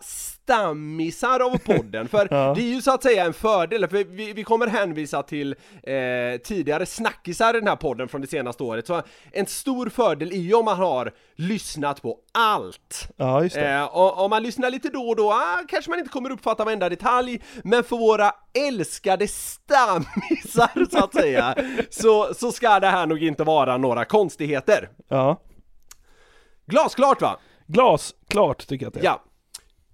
stammisar 0.48 1.40
av 1.40 1.58
podden, 1.58 2.08
för 2.08 2.28
Ja. 2.30 2.52
det 2.56 2.60
är 2.60 2.74
ju 2.74 2.82
så 2.82 2.94
att 2.94 3.02
säga 3.02 3.24
en 3.24 3.32
fördel, 3.32 3.88
för 3.88 4.04
vi, 4.04 4.32
vi 4.32 4.44
kommer 4.44 4.66
hänvisa 4.66 5.22
till 5.22 5.54
eh, 5.82 6.40
tidigare 6.44 6.86
snackisar 6.86 7.56
i 7.56 7.58
den 7.58 7.68
här 7.68 7.76
podden 7.76 8.08
från 8.08 8.20
det 8.20 8.26
senaste 8.26 8.62
året, 8.62 8.86
så 8.86 9.02
en 9.32 9.46
stor 9.46 9.88
fördel 9.88 10.32
är 10.32 10.36
ju 10.36 10.54
om 10.54 10.64
man 10.64 10.76
har 10.76 11.12
lyssnat 11.36 12.02
på 12.02 12.16
allt. 12.32 13.08
Ja, 13.16 13.42
just 13.42 13.54
det. 13.54 13.68
Eh, 13.68 13.84
och 13.84 14.24
om 14.24 14.30
man 14.30 14.42
lyssnar 14.42 14.70
lite 14.70 14.88
då 14.88 15.08
och 15.08 15.16
då, 15.16 15.32
ah, 15.32 15.62
kanske 15.68 15.90
man 15.90 15.98
inte 15.98 16.10
kommer 16.10 16.30
uppfatta 16.30 16.64
varenda 16.64 16.88
detalj, 16.88 17.42
men 17.64 17.84
för 17.84 17.96
våra 17.96 18.32
älskade 18.68 19.28
stammisar 19.28 20.90
så 20.90 21.04
att 21.04 21.14
säga, 21.14 21.54
så, 21.90 22.34
så 22.34 22.52
ska 22.52 22.80
det 22.80 22.86
här 22.88 23.06
nog 23.06 23.22
inte 23.22 23.44
vara 23.44 23.76
några 23.76 24.04
konstigheter. 24.04 24.88
Ja. 25.08 25.40
Glasklart 26.66 27.22
va? 27.22 27.38
Glas, 27.66 28.14
klart 28.28 28.66
tycker 28.66 28.86
jag 28.86 28.88
att 28.88 28.94
det 28.94 29.00
är. 29.00 29.04
Ja. 29.04 29.24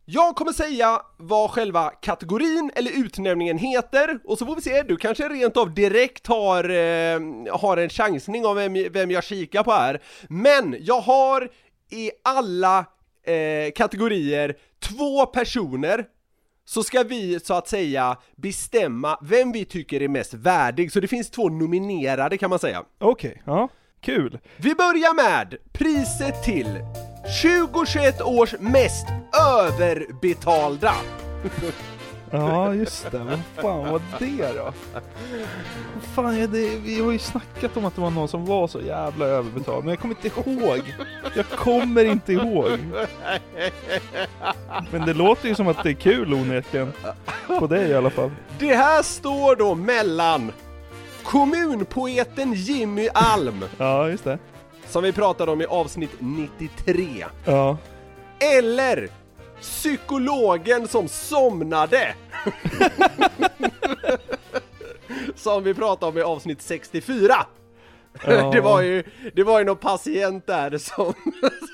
Jag 0.07 0.37
kommer 0.37 0.53
säga 0.53 1.03
vad 1.17 1.51
själva 1.51 1.91
kategorin 1.91 2.71
eller 2.75 2.91
utnämningen 2.91 3.59
heter, 3.59 4.19
och 4.25 4.39
så 4.39 4.47
får 4.47 4.57
vi 4.57 4.63
se, 4.63 4.83
du 4.83 4.97
kanske 4.97 5.29
rent 5.29 5.57
av 5.57 5.75
direkt 5.75 6.27
har, 6.27 6.65
eh, 6.65 7.21
har 7.51 7.77
en 7.77 7.89
chansning 7.89 8.47
av 8.47 8.57
vem, 8.57 8.73
vem 8.93 9.11
jag 9.11 9.25
kikar 9.25 9.63
på 9.63 9.73
här. 9.73 10.03
Men 10.29 10.77
jag 10.81 11.01
har 11.01 11.49
i 11.91 12.11
alla 12.25 12.79
eh, 13.27 13.73
kategorier 13.75 14.57
två 14.83 15.27
personer 15.27 16.05
så 16.65 16.83
ska 16.83 17.03
vi 17.03 17.41
så 17.41 17.55
att 17.55 17.69
säga 17.69 18.17
bestämma 18.37 19.19
vem 19.23 19.53
vi 19.53 19.65
tycker 19.65 20.03
är 20.03 20.09
mest 20.09 20.35
värdig, 20.35 20.93
så 20.93 21.01
det 21.01 21.09
finns 21.09 21.31
två 21.31 21.49
nominerade 21.49 22.39
kan 22.39 22.51
man 22.51 22.59
säga. 22.59 22.85
Okej, 22.99 23.43
ja. 23.47 23.69
Kul. 24.01 24.39
Vi 24.57 24.75
börjar 24.75 25.15
med 25.15 25.57
priset 25.73 26.43
till 26.43 26.79
2021 27.43 28.21
års 28.23 28.55
mest 28.61 29.07
överbetalda. 29.67 30.95
Ja, 32.31 32.75
just 32.75 33.11
det. 33.11 33.19
Vad 33.19 33.41
fan 33.65 33.93
var 33.93 34.01
det 34.19 34.53
då? 34.53 34.73
Fan 36.15 36.35
är 36.35 36.47
det? 36.47 36.77
Vi 36.77 37.01
har 37.01 37.13
ju 37.13 37.19
snackat 37.19 37.77
om 37.77 37.85
att 37.85 37.95
det 37.95 38.01
var 38.01 38.11
någon 38.11 38.29
som 38.29 38.47
var 38.47 38.69
så 38.69 38.81
jävla 38.81 39.27
överbetald, 39.27 39.85
men 39.85 39.89
jag 39.91 39.99
kommer 40.01 40.15
inte 40.25 40.41
ihåg. 40.51 40.95
Jag 41.37 41.47
kommer 41.49 42.05
inte 42.05 42.33
ihåg. 42.33 42.71
Men 44.91 45.07
det 45.07 45.13
låter 45.15 45.49
ju 45.49 45.55
som 45.55 45.69
att 45.69 45.83
det 45.83 45.91
är 45.91 45.95
kul 45.95 46.35
onekligen. 46.35 46.93
På 47.47 47.67
dig 47.67 47.91
i 47.91 47.95
alla 47.95 48.11
fall. 48.11 48.31
Det 48.59 48.75
här 48.75 49.03
står 49.03 49.57
då 49.57 49.75
mellan 49.75 50.53
kommunpoeten 51.25 52.53
Jimmy 52.55 53.09
Alm, 53.15 53.65
Ja, 53.79 54.09
just 54.09 54.25
det. 54.25 54.39
som 54.89 55.03
vi 55.03 55.13
pratade 55.13 55.53
om 55.53 55.61
i 55.61 55.67
avsnitt 55.67 56.11
93, 56.19 57.25
Ja. 57.45 57.77
eller 58.59 59.09
psykologen 59.61 60.89
som 60.89 61.09
somnade. 61.09 62.15
som 65.35 65.65
vi 65.65 65.75
pratade 65.75 66.13
om 66.13 66.19
i 66.19 66.23
avsnitt 66.23 66.63
64. 66.63 67.35
Ja. 68.27 68.51
Det 68.51 68.61
var 68.61 68.81
ju, 68.81 69.03
det 69.35 69.43
var 69.43 69.59
ju 69.59 69.65
någon 69.65 69.77
patient 69.77 70.47
där 70.47 70.79
som, 70.79 71.15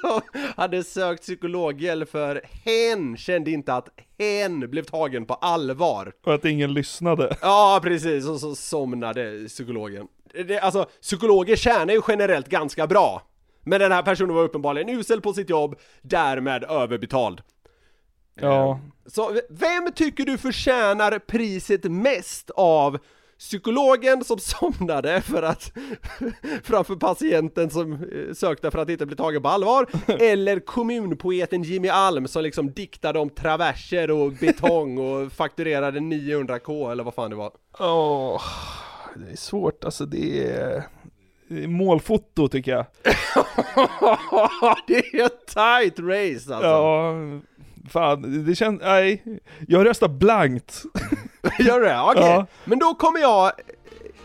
som 0.00 0.20
hade 0.56 0.84
sökt 0.84 1.22
psykologhjälp 1.22 2.10
för 2.10 2.42
hen 2.64 3.16
kände 3.16 3.50
inte 3.50 3.74
att 3.74 3.88
hen 4.18 4.70
blev 4.70 4.82
tagen 4.82 5.26
på 5.26 5.34
allvar. 5.34 6.12
Och 6.26 6.34
att 6.34 6.44
ingen 6.44 6.74
lyssnade. 6.74 7.36
Ja, 7.42 7.80
precis, 7.82 8.28
och 8.28 8.40
så 8.40 8.54
somnade 8.54 9.44
psykologen. 9.48 10.06
Det, 10.46 10.58
alltså, 10.58 10.86
psykologer 11.02 11.56
tjänar 11.56 11.94
ju 11.94 12.00
generellt 12.08 12.48
ganska 12.48 12.86
bra. 12.86 13.22
Men 13.64 13.80
den 13.80 13.92
här 13.92 14.02
personen 14.02 14.34
var 14.34 14.42
uppenbarligen 14.42 14.88
usel 14.88 15.20
på 15.20 15.32
sitt 15.32 15.50
jobb, 15.50 15.78
därmed 16.02 16.64
överbetald. 16.64 17.40
Ja. 18.34 18.80
Så 19.06 19.32
v- 19.32 19.40
vem 19.50 19.92
tycker 19.94 20.24
du 20.24 20.38
förtjänar 20.38 21.18
priset 21.18 21.84
mest 21.84 22.50
av 22.50 22.98
psykologen 23.38 24.24
som 24.24 24.38
somnade 24.40 25.20
för 25.20 25.42
att 25.42 25.72
framför 26.64 26.96
patienten 26.96 27.70
som 27.70 27.92
eh, 27.92 28.34
sökte 28.34 28.70
för 28.70 28.78
att 28.78 28.88
inte 28.90 29.06
bli 29.06 29.16
tagen 29.16 29.42
på 29.42 29.48
allvar 29.48 29.86
eller 30.20 30.60
kommunpoeten 30.60 31.62
Jimmy 31.62 31.88
Alm 31.88 32.28
som 32.28 32.42
liksom 32.42 32.72
diktade 32.72 33.18
om 33.18 33.30
traverser 33.30 34.10
och 34.10 34.32
betong 34.32 34.98
och 34.98 35.32
fakturerade 35.32 36.00
900k 36.00 36.92
eller 36.92 37.04
vad 37.04 37.14
fan 37.14 37.30
det 37.30 37.36
var. 37.36 37.52
Åh, 37.78 38.42
det 39.16 39.32
är 39.32 39.36
svårt 39.36 39.84
alltså. 39.84 40.06
Det 40.06 40.48
är, 40.48 40.82
det 41.48 41.62
är 41.64 41.68
målfoto 41.68 42.48
tycker 42.48 42.70
jag. 42.72 42.86
det 44.86 44.94
är 44.98 45.26
ett 45.26 45.46
tight 45.46 45.98
race 45.98 46.54
alltså. 46.54 46.68
Ja, 46.68 47.14
fan, 47.88 48.44
det 48.46 48.54
känns, 48.54 48.80
nej. 48.82 49.22
Jag 49.68 49.86
röstar 49.86 50.08
blankt. 50.08 50.82
Gör 51.58 51.80
du 51.80 51.86
det? 51.86 52.00
Okej. 52.00 52.22
Ja. 52.22 52.46
Men 52.64 52.78
då 52.78 52.94
kommer 52.94 53.20
jag, 53.20 53.46
eh, 53.46 53.52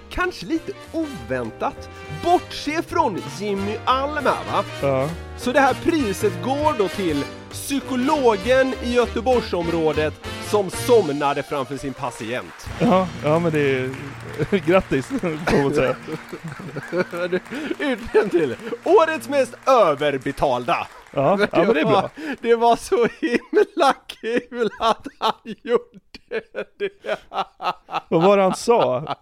kanske 0.09 0.45
lite 0.45 0.71
oväntat, 0.91 1.89
bortse 2.23 2.81
från 2.81 3.21
Jimmy 3.39 3.77
Alm 3.85 4.15
här 4.15 4.23
va? 4.23 4.63
Ja. 4.81 5.09
Så 5.37 5.51
det 5.51 5.59
här 5.59 5.73
priset 5.73 6.43
går 6.43 6.77
då 6.77 6.87
till 6.87 7.23
psykologen 7.51 8.73
i 8.83 8.93
Göteborgsområdet 8.93 10.13
som 10.49 10.69
somnade 10.69 11.43
framför 11.43 11.77
sin 11.77 11.93
patient. 11.93 12.67
Ja, 12.79 13.07
ja 13.23 13.39
men 13.39 13.51
det 13.51 13.59
är, 13.59 13.89
grattis 14.65 15.05
får 15.05 15.63
man 15.63 15.73
säga. 15.73 15.95
Utnämnd 17.79 18.31
till 18.31 18.55
årets 18.83 19.29
mest 19.29 19.53
överbetalda. 19.67 20.87
Ja, 21.15 21.37
ja 21.51 21.63
men 21.63 21.73
det 21.73 21.79
är 21.81 21.85
bra. 21.85 22.01
Var, 22.01 22.09
det 22.41 22.55
var 22.55 22.75
så 22.75 23.07
himla 23.19 23.93
kul 24.07 24.69
att 24.79 25.07
han 25.19 25.55
gjorde 25.63 25.99
det. 26.77 27.19
Vad 28.09 28.23
var 28.23 28.37
det 28.37 28.43
han 28.43 28.55
sa? 28.55 29.15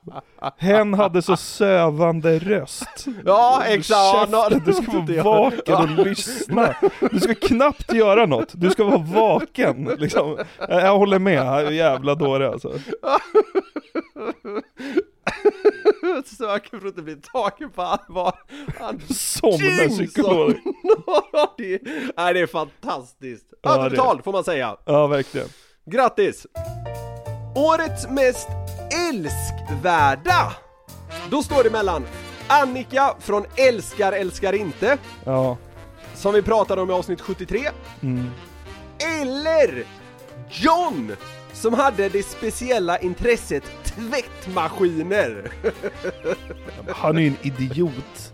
Hen 0.58 0.94
hade 0.94 1.22
så 1.22 1.38
sövande 1.38 2.40
röst. 2.40 3.06
Ja, 3.26 3.64
exakt. 3.68 4.32
Käften, 4.32 4.62
du 4.66 4.74
ska 4.74 4.92
vara 5.24 5.24
vaken 5.50 5.76
och 6.00 6.06
lyssna. 6.06 6.76
Du 7.12 7.20
ska 7.20 7.36
knappt 7.36 7.94
göra 7.94 8.26
något, 8.26 8.50
du 8.52 8.70
ska 8.70 8.84
vara 8.84 8.98
vaken. 8.98 9.92
Liksom. 9.98 10.38
Jag 10.70 10.98
håller 10.98 11.20
med, 11.20 11.74
jävla 11.74 12.16
dåre 12.16 12.50
alltså. 12.50 12.72
Söker 16.38 16.70
för 16.70 16.78
att 16.78 16.84
inte 16.86 17.02
bli 17.02 17.16
tagen 17.16 17.70
på 17.72 17.82
allvar. 17.82 18.34
Han 18.80 19.00
Somnar 19.10 19.90
psykolog. 19.90 20.54
det, 21.58 21.82
nej, 22.18 22.34
det 22.34 22.40
är 22.40 22.48
fantastiskt. 22.48 23.46
Ja, 23.62 23.76
Överbetald 23.76 24.24
får 24.24 24.32
man 24.32 24.44
säga. 24.44 24.78
Ja, 24.86 25.08
verkligen. 25.08 25.48
Grattis! 25.86 26.48
Årets 27.56 28.08
mest 28.10 28.48
älskvärda! 29.10 30.54
Då 31.30 31.44
står 31.44 31.64
det 31.64 31.70
mellan 31.70 32.06
Annika 32.48 33.16
från 33.20 33.46
Älskar 33.56 34.12
älskar 34.14 34.54
inte, 34.54 34.98
Ja. 35.26 35.58
som 36.16 36.34
vi 36.34 36.42
pratade 36.42 36.82
om 36.82 36.90
i 36.90 36.94
avsnitt 36.94 37.22
73, 37.22 37.70
Mm. 38.02 38.30
eller 39.22 39.84
John, 40.52 41.12
som 41.54 41.74
hade 41.74 42.10
det 42.10 42.24
speciella 42.24 42.98
intresset 43.00 43.64
tvättmaskiner. 43.96 45.52
Han 46.90 47.18
är 47.18 47.22
ju 47.22 47.28
en 47.28 47.38
idiot. 47.42 48.34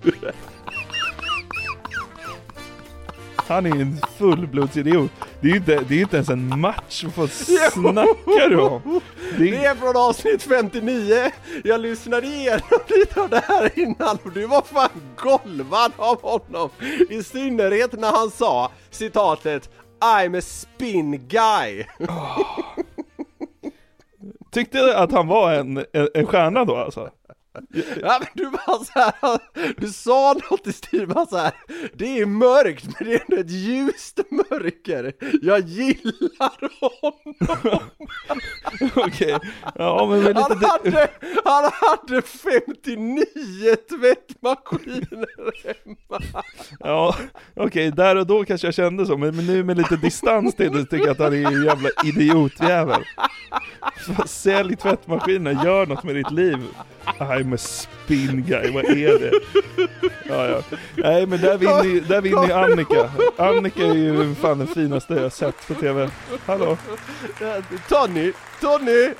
Han 3.35 3.65
är 3.65 3.71
en 3.71 3.97
fullblodsidiot. 4.17 5.11
Det 5.41 5.47
är 5.47 5.51
ju 5.51 5.57
inte, 5.57 5.83
det 5.87 5.95
är 5.95 6.01
inte 6.01 6.15
ens 6.15 6.29
en 6.29 6.59
match, 6.59 7.05
vad 7.15 7.31
snackar 7.31 8.49
du 8.49 8.59
om? 8.59 9.01
Det 9.37 9.51
Det 9.51 9.65
är, 9.65 9.71
är 9.71 9.75
från 9.75 9.97
avsnitt 9.97 10.43
59, 10.43 11.31
jag 11.63 11.81
lyssnade 11.81 12.27
igenom 12.27 12.79
lite 12.87 13.21
av 13.21 13.29
det 13.29 13.43
här 13.47 13.79
innan 13.79 14.17
och 14.23 14.31
du 14.31 14.45
var 14.45 14.61
fan 14.61 14.89
golvad 15.15 15.91
av 15.95 16.21
honom. 16.21 16.69
I 17.09 17.23
synnerhet 17.23 17.99
när 17.99 18.11
han 18.11 18.31
sa 18.31 18.71
citatet 18.91 19.69
I'm 19.99 20.37
a 20.37 20.41
spin 20.41 21.27
guy 21.27 21.85
tyckte 24.51 24.77
du 24.77 24.93
att 24.93 25.11
han 25.11 25.27
var 25.27 25.53
en, 25.53 25.77
en, 25.77 26.07
en 26.13 26.25
stjärna 26.25 26.65
då 26.65 26.75
alltså? 26.75 27.11
Ja 28.01 28.19
men 28.19 28.27
du 28.33 28.49
var 28.49 28.83
så 28.83 28.99
här, 28.99 29.39
du 29.81 29.87
sa 29.87 30.35
något 30.49 30.67
i 30.67 30.73
stil 30.73 31.07
med 31.07 31.27
så 31.29 31.37
här. 31.37 31.53
det 31.93 32.19
är 32.19 32.25
mörkt 32.25 32.85
men 32.85 33.07
det 33.07 33.15
är 33.15 33.21
ändå 33.29 33.41
ett 33.41 33.51
ljust 33.51 34.19
mörker. 34.29 35.13
Jag 35.41 35.59
gillar 35.59 36.79
honom. 36.79 37.83
Okej, 38.95 39.37
ja 39.75 40.07
men 40.09 40.23
med 40.23 40.35
Han 40.35 40.51
lite... 40.51 40.67
hade, 40.67 41.07
han 41.45 41.71
hade 41.81 42.21
59 42.21 43.25
tvättmaskiner 43.89 45.67
hemma. 45.67 46.43
Ja, 46.79 47.15
okej, 47.55 47.91
där 47.91 48.15
och 48.15 48.27
då 48.27 48.45
kanske 48.45 48.67
jag 48.67 48.73
kände 48.73 49.05
så, 49.05 49.17
men, 49.17 49.35
nu 49.35 49.63
med 49.63 49.77
lite 49.77 49.95
distans 49.95 50.55
till 50.55 50.71
det 50.71 50.85
tycker 50.85 51.05
jag 51.05 51.09
att 51.09 51.19
han 51.19 51.33
är 51.33 51.47
en 51.47 51.65
jävla 51.65 51.89
idiotjävel. 52.05 53.03
Sälj 54.25 54.75
tvättmaskiner, 54.75 55.63
gör 55.65 55.85
något 55.85 56.03
med 56.03 56.15
ditt 56.15 56.31
liv. 56.31 56.59
I'm 57.05 57.55
a 57.55 57.57
spin 57.57 58.43
guy, 58.47 58.71
vad 58.71 58.85
är 58.85 59.19
det? 59.19 59.31
Ja, 60.29 60.47
ja. 60.47 60.61
Nej 60.95 61.25
men 61.25 61.41
där 61.41 61.57
vinner, 61.57 61.83
ju- 61.83 61.99
där 61.99 62.21
vinner 62.21 62.47
ju 62.47 62.53
Annika. 62.53 63.09
Annika 63.37 63.83
är 63.85 63.93
ju 63.93 64.35
fan 64.35 64.57
den 64.57 64.67
finaste 64.67 65.13
jag 65.13 65.31
sett 65.31 65.67
på 65.67 65.73
TV. 65.73 66.09
Hallå? 66.45 66.77
Tony, 67.89 68.33
Tony! 68.61 69.13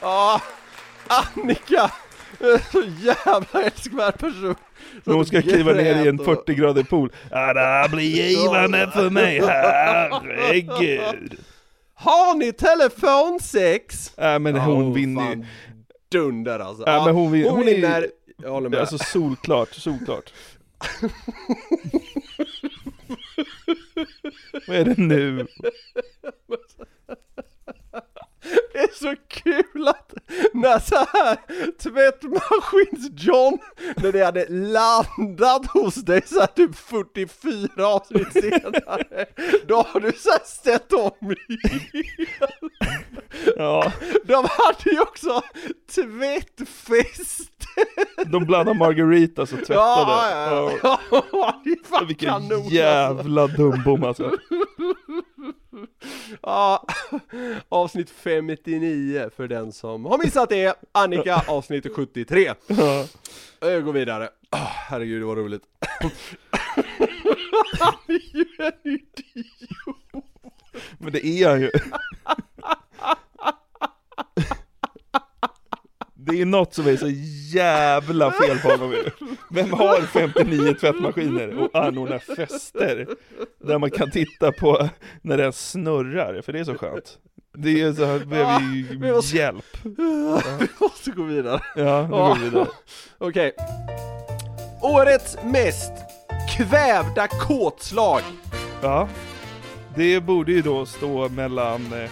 Ja, 0.00 0.40
Annika! 1.06 1.90
Så 2.72 2.82
jävla 3.00 3.62
älskvärd 3.62 4.18
person. 4.18 4.54
Men 5.04 5.14
hon 5.14 5.26
ska 5.26 5.42
kliva 5.42 5.72
ner 5.72 6.04
i 6.04 6.08
en 6.08 6.16
grät 6.16 6.28
och- 6.28 6.34
40 6.36 6.54
grader 6.54 6.82
pool. 6.82 7.12
Ja, 7.30 7.54
det 7.54 7.60
här 7.60 7.88
blir 7.88 8.02
givande 8.28 8.90
för 8.94 9.10
mig, 9.10 9.40
herregud. 9.46 11.38
Har 11.94 12.34
ni 12.34 12.52
telefonsex? 12.52 14.12
Nej 14.16 14.38
men 14.38 14.56
hon 14.56 14.84
Ja, 14.86 14.90
vinner 14.92 15.30
ju. 15.30 15.44
Dunder 16.12 16.58
alltså. 16.58 16.82
Ja, 16.86 17.04
men 17.04 17.14
hon 17.14 17.26
hon 17.32 17.44
hon 17.44 17.68
är 17.68 17.74
vinner. 17.74 18.06
Jag 18.42 18.50
håller 18.50 18.68
med. 18.68 18.80
Alltså 18.80 18.98
solklart, 18.98 19.74
solklart. 19.74 20.32
Vad 24.66 24.76
är 24.76 24.84
det 24.84 24.98
nu? 24.98 25.46
Så 29.00 29.14
kul 29.28 29.88
att 29.88 30.14
när 30.52 30.78
så 30.78 30.96
här 30.96 31.36
tvättmaskins-John, 31.78 33.58
när 33.96 34.12
det 34.12 34.24
hade 34.24 34.46
landat 34.48 35.66
hos 35.66 35.94
dig 35.94 36.22
så 36.26 36.40
här 36.40 36.46
typ 36.46 36.76
44 36.76 37.86
avsnitt 37.86 38.32
senare, 38.32 39.26
då 39.68 39.76
har 39.76 40.00
du 40.00 40.12
så 40.12 40.30
här 40.30 40.40
ställt 40.44 40.92
om 40.92 41.34
Ja, 43.56 43.92
De 44.24 44.34
hade 44.34 44.90
ju 44.90 45.00
också 45.00 45.42
tvättfest! 45.94 47.52
de 48.26 48.44
blandade 48.46 48.78
margaritas 48.78 49.52
och 49.52 49.58
tvättade. 49.58 49.80
Ja, 49.80 50.30
ja, 50.30 50.72
ja. 50.82 50.98
ja. 51.32 51.60
det 51.64 51.70
är 51.70 51.88
fan 51.88 52.06
Vilken 52.06 52.28
kanon 52.28 52.52
alltså. 52.52 52.74
jävla 52.74 53.46
dumbom 53.46 54.04
alltså. 54.04 54.32
Ja, 56.42 56.86
avsnitt 57.68 58.10
59 58.10 59.30
för 59.36 59.48
den 59.48 59.72
som 59.72 60.04
har 60.04 60.18
missat 60.18 60.48
det. 60.48 60.74
Annika, 60.92 61.42
avsnitt 61.48 61.86
73. 61.94 62.54
Ja. 62.66 63.06
Jag 63.60 63.84
går 63.84 63.92
vidare. 63.92 64.28
Oh, 64.52 64.58
herregud, 64.58 65.22
det 65.22 65.26
var 65.26 65.36
roligt. 65.36 65.62
Han 67.80 67.94
är 68.06 68.36
ju 68.36 68.46
en 68.58 68.72
idiot. 68.84 70.24
Men 70.98 71.12
det 71.12 71.26
är 71.26 71.48
han 71.48 71.60
ju. 71.60 71.70
Det 76.14 76.40
är 76.40 76.46
något 76.46 76.74
som 76.74 76.86
är 76.86 76.96
så 76.96 77.08
jävla 77.56 78.32
fel 78.32 78.58
på 78.58 78.68
honom. 78.68 78.94
Vem 79.50 79.72
har 79.72 80.00
59 80.00 80.74
tvättmaskiner 80.74 81.58
och 81.58 81.74
anordnar 81.74 82.18
fester? 82.18 83.06
Där 83.66 83.78
man 83.78 83.90
kan 83.90 84.10
titta 84.10 84.52
på 84.52 84.88
när 85.22 85.36
den 85.36 85.52
snurrar, 85.52 86.42
för 86.42 86.52
det 86.52 86.58
är 86.60 86.64
så 86.64 86.74
skönt. 86.78 87.18
Det 87.58 87.80
är 87.80 87.92
så 87.92 88.04
här, 88.04 88.18
behöver 88.18 88.60
ju 88.60 88.82
vi 88.98 89.12
måste- 89.12 89.36
hjälp. 89.36 89.64
Vi 89.82 90.66
måste 90.80 91.10
gå 91.10 91.22
vidare. 91.22 91.60
Ja, 91.76 92.02
nu 92.02 92.08
går 92.08 92.34
vi 92.38 92.44
vidare. 92.44 92.66
Okej. 93.18 93.52
Årets 94.82 95.36
mest 95.44 95.92
kvävda 96.56 97.26
kåtslag. 97.28 98.20
Ja, 98.82 99.08
det 99.94 100.20
borde 100.20 100.52
ju 100.52 100.62
då 100.62 100.86
stå 100.86 101.28
mellan 101.28 101.92
eh, 101.92 102.10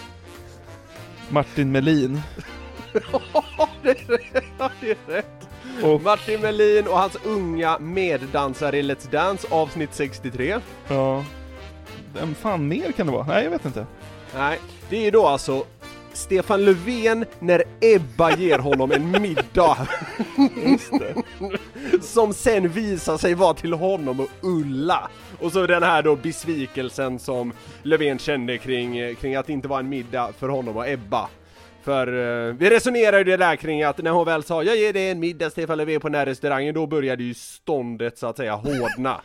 Martin 1.29 1.71
Melin 1.71 2.21
Ja, 2.93 3.21
det 3.83 3.89
är 3.89 4.07
rätt. 4.33 4.43
Ja, 4.59 4.69
det 4.81 4.89
är 4.91 4.97
rätt. 5.07 5.47
och 5.83 6.01
Martin 6.01 6.41
Melin 6.41 6.87
och 6.87 6.97
hans 6.99 7.17
unga 7.25 7.79
meddansare 7.79 8.77
i 8.77 8.81
Let's 8.81 9.11
Dance 9.11 9.47
avsnitt 9.51 9.93
63. 9.93 10.59
ja, 10.87 11.25
vem 12.15 12.35
fan 12.35 12.67
mer 12.67 12.91
kan 12.91 13.05
det 13.05 13.11
vara? 13.13 13.25
Nej, 13.25 13.43
jag 13.43 13.51
vet 13.51 13.65
inte. 13.65 13.85
Nej, 14.35 14.59
det 14.89 15.07
är 15.07 15.11
då 15.11 15.27
alltså 15.27 15.65
Stefan 16.13 16.65
Löfven 16.65 17.25
när 17.39 17.63
Ebba 17.81 18.35
ger 18.35 18.59
honom 18.59 18.91
en 18.91 19.21
middag 19.21 19.77
som 22.01 22.33
sen 22.33 22.69
visar 22.69 23.17
sig 23.17 23.33
vara 23.33 23.53
till 23.53 23.73
honom 23.73 24.19
och 24.19 24.29
Ulla. 24.41 25.09
Och 25.39 25.51
så 25.51 25.67
den 25.67 25.83
här 25.83 26.03
då 26.03 26.15
besvikelsen 26.15 27.19
som 27.19 27.53
Löfven 27.83 28.19
kände 28.19 28.57
kring, 28.57 29.15
kring 29.15 29.35
att 29.35 29.47
det 29.47 29.53
inte 29.53 29.67
var 29.67 29.79
en 29.79 29.89
middag 29.89 30.33
för 30.39 30.49
honom 30.49 30.77
och 30.77 30.89
Ebba. 30.89 31.27
För 31.83 32.07
eh, 32.47 32.53
vi 32.53 32.69
resonerade 32.69 33.17
ju 33.17 33.23
det 33.23 33.37
där 33.37 33.55
kring 33.55 33.83
att 33.83 33.97
när 33.97 34.11
hon 34.11 34.25
väl 34.25 34.43
sa 34.43 34.63
jag 34.63 34.77
ger 34.77 34.93
dig 34.93 35.09
en 35.09 35.19
middag 35.19 35.49
Stefan 35.49 35.77
Löfven 35.77 35.99
på 35.99 36.09
den 36.09 36.19
här 36.19 36.25
restaurangen, 36.25 36.75
då 36.75 36.87
började 36.87 37.23
ju 37.23 37.33
ståndet 37.33 38.17
så 38.17 38.27
att 38.27 38.37
säga 38.37 38.55
hårdna. 38.55 39.21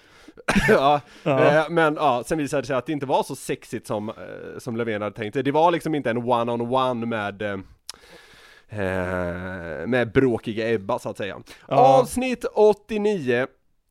ja, 0.68 1.00
Ja. 1.22 1.44
Eh, 1.44 1.64
men 1.70 1.94
ja, 1.94 2.22
sen 2.26 2.38
visade 2.38 2.62
det 2.62 2.66
sig 2.66 2.76
att 2.76 2.86
det 2.86 2.92
inte 2.92 3.06
var 3.06 3.22
så 3.22 3.36
sexigt 3.36 3.86
som, 3.86 4.08
eh, 4.08 4.14
som 4.58 4.76
Löfven 4.76 5.02
hade 5.02 5.16
tänkt. 5.16 5.44
Det 5.44 5.52
var 5.52 5.70
liksom 5.70 5.94
inte 5.94 6.10
en 6.10 6.18
one-on-one 6.18 7.06
med 7.06 7.42
eh, 7.42 7.58
med 9.86 10.12
bråkiga 10.12 10.70
Ebba 10.74 10.98
så 10.98 11.08
att 11.08 11.16
säga. 11.16 11.40
Ja. 11.68 11.76
Avsnitt 11.76 12.44
89 12.54 13.46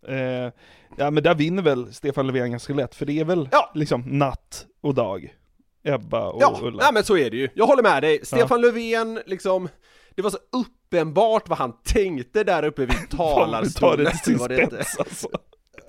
Eh, 0.07 0.51
ja 0.97 1.11
men 1.11 1.23
där 1.23 1.35
vinner 1.35 1.63
väl 1.63 1.93
Stefan 1.93 2.27
Löfven 2.27 2.51
ganska 2.51 2.73
lätt, 2.73 2.95
för 2.95 3.05
det 3.05 3.19
är 3.19 3.25
väl 3.25 3.49
Ja. 3.51 3.71
liksom 3.75 4.01
natt 4.05 4.65
och 4.81 4.93
dag. 4.93 5.35
Ebba 5.83 6.27
och 6.29 6.41
Ja, 6.41 6.59
Ulla. 6.63 6.83
nej 6.83 6.93
men 6.93 7.03
så 7.03 7.17
är 7.17 7.29
det 7.29 7.37
ju. 7.37 7.49
Jag 7.53 7.65
håller 7.65 7.83
med 7.83 8.03
dig. 8.03 8.25
Stefan 8.25 8.61
Löfven, 8.61 9.19
liksom, 9.25 9.69
det 10.15 10.21
var 10.21 10.29
så 10.29 10.37
uppenbart 10.51 11.49
vad 11.49 11.57
han 11.57 11.73
tänkte 11.83 12.43
där 12.43 12.65
uppe 12.65 12.81
vid 12.81 12.89
vad 12.89 12.97
du 13.09 13.17
tar 13.17 13.35
talarstolen. 13.35 14.05
det 14.05 14.11
till 14.11 14.19
sin 14.19 14.37
Var 14.37 14.49
det 14.49 14.61
inte? 14.61 14.75
spets 14.83 14.99
alltså. 14.99 15.27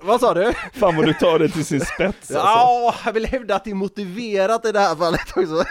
Vad 0.03 0.19
sa 0.19 0.33
du? 0.33 0.53
Fan 0.73 0.95
vad 0.95 1.05
du 1.05 1.13
tar 1.13 1.39
det 1.39 1.49
till 1.49 1.65
sin 1.65 1.79
spets 1.81 1.97
alltså. 2.17 2.33
Ja, 2.33 2.95
jag 3.05 3.13
vill 3.13 3.25
hävda 3.25 3.55
att 3.55 3.63
det 3.63 3.71
är 3.71 3.75
motiverat 3.75 4.65
i 4.65 4.71
det 4.71 4.79
här 4.79 4.95
fallet 4.95 5.21
också. 5.37 5.63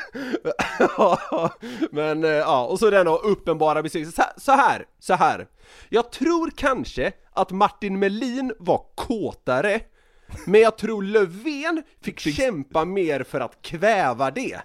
Ja, 0.78 1.50
Men 1.90 2.24
eh, 2.24 2.30
ja, 2.30 2.64
och 2.66 2.78
så 2.78 2.90
den 2.90 3.06
då 3.06 3.16
uppenbara 3.16 3.82
besvikelsen. 3.82 4.24
Så- 4.36 4.52
här, 4.52 4.84
så 4.98 5.14
här. 5.14 5.46
Jag 5.88 6.12
tror 6.12 6.50
kanske 6.56 7.12
att 7.32 7.50
Martin 7.50 7.98
Melin 7.98 8.52
var 8.58 8.82
kåtare, 8.94 9.80
men 10.46 10.60
jag 10.60 10.78
tror 10.78 11.02
Löfven 11.02 11.82
fick 12.02 12.20
kämpa 12.20 12.84
mer 12.84 13.22
för 13.22 13.40
att 13.40 13.62
kväva 13.62 14.30
det. 14.30 14.60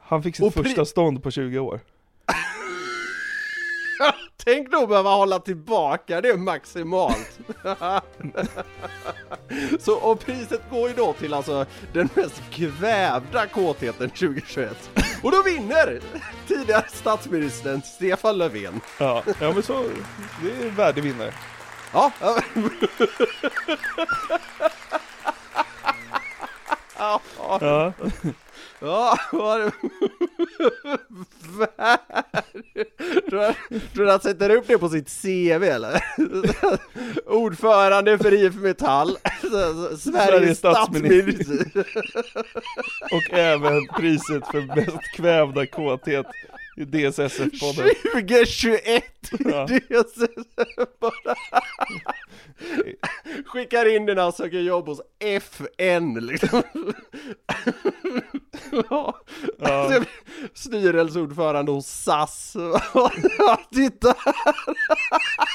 Han 0.00 0.22
fick 0.22 0.36
sitt 0.36 0.46
Och 0.46 0.54
första 0.54 0.84
stånd 0.84 1.22
på 1.22 1.30
20 1.30 1.58
år. 1.58 1.80
Tänk 4.44 4.70
då 4.70 4.86
behöva 4.86 5.10
hålla 5.10 5.38
tillbaka 5.38 6.20
det 6.20 6.36
maximalt. 6.36 7.38
Så, 9.80 9.94
och 9.94 10.20
priset 10.20 10.60
går 10.70 10.88
ju 10.88 10.94
då 10.94 11.12
till 11.12 11.34
alltså 11.34 11.66
den 11.92 12.08
mest 12.14 12.42
kvävda 12.50 13.46
kåtheten 13.46 14.10
2021. 14.10 14.90
Och 15.22 15.30
då 15.30 15.42
vinner 15.42 16.00
tidigare 16.48 16.84
statsministern 16.88 17.82
Stefan 17.82 18.38
Löfven. 18.38 18.80
Ja, 18.98 19.22
ja 19.40 19.52
men 19.52 19.62
så, 19.62 19.84
det 20.42 20.50
är 20.50 20.68
en 20.68 20.74
värdig 20.74 21.02
vinnare. 21.02 21.34
Ja, 21.92 22.12
ja. 27.60 27.92
Ja, 28.82 29.18
vad 29.32 29.72
Tror 33.30 33.54
du- 33.70 33.80
tror 33.80 34.04
du 34.04 34.10
han 34.10 34.20
sätter 34.20 34.50
upp 34.50 34.64
det 34.66 34.78
på 34.78 34.88
sitt 34.88 35.08
CV 35.22 35.64
eller? 35.68 36.04
Ordförande 37.26 38.18
för 38.18 38.32
IF 38.34 38.54
Metall, 38.54 39.16
Sveriges 39.40 40.02
Sveriges 40.02 40.58
statsminister. 40.58 41.66
Och 43.12 43.38
även 43.38 43.86
priset 43.86 44.46
för 44.46 44.76
mest 44.76 45.16
kvävda 45.16 45.66
kåthet 45.66 46.26
i 46.76 46.84
DSSF-podden. 46.84 47.90
2021! 48.12 49.02
Ja. 49.44 49.66
Bara 51.00 51.34
Skickar 53.46 53.96
in 53.96 54.06
den 54.06 54.18
och 54.18 54.34
söker 54.34 54.58
jobb 54.58 54.86
hos 54.86 55.00
FN 55.20 56.14
liksom. 56.14 56.62
Ja. 58.90 59.16
Ja. 59.58 60.00
Styrelseordförande 60.54 61.72
hos 61.72 61.86
SAS. 61.86 62.56
Ja, 63.38 63.60
Titta! 63.74 64.14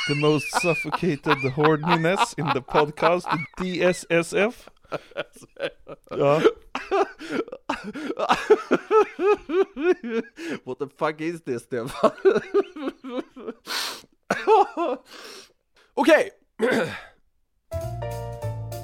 The 0.08 0.16
most 0.16 0.62
suffocated 0.62 1.52
horniness 1.56 2.34
in 2.38 2.46
the 2.54 2.62
podcast 2.62 3.28
DSSF. 3.58 4.70
Ja, 6.10 6.42
What 10.64 10.80
the 10.80 10.88
fuck 11.00 11.22
is 11.22 11.44
this 11.44 11.64
Stefan? 11.64 11.90
Okej! 15.94 16.30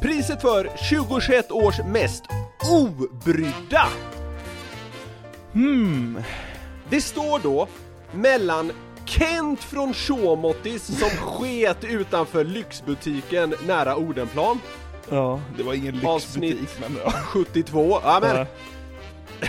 Priset 0.02 0.42
för 0.42 0.64
2021 0.64 1.52
års 1.52 1.80
mest 1.86 2.24
obrydda! 2.72 3.88
hmm. 5.54 6.22
Det 6.90 7.02
står 7.02 7.40
då 7.40 7.68
mellan 8.12 8.72
Kent 9.06 9.64
från 9.64 9.94
Showmottis 9.94 11.00
som 11.00 11.10
sket 11.10 11.84
utanför 11.84 12.44
lyxbutiken 12.44 13.54
nära 13.68 13.96
Odenplan, 13.96 14.60
Ja, 15.10 15.42
det 15.58 15.64
var 15.64 15.74
ingen 15.74 15.94
lyxbutik 15.94 16.10
Avsnitt. 16.10 16.80
men 16.82 16.98
ja. 17.06 17.12
72, 17.12 18.00
ja 18.04 18.20
men 18.22 18.36
Ja, 18.36 18.46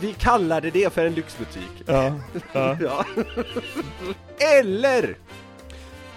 vi 0.00 0.12
kallade 0.12 0.70
det 0.70 0.92
för 0.92 1.06
en 1.06 1.14
lyxbutik. 1.14 1.70
ja, 1.86 2.12
ja. 2.52 2.76
Ja. 2.80 3.04
Eller 4.58 5.16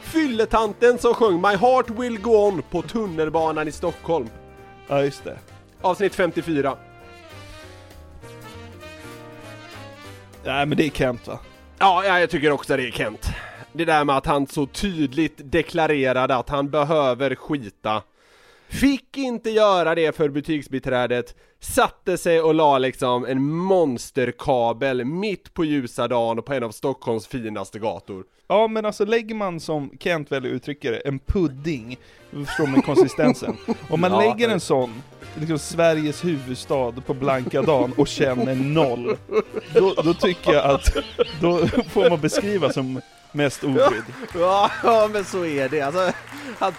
Fylletanten 0.02 0.98
som 0.98 1.14
sjöng 1.14 1.42
My 1.42 1.56
Heart 1.56 1.90
Will 1.90 2.20
Go 2.20 2.32
On 2.48 2.62
på 2.70 2.82
tunnelbanan 2.82 3.68
i 3.68 3.72
Stockholm. 3.72 4.30
ja 4.88 5.04
just 5.04 5.24
det. 5.24 5.38
Avsnitt 5.82 6.16
54. 6.16 6.78
Nej 10.44 10.66
men 10.66 10.78
det 10.78 10.86
är 10.86 10.90
Kent 10.90 11.28
va? 11.28 11.40
Ja, 11.80 12.04
ja, 12.06 12.20
jag 12.20 12.30
tycker 12.30 12.52
också 12.52 12.78
det 12.78 12.88
är 12.88 12.92
Kent. 12.92 13.30
Det 13.74 13.86
där 13.86 14.04
med 14.06 14.18
att 14.18 14.26
han 14.26 14.48
så 14.48 14.66
tydligt 14.66 15.34
deklarerade 15.52 16.36
att 16.36 16.50
han 16.50 16.70
behöver 16.70 17.36
skita 17.36 18.02
Fick 18.72 19.18
inte 19.18 19.50
göra 19.50 19.96
det 19.96 20.16
för 20.16 20.30
butiksbiträdet, 20.30 21.36
satte 21.60 22.18
sig 22.18 22.42
och 22.42 22.54
la 22.56 22.78
liksom 22.78 23.26
en 23.26 23.44
monsterkabel 23.56 25.06
mitt 25.06 25.54
på 25.54 25.66
ljusa 25.66 26.08
dagen 26.08 26.44
på 26.44 26.54
en 26.54 26.64
av 26.64 26.72
Stockholms 26.72 27.28
finaste 27.28 27.80
gator. 27.80 28.24
Ja 28.48 28.68
men 28.68 28.86
alltså 28.86 29.06
lägger 29.06 29.36
man 29.36 29.60
som 29.60 29.92
Kent 30.00 30.32
väl 30.32 30.46
uttrycker 30.46 30.92
det, 30.92 30.98
en 30.98 31.20
pudding, 31.20 31.98
förstår 32.46 32.68
med 32.68 32.86
konsistensen. 32.86 33.58
Om 33.90 34.02
man 34.02 34.12
Ja. 34.12 34.20
lägger 34.20 34.50
en 34.50 34.60
sån, 34.60 35.02
liksom 35.36 35.60
Sveriges 35.60 36.26
huvudstad 36.26 36.92
på 37.06 37.14
blanka 37.14 37.62
dagen 37.62 37.94
och 37.98 38.08
känner 38.08 38.56
noll, 38.56 39.18
då, 39.74 39.94
då 40.04 40.14
tycker 40.14 40.54
jag 40.54 40.66
att, 40.66 40.96
då 41.42 41.68
får 41.68 42.10
man 42.10 42.20
beskriva 42.22 42.74
som 42.74 43.02
mest 43.32 43.64
obrydd. 43.64 44.04
Ja, 44.40 44.72
ja 44.84 45.10
men 45.14 45.26
så 45.26 45.46
är 45.46 45.70
det. 45.70 45.82
Alltså, 45.82 46.12
han, 46.60 46.74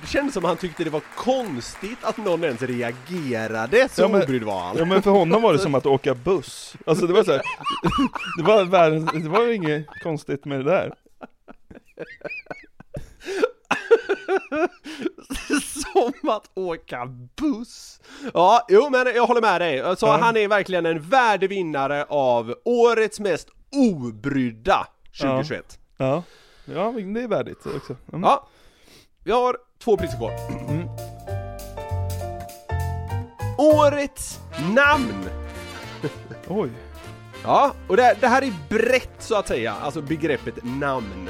det 0.00 0.06
kändes 0.06 0.34
som 0.34 0.44
han 0.44 0.56
tyckte 0.56 0.84
det 0.84 0.90
var 0.90 1.02
konstigt 1.16 1.98
att 2.02 2.16
någon 2.16 2.44
ens 2.44 2.62
reagerade, 2.62 3.88
så 3.88 4.02
Ja, 4.02 4.08
men- 4.08 4.22
obrydd 4.22 4.42
var 4.42 4.60
han. 4.60 4.76
Ja 4.78 4.84
men 4.84 5.02
för 5.02 5.10
honom 5.10 5.42
var 5.42 5.52
det 5.52 5.58
som 5.58 5.74
att 5.74 5.86
åka 5.86 6.14
buss. 6.14 6.76
Alltså 6.86 7.06
det 7.06 7.12
var 7.12 7.24
så 7.24 7.32
här, 7.32 7.42
det 8.38 8.42
var 8.42 8.64
världens, 8.64 9.10
det 9.12 9.28
var 9.28 9.42
ju 9.42 9.54
inget 9.54 9.86
konstigt 10.02 10.44
med 10.44 10.58
det 10.58 10.64
där. 10.70 10.94
som 15.62 16.28
att 16.30 16.50
åka 16.54 17.06
buss. 17.36 18.00
Ja, 18.34 18.66
jo 18.68 18.90
men 18.90 19.06
jag 19.14 19.26
håller 19.26 19.40
med 19.40 19.60
dig. 19.60 19.96
Så 19.96 20.06
Ja. 20.06 20.18
han 20.20 20.36
är 20.36 20.48
verkligen 20.48 20.86
en 20.86 21.00
värdevinnare 21.00 22.04
av 22.08 22.54
årets 22.64 23.20
mest 23.20 23.48
obrydda 23.72 24.86
2021. 25.20 25.78
Ja, 25.96 26.22
ja 26.64 26.92
men 26.92 27.12
det 27.14 27.22
är 27.22 27.28
värdigt 27.28 27.66
också. 27.76 27.96
Mm. 28.12 28.22
Ja, 28.22 28.48
vi 29.24 29.32
har 29.32 29.56
två 29.78 29.96
priser 29.96 30.18
kvar. 30.18 30.32
Mm. 30.68 30.88
Årets 33.58 34.40
namn! 34.74 35.28
Oj. 36.48 36.70
Ja, 37.44 37.72
och 37.88 37.96
det, 37.96 38.16
det 38.20 38.28
här 38.28 38.42
är 38.42 38.52
brett 38.68 39.10
så 39.18 39.34
att 39.34 39.48
säga, 39.48 39.72
alltså 39.72 40.02
begreppet 40.02 40.54
namn. 40.62 41.28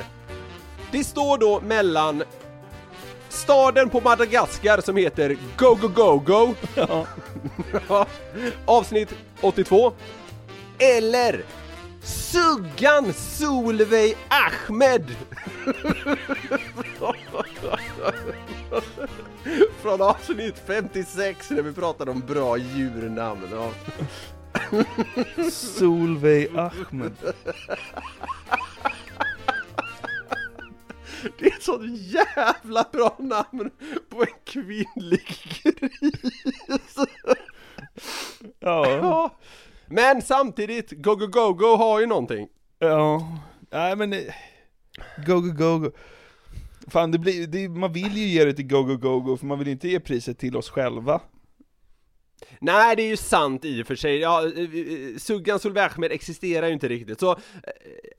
Det 0.92 1.04
står 1.04 1.38
då 1.38 1.60
mellan 1.60 2.22
staden 3.28 3.88
på 3.90 4.00
Madagaskar 4.00 4.80
som 4.80 4.96
heter 4.96 5.36
Go 5.56 5.74
Go 5.74 5.88
Go 5.88 6.18
Go, 6.18 6.54
Ja. 6.74 7.06
Avsnitt 8.66 9.14
82, 9.40 9.92
eller 10.78 11.44
Suggan 12.06 13.12
Solveig 13.12 14.16
Ahmed! 14.28 15.16
Från 19.82 20.02
avsnitt 20.02 20.62
56 20.66 21.50
när 21.50 21.62
vi 21.62 21.72
pratade 21.72 22.10
om 22.10 22.20
bra 22.20 22.56
djurnamn. 22.56 23.48
Ja. 23.52 23.70
Solveig 25.50 26.48
Ahmed. 26.56 27.16
Det 31.38 31.46
är 31.46 31.56
ett 31.56 31.62
sånt 31.62 32.00
jävla 32.00 32.84
bra 32.92 33.16
namn 33.18 33.70
på 34.08 34.22
en 34.22 34.34
kvinnlig 34.44 35.38
gris! 35.62 36.96
Ja. 38.60 38.90
Ja. 38.90 39.38
Men 39.88 40.22
samtidigt, 40.22 40.90
Go 40.90 41.16
Go 41.16 41.26
Go 41.26 41.52
Go 41.52 41.76
har 41.76 42.00
ju 42.00 42.06
någonting. 42.06 42.48
Ja, 42.78 43.38
nej 43.70 43.96
men 43.96 44.12
eh, 44.12 44.18
Go 45.26 45.40
Go 45.40 45.52
Go 45.52 45.78
Go 45.78 45.90
Fan 46.88 47.10
det 47.10 47.18
blir, 47.18 47.46
det, 47.46 47.68
man 47.68 47.92
vill 47.92 48.16
ju 48.16 48.24
ge 48.24 48.44
det 48.44 48.52
till 48.52 48.66
Go 48.66 48.82
Go 48.82 48.96
Go 48.96 49.20
Go 49.20 49.36
för 49.36 49.46
man 49.46 49.58
vill 49.58 49.68
inte 49.68 49.88
ge 49.88 50.00
priset 50.00 50.38
till 50.38 50.56
oss 50.56 50.70
själva 50.70 51.20
Nej, 52.60 52.96
det 52.96 53.02
är 53.02 53.08
ju 53.08 53.16
sant 53.16 53.64
i 53.64 53.82
och 53.82 53.86
för 53.86 53.94
sig. 53.94 54.18
Ja, 54.18 54.42
eh, 54.42 54.62
eh, 54.62 55.16
Suggan 55.18 55.58
Solveig 55.58 55.90
Ahmed 55.92 56.12
existerar 56.12 56.66
ju 56.66 56.72
inte 56.72 56.88
riktigt. 56.88 57.20
Så 57.20 57.32
eh, 57.32 57.38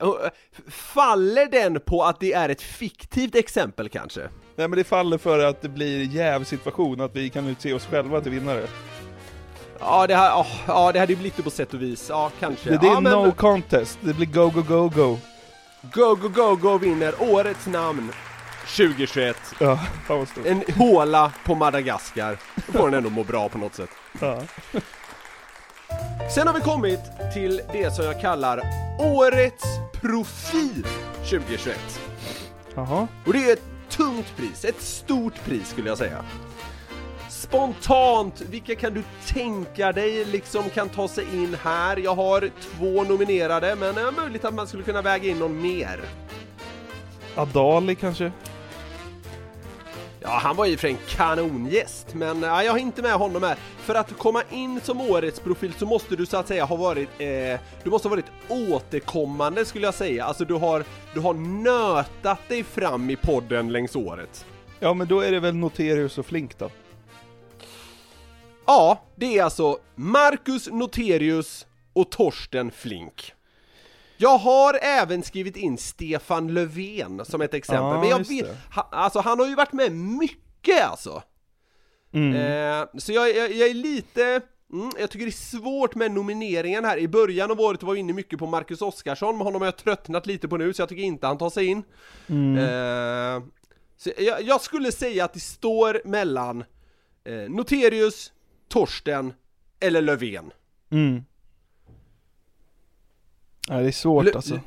eh, 0.00 0.30
faller 0.68 1.46
den 1.46 1.80
på 1.80 2.02
att 2.02 2.20
det 2.20 2.32
är 2.32 2.48
ett 2.48 2.62
fiktivt 2.62 3.34
exempel 3.34 3.88
kanske? 3.88 4.20
Nej 4.56 4.68
men 4.68 4.70
det 4.70 4.84
faller 4.84 5.18
för 5.18 5.38
att 5.38 5.62
det 5.62 5.68
blir 5.68 6.04
jävsituation, 6.04 7.00
att 7.00 7.16
vi 7.16 7.30
kan 7.30 7.46
utse 7.46 7.72
oss 7.72 7.86
själva 7.86 8.20
till 8.20 8.32
vinnare 8.32 8.66
Ja, 9.80 10.06
det, 10.06 10.14
här, 10.14 10.40
oh, 10.40 10.46
ja, 10.66 10.92
det 10.92 10.98
hade 10.98 11.12
ju 11.12 11.16
blivit 11.18 11.36
det 11.36 11.42
på 11.42 11.50
sätt 11.50 11.74
och 11.74 11.82
vis. 11.82 12.06
Ja, 12.08 12.30
kanske. 12.40 12.70
Det, 12.70 12.78
det 12.78 12.88
är 12.88 13.00
men... 13.00 13.12
no 13.12 13.32
contest. 13.32 13.98
Det 14.00 14.14
blir 14.14 14.26
go, 14.26 14.50
go, 14.50 14.62
go, 14.62 14.88
go. 14.88 15.18
Go, 15.82 16.14
go, 16.14 16.28
go, 16.28 16.56
go 16.56 16.78
vinner 16.78 17.14
årets 17.18 17.66
namn 17.66 18.12
2021. 18.76 19.36
Ja, 19.58 19.78
en 20.44 20.62
håla 20.76 21.32
på 21.44 21.54
Madagaskar. 21.54 22.38
Då 22.66 22.78
får 22.78 22.90
den 22.90 22.94
ändå 22.94 23.10
må 23.10 23.24
bra 23.24 23.48
på 23.48 23.58
något 23.58 23.74
sätt. 23.74 23.90
Ja. 24.20 24.42
Sen 26.34 26.46
har 26.46 26.54
vi 26.54 26.60
kommit 26.60 27.00
till 27.34 27.60
det 27.72 27.94
som 27.94 28.04
jag 28.04 28.20
kallar 28.20 28.62
Årets 28.98 29.64
Profil 30.00 30.86
2021. 31.30 32.00
Jaha. 32.74 33.08
Och 33.26 33.32
det 33.32 33.50
är 33.50 33.52
ett 33.52 33.62
tungt 33.90 34.36
pris, 34.36 34.64
ett 34.64 34.82
stort 34.82 35.44
pris 35.44 35.68
skulle 35.68 35.88
jag 35.88 35.98
säga. 35.98 36.24
Spontant, 37.48 38.40
vilka 38.40 38.74
kan 38.74 38.94
du 38.94 39.02
tänka 39.26 39.92
dig 39.92 40.24
liksom 40.24 40.70
kan 40.70 40.88
ta 40.88 41.08
sig 41.08 41.24
in 41.32 41.56
här? 41.62 41.96
Jag 41.96 42.14
har 42.14 42.50
två 42.60 43.02
nominerade, 43.04 43.76
men 43.76 43.94
det 43.94 44.00
är 44.00 44.12
möjligt 44.12 44.44
att 44.44 44.54
man 44.54 44.66
skulle 44.66 44.82
kunna 44.82 45.02
väga 45.02 45.28
in 45.30 45.38
någon 45.38 45.62
mer. 45.62 46.00
Adali 47.34 47.94
kanske? 47.94 48.32
Ja, 50.20 50.28
han 50.28 50.56
var 50.56 50.66
ju 50.66 50.76
för 50.76 50.88
en 50.88 50.98
kanongäst, 51.08 52.14
men 52.14 52.42
ja, 52.42 52.62
jag 52.62 52.72
har 52.72 52.78
inte 52.78 53.02
med 53.02 53.12
honom 53.12 53.42
här. 53.42 53.56
För 53.78 53.94
att 53.94 54.18
komma 54.18 54.42
in 54.50 54.80
som 54.80 55.00
årets 55.00 55.40
profil 55.40 55.72
så 55.78 55.86
måste 55.86 56.16
du 56.16 56.26
så 56.26 56.36
att 56.36 56.48
säga 56.48 56.64
ha 56.64 56.76
varit, 56.76 57.08
eh, 57.18 57.60
du 57.82 57.90
måste 57.90 58.08
ha 58.08 58.16
varit 58.16 58.30
återkommande 58.48 59.64
skulle 59.64 59.86
jag 59.86 59.94
säga. 59.94 60.24
Alltså 60.24 60.44
du 60.44 60.54
har, 60.54 60.84
du 61.14 61.20
har 61.20 61.34
nötat 61.34 62.48
dig 62.48 62.64
fram 62.64 63.10
i 63.10 63.16
podden 63.16 63.72
längs 63.72 63.96
året. 63.96 64.46
Ja 64.80 64.94
men 64.94 65.08
då 65.08 65.20
är 65.20 65.30
det 65.32 65.40
väl 65.40 65.54
Noterius 65.54 66.18
och 66.18 66.26
Flink 66.26 66.58
då? 66.58 66.70
Ja, 68.68 69.02
det 69.16 69.38
är 69.38 69.44
alltså 69.44 69.78
Marcus 69.94 70.68
Noterius 70.70 71.66
och 71.92 72.10
Torsten 72.10 72.70
Flink. 72.70 73.32
Jag 74.16 74.38
har 74.38 74.78
även 74.82 75.22
skrivit 75.22 75.56
in 75.56 75.78
Stefan 75.78 76.54
Löfven 76.54 77.24
som 77.24 77.40
ett 77.40 77.54
exempel, 77.54 77.84
Ja, 77.84 78.00
men 78.00 78.08
jag 78.08 78.18
vet, 78.18 78.46
det. 78.46 78.74
ha, 78.74 78.88
alltså 78.92 79.20
han 79.20 79.38
har 79.38 79.46
ju 79.46 79.54
varit 79.54 79.72
med 79.72 79.92
mycket 79.92 80.84
alltså. 80.84 81.22
Mm. 82.12 82.34
Eh, 82.36 82.88
så 82.98 83.12
jag, 83.12 83.36
jag, 83.36 83.52
jag 83.52 83.68
är 83.68 83.74
lite, 83.74 84.40
mm, 84.72 84.90
jag 84.98 85.10
tycker 85.10 85.26
det 85.26 85.30
är 85.30 85.58
svårt 85.58 85.94
med 85.94 86.10
nomineringen 86.10 86.84
här. 86.84 86.96
I 86.98 87.08
början 87.08 87.50
av 87.50 87.60
året 87.60 87.82
var 87.82 87.94
jag 87.94 88.00
inne 88.00 88.12
mycket 88.12 88.38
på 88.38 88.46
Marcus 88.46 88.82
Oskarsson, 88.82 89.36
men 89.36 89.44
honom 89.46 89.60
har 89.60 89.66
jag 89.66 89.76
tröttnat 89.76 90.26
lite 90.26 90.48
på 90.48 90.56
nu, 90.56 90.72
så 90.72 90.82
jag 90.82 90.88
tycker 90.88 91.02
inte 91.02 91.26
han 91.26 91.38
tar 91.38 91.50
sig 91.50 91.66
in. 91.66 91.82
Mm. 92.26 92.56
Eh, 92.58 93.42
så 93.96 94.10
jag, 94.18 94.42
jag 94.42 94.60
skulle 94.60 94.92
säga 94.92 95.24
att 95.24 95.34
det 95.34 95.40
står 95.40 96.00
mellan 96.04 96.64
eh, 97.24 97.50
Noterius, 97.50 98.32
Torsten 98.68 99.32
eller 99.80 100.02
Löfven. 100.02 100.50
Mm. 100.90 101.24
Nej 103.68 103.82
det 103.82 103.88
är 103.88 103.92
svårt 103.92 104.24
Lö- 104.24 104.36
alltså 104.36 104.60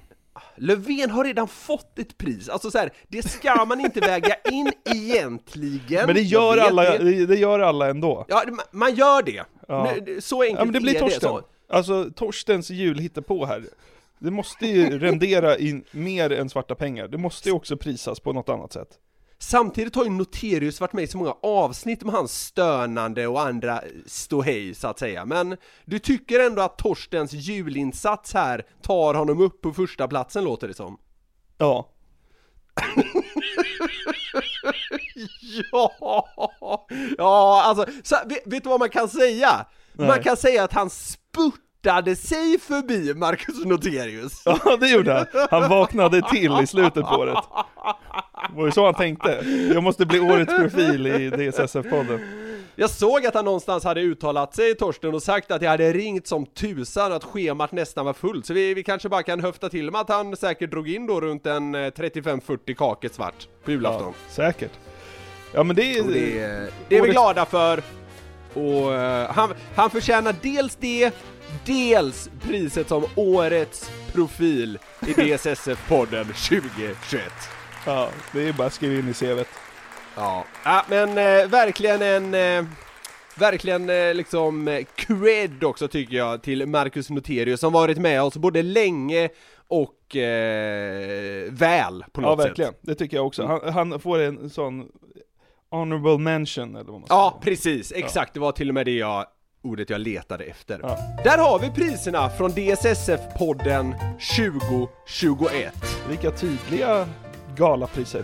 Löfven 0.56 1.10
har 1.10 1.24
redan 1.26 1.48
fått 1.48 2.00
ett 2.00 2.18
pris, 2.18 2.50
alltså 2.50 2.72
så 2.72 2.78
här, 2.78 2.94
det 3.08 3.30
ska 3.30 3.66
man 3.66 3.80
inte 3.80 4.00
väga 4.00 4.36
in 4.52 4.72
egentligen. 4.86 6.06
Men 6.06 6.16
det 6.16 6.22
gör, 6.22 6.58
alla, 6.58 6.84
det. 6.84 6.98
det, 6.98 7.26
det 7.26 7.36
gör 7.36 7.60
alla 7.60 7.90
ändå 7.90 8.26
Ja, 8.30 8.44
det- 8.46 8.58
man- 8.72 8.96
gör 8.96 9.24
det. 9.24 9.44
Ja. 9.68 9.94
Så 10.20 10.42
enkelt 10.42 10.60
Ja 10.60 10.66
men 10.66 10.74
det 10.74 10.80
blir 10.80 10.96
är 10.96 11.00
Torsten. 11.00 11.20
så. 11.22 11.42
Alltså 11.70 12.10
Torstens 12.16 12.70
jul 12.70 13.10
på 13.22 13.46
här. 13.46 13.64
Det 14.20 14.32
måste 14.32 14.66
ju 14.68 15.00
rendera 15.00 15.58
in 15.58 15.84
mer 15.92 16.32
än 16.32 16.50
svarta 16.50 16.76
pengar. 16.76 17.08
Det 17.08 17.18
måste 17.18 17.50
ju 17.50 17.56
också 17.56 17.78
prisas 17.78 18.20
på 18.20 18.34
något 18.34 18.50
annat 18.50 18.74
sätt. 18.74 19.00
Samtidigt 19.42 19.96
har 19.96 20.04
ju 20.04 20.10
Noterius 20.10 20.82
varit 20.82 20.94
med 20.94 21.04
i 21.04 21.08
så 21.08 21.18
många 21.18 21.36
avsnitt 21.44 22.04
med 22.04 22.14
hans 22.14 22.46
stönande 22.46 23.28
och 23.28 23.42
andra 23.42 23.82
ståhej 24.06 24.76
så 24.76 24.88
att 24.88 25.00
säga, 25.00 25.26
men 25.26 25.58
du 25.86 26.00
tycker 26.00 26.40
ändå 26.40 26.62
att 26.62 26.78
Torstens 26.78 27.34
julinsats 27.34 28.34
här 28.34 28.66
tar 28.82 29.14
honom 29.14 29.42
upp 29.42 29.62
på 29.62 29.74
första 29.74 30.08
platsen 30.08 30.44
låter 30.44 30.68
det 30.68 30.74
som? 30.74 30.98
Ja. 31.58 31.90
Ja, 35.72 36.26
ja 37.18 37.64
alltså, 37.66 37.86
så, 38.04 38.16
vet, 38.26 38.48
vet 38.48 38.64
du 38.64 38.70
vad 38.70 38.80
man 38.80 38.90
kan 38.90 39.10
säga? 39.10 39.66
Man 39.94 40.08
Nej. 40.08 40.24
kan 40.24 40.38
säga 40.38 40.64
att 40.64 40.74
han 40.74 40.90
spurtade 40.90 42.16
sig 42.16 42.60
förbi 42.60 43.14
Marcus 43.14 43.66
Noterius. 43.66 44.42
Ja 44.46 44.78
det 44.80 44.90
gjorde 44.90 45.14
han. 45.14 45.48
Han 45.52 45.70
vaknade 45.70 46.30
till 46.30 46.60
i 46.64 46.68
slutet 46.68 47.06
på 47.06 47.16
året. 47.16 47.44
Det 48.50 48.56
var 48.58 48.66
ju 48.66 48.72
så 48.72 48.86
han 48.86 48.94
tänkte. 48.94 49.46
Jag 49.74 49.84
måste 49.84 50.06
bli 50.06 50.20
årets 50.20 50.56
profil 50.56 51.08
i 51.08 51.30
DSSF-podden. 51.30 52.20
Jag 52.76 52.90
såg 52.90 53.26
att 53.26 53.34
han 53.34 53.46
någonstans 53.46 53.84
hade 53.84 54.02
uttalat 54.02 54.56
sig, 54.56 54.76
Torsten, 54.76 55.14
och 55.14 55.24
sagt 55.24 55.52
att 55.52 55.62
jag 55.62 55.70
hade 55.70 55.94
ringt 55.94 56.28
som 56.28 56.46
tusan 56.46 57.14
att 57.14 57.24
schemat 57.24 57.72
nästan 57.72 58.06
var 58.06 58.14
fullt. 58.14 58.46
Så 58.46 58.54
vi, 58.54 58.74
vi 58.74 58.84
kanske 58.84 59.10
bara 59.10 59.24
kan 59.24 59.40
höfta 59.40 59.70
till 59.70 59.92
med 59.92 60.02
att 60.02 60.10
han 60.10 60.36
säkert 60.38 60.72
drog 60.72 60.90
in 60.90 61.08
då 61.08 61.22
runt 61.22 61.46
en 61.46 61.76
eh, 61.76 61.80
35-40 61.80 62.74
kakor 62.74 63.10
svart 63.14 63.48
på 63.66 63.72
julafton. 63.72 64.14
Ja, 64.28 64.32
säkert. 64.34 64.72
Ja 65.54 65.64
men 65.64 65.76
det 65.76 65.84
är... 65.98 66.02
Och 66.06 66.12
det, 66.12 66.40
är- 66.40 66.70
det 66.90 66.98
är 66.98 67.02
vi 67.02 67.10
glada 67.10 67.46
för. 67.46 67.82
Och 68.54 68.94
eh, 68.94 69.32
han, 69.32 69.54
han 69.76 69.90
förtjänar 69.90 70.36
dels 70.42 70.76
det, 70.76 71.12
dels 71.66 72.30
priset 72.48 72.88
som 72.88 73.06
årets 73.16 73.92
profil 74.14 74.80
i 75.08 75.14
DSSF-podden 75.14 76.26
2021. 76.26 77.24
Ja, 77.86 78.10
det 78.34 78.48
är 78.48 78.54
bara 78.54 78.68
att 78.68 78.74
skriva 78.74 79.00
in 79.00 79.10
i 79.10 79.14
CVt. 79.14 79.48
Ja, 80.16 80.46
ja 80.66 80.86
men 80.90 81.10
eh, 81.10 81.48
verkligen 81.48 82.02
en... 82.02 82.34
Eh, 82.34 82.66
verkligen 83.36 83.90
eh, 83.90 84.14
liksom 84.14 84.68
eh, 84.68 84.86
cred 84.96 85.64
också 85.64 85.88
tycker 85.88 86.18
jag 86.18 86.42
till 86.44 86.66
Marcus 86.68 87.10
Noterius 87.10 87.60
som 87.60 87.74
varit 87.74 87.98
med 87.98 88.22
oss 88.24 88.38
både 88.38 88.62
länge 88.64 89.30
och 89.68 90.16
eh, 90.16 91.52
väl 91.52 92.04
på 92.12 92.22
Ja 92.22 92.26
något 92.30 92.40
verkligen, 92.40 92.72
sätt. 92.72 92.80
det 92.82 92.96
tycker 92.96 93.18
jag 93.18 93.28
också. 93.28 93.46
Han, 93.46 93.74
han 93.92 94.00
får 94.00 94.20
en 94.20 94.50
sån 94.50 94.88
honorable 95.70 96.18
mention 96.18 96.76
eller 96.76 96.92
vad 96.92 97.00
man 97.00 97.06
ska 97.08 97.16
Ja, 97.16 97.30
säga. 97.32 97.42
precis, 97.52 97.92
exakt. 97.96 98.34
Det 98.34 98.40
var 98.40 98.52
till 98.52 98.68
och 98.70 98.74
med 98.74 98.86
det 98.86 98.96
jag, 98.98 99.26
ordet 99.64 99.90
jag 99.90 100.02
letade 100.02 100.44
efter. 100.44 100.80
Ja. 100.84 100.98
Där 101.24 101.38
har 101.38 101.60
vi 101.60 101.70
priserna 101.70 102.30
från 102.30 102.52
DSSF-podden 102.52 103.94
2021. 104.38 105.74
Vilka 106.10 106.32
tydliga 106.32 107.08
galapriser. 107.56 108.24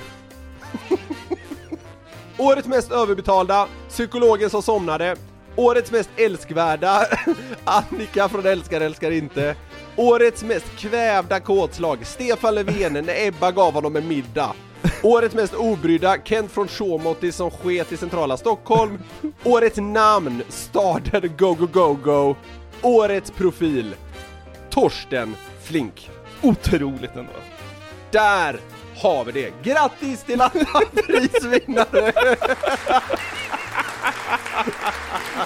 Årets 2.38 2.67
mest 2.67 2.91
överbetalda, 2.91 3.67
psykologen 3.89 4.49
som 4.49 4.61
somnade. 4.61 5.15
Årets 5.55 5.91
mest 5.91 6.09
älskvärda, 6.17 7.05
Annika 7.63 8.30
från 8.30 8.45
Älskar 8.45 8.82
älskar 8.82 9.11
inte. 9.11 9.55
Årets 9.95 10.43
mest 10.43 10.75
kvävda 10.78 11.39
kåtslag, 11.39 12.05
Stefan 12.05 12.55
Löfven 12.55 12.93
när 12.93 13.28
Ebba 13.28 13.51
gav 13.51 13.73
honom 13.73 13.95
en 13.95 14.07
middag. 14.07 14.53
Årets 15.03 15.36
mest 15.36 15.53
obrydda, 15.53 16.17
Kent 16.23 16.51
från 16.51 16.67
Shawmotti 16.67 17.32
som 17.32 17.51
sket 17.51 17.91
i 17.91 17.97
centrala 17.97 18.38
Stockholm. 18.38 18.99
Årets 19.43 19.78
namn, 19.78 20.43
staden 20.49 21.32
Go 21.38 21.53
Go 21.53 21.65
Go 21.65 21.93
Go. 21.93 22.36
Årets 22.82 23.32
profil, 23.32 23.95
Torsten 24.69 25.36
Flink. 25.63 26.09
Otroligt 26.41 27.15
ändå. 27.15 27.32
Där 28.11 28.59
har 28.97 29.25
vi 29.25 29.31
det! 29.31 29.53
Grattis 29.63 30.23
till 30.23 30.41
alla 30.41 30.81
prisvinnare! 31.07 32.13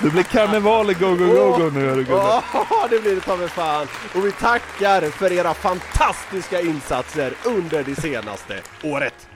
Det 0.02 0.10
blir 0.10 0.24
karneval 0.24 0.92
i 0.92 0.94
Go 0.94 1.16
Go 1.16 1.26
Go 1.26 1.58
Go 1.58 1.70
nu 1.74 1.90
hörru. 1.90 2.06
Ja, 2.10 2.44
det 2.90 3.00
blir 3.00 3.16
det 3.16 3.22
ta 3.22 3.36
mig 3.38 3.50
fan! 3.50 3.88
Och 4.16 4.26
vi 4.26 4.32
tackar 4.32 5.02
för 5.10 5.32
era 5.32 5.54
fantastiska 5.54 6.62
insatser 6.62 7.34
under 7.46 7.84
det 7.84 7.96
senaste 8.02 8.62
året! 8.84 9.28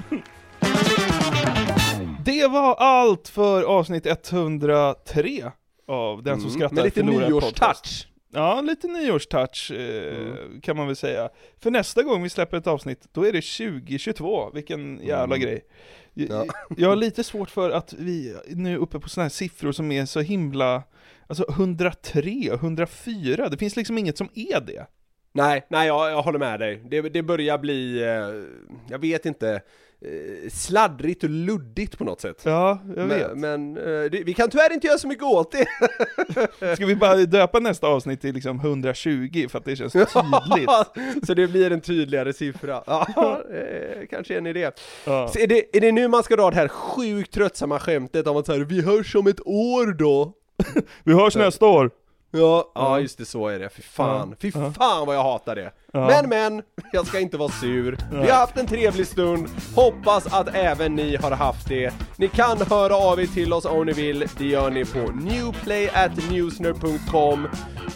Det 2.26 2.48
var 2.48 2.76
allt 2.76 3.28
för 3.28 3.64
avsnitt 3.64 4.06
103 4.06 5.52
av 5.88 6.24
Den 6.24 6.42
som 6.42 6.50
skrattar 6.50 6.66
Mm, 6.72 6.76
Med 6.76 6.86
lite 6.86 7.04
nyårstouch! 7.04 8.08
Ja, 8.36 8.62
lite 8.62 8.88
nyårstouch 8.88 9.72
eh, 9.72 10.36
kan 10.62 10.78
man 10.78 10.88
väl 10.88 10.96
säga. 10.96 11.30
För 11.60 11.72
nästa 11.72 12.04
gång 12.04 12.24
vi 12.24 12.30
släpper 12.30 12.58
ett 12.58 12.68
avsnitt, 12.68 13.08
då 13.12 13.24
är 13.24 13.34
det 13.34 13.42
2022. 13.42 14.52
Vilken 14.54 15.00
jävla 15.04 15.38
grej. 15.38 15.62
Jag, 16.14 16.30
Ja. 16.30 16.46
jag 16.78 16.90
har 16.90 16.96
lite 16.96 17.24
svårt 17.24 17.50
för 17.50 17.70
att 17.70 17.94
vi 17.94 18.36
nu 18.48 18.74
är 18.74 18.78
uppe 18.78 19.00
på 19.00 19.10
sådana 19.10 19.26
här 19.26 19.30
siffror 19.30 19.72
som 19.72 19.92
är 19.92 20.06
så 20.06 20.22
himla... 20.22 20.84
Alltså 21.28 21.46
103, 21.50 22.50
104, 22.54 23.50
det 23.50 23.58
finns 23.58 23.76
liksom 23.76 23.98
inget 23.98 24.18
som 24.18 24.30
är 24.36 24.62
det. 24.62 24.88
Nej, 25.32 25.66
nej 25.70 25.88
jag, 25.88 26.12
jag 26.12 26.22
håller 26.22 26.40
med 26.40 26.60
dig. 26.60 26.84
Det, 26.90 27.02
det 27.02 27.24
börjar 27.24 27.58
bli, 27.58 28.04
eh, 28.04 28.90
jag 28.90 29.00
vet 29.00 29.26
inte, 29.26 29.62
sladdrigt 30.52 31.24
och 31.24 31.30
luddigt 31.30 31.98
på 31.98 32.04
något 32.04 32.22
sätt. 32.22 32.42
Ja, 32.44 32.80
jag 32.96 33.06
vet. 33.06 33.38
Men, 33.38 33.74
men 33.74 33.78
eh, 33.78 34.12
det, 34.12 34.24
vi 34.24 34.34
kan 34.34 34.50
tyvärr 34.50 34.74
inte 34.74 34.88
göra 34.88 34.98
så 34.98 35.08
mycket 35.08 35.24
åt 35.24 35.52
det. 35.52 35.68
Ska 36.76 36.86
vi 36.86 36.96
bara 36.96 37.16
döpa 37.16 37.60
nästa 37.60 37.88
avsnitt 37.88 38.22
till 38.22 38.34
liksom 38.34 38.60
120 38.60 39.48
för 39.50 39.60
att 39.60 39.66
det 39.66 39.76
känns 39.76 39.94
tydligt? 39.94 40.70
så 41.28 41.34
det 41.34 41.48
blir 41.48 41.72
en 41.72 41.82
tydligare 41.82 42.34
siffra. 42.34 42.84
Ja, 42.88 43.08
eh, 43.54 44.08
kanske 44.10 44.38
en 44.38 44.48
idé. 44.48 44.72
Ja. 45.06 45.28
Så 45.28 45.40
är, 45.40 45.48
det, 45.48 45.78
är 45.78 45.82
det 45.82 45.92
nu 45.92 46.08
man 46.08 46.24
ska 46.24 46.36
dra 46.36 46.50
det 46.50 46.56
här 46.56 46.68
sjukt 46.68 47.34
tröttsamma 47.34 47.80
skämtet 47.80 48.28
om 48.28 48.38
att 48.38 48.46
säga 48.46 48.66
vi 48.66 48.82
hörs 48.82 49.16
om 49.16 49.28
ett 49.28 49.48
år 49.48 49.94
då? 49.94 50.34
Vi 51.04 51.14
hörs 51.14 51.36
nästa 51.36 51.66
år! 51.66 51.92
Ja, 52.36 52.72
ja 52.76 53.00
just 53.00 53.18
det, 53.18 53.26
så 53.26 53.48
är 53.48 53.60
det. 53.60 53.70
Fy 53.70 53.82
fan, 53.82 54.30
Ja, 54.30 54.36
fy 54.42 54.52
fan 54.52 55.08
vad 55.08 55.16
jag 55.16 55.24
hatar 55.24 55.56
det. 55.56 55.72
Ja. 55.94 56.08
Men 56.08 56.30
men, 56.30 56.62
jag 56.92 57.08
ska 57.08 57.20
inte 57.20 57.38
vara 57.38 57.50
sur. 57.50 57.98
Vi 58.12 58.30
har 58.30 58.38
haft 58.38 58.58
en 58.58 58.68
trevlig 58.68 59.08
stund, 59.08 59.48
hoppas 59.76 60.34
att 60.34 60.56
även 60.56 60.96
ni 60.96 61.16
har 61.16 61.32
haft 61.32 61.68
det. 61.68 61.94
Ni 62.18 62.28
kan 62.28 62.58
höra 62.58 62.96
av 62.96 63.22
er 63.22 63.28
till 63.28 63.54
oss 63.54 63.66
om 63.66 63.86
ni 63.86 63.94
vill, 63.94 64.26
det 64.38 64.46
gör 64.46 64.72
ni 64.72 64.86
på 64.86 65.00
newplay.newsner.com. 65.00 67.48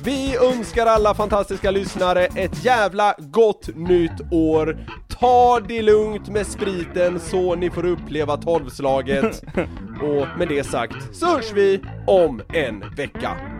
Vi 0.03 0.37
önskar 0.37 0.85
alla 0.85 1.15
fantastiska 1.15 1.71
lyssnare 1.71 2.25
ett 2.25 2.65
jävla 2.65 3.15
gott 3.17 3.69
nytt 3.75 4.31
år. 4.31 4.77
Ta 5.19 5.59
det 5.59 5.81
lugnt 5.81 6.29
med 6.29 6.47
spriten 6.47 7.19
så 7.19 7.55
ni 7.55 7.69
får 7.69 7.85
uppleva 7.85 8.37
tolvslaget. 8.37 9.43
Och 10.01 10.27
med 10.37 10.47
det 10.47 10.63
sagt 10.63 11.15
så 11.15 11.25
hörs 11.25 11.51
vi 11.53 11.81
om 12.07 12.41
en 12.53 12.83
vecka. 12.95 13.58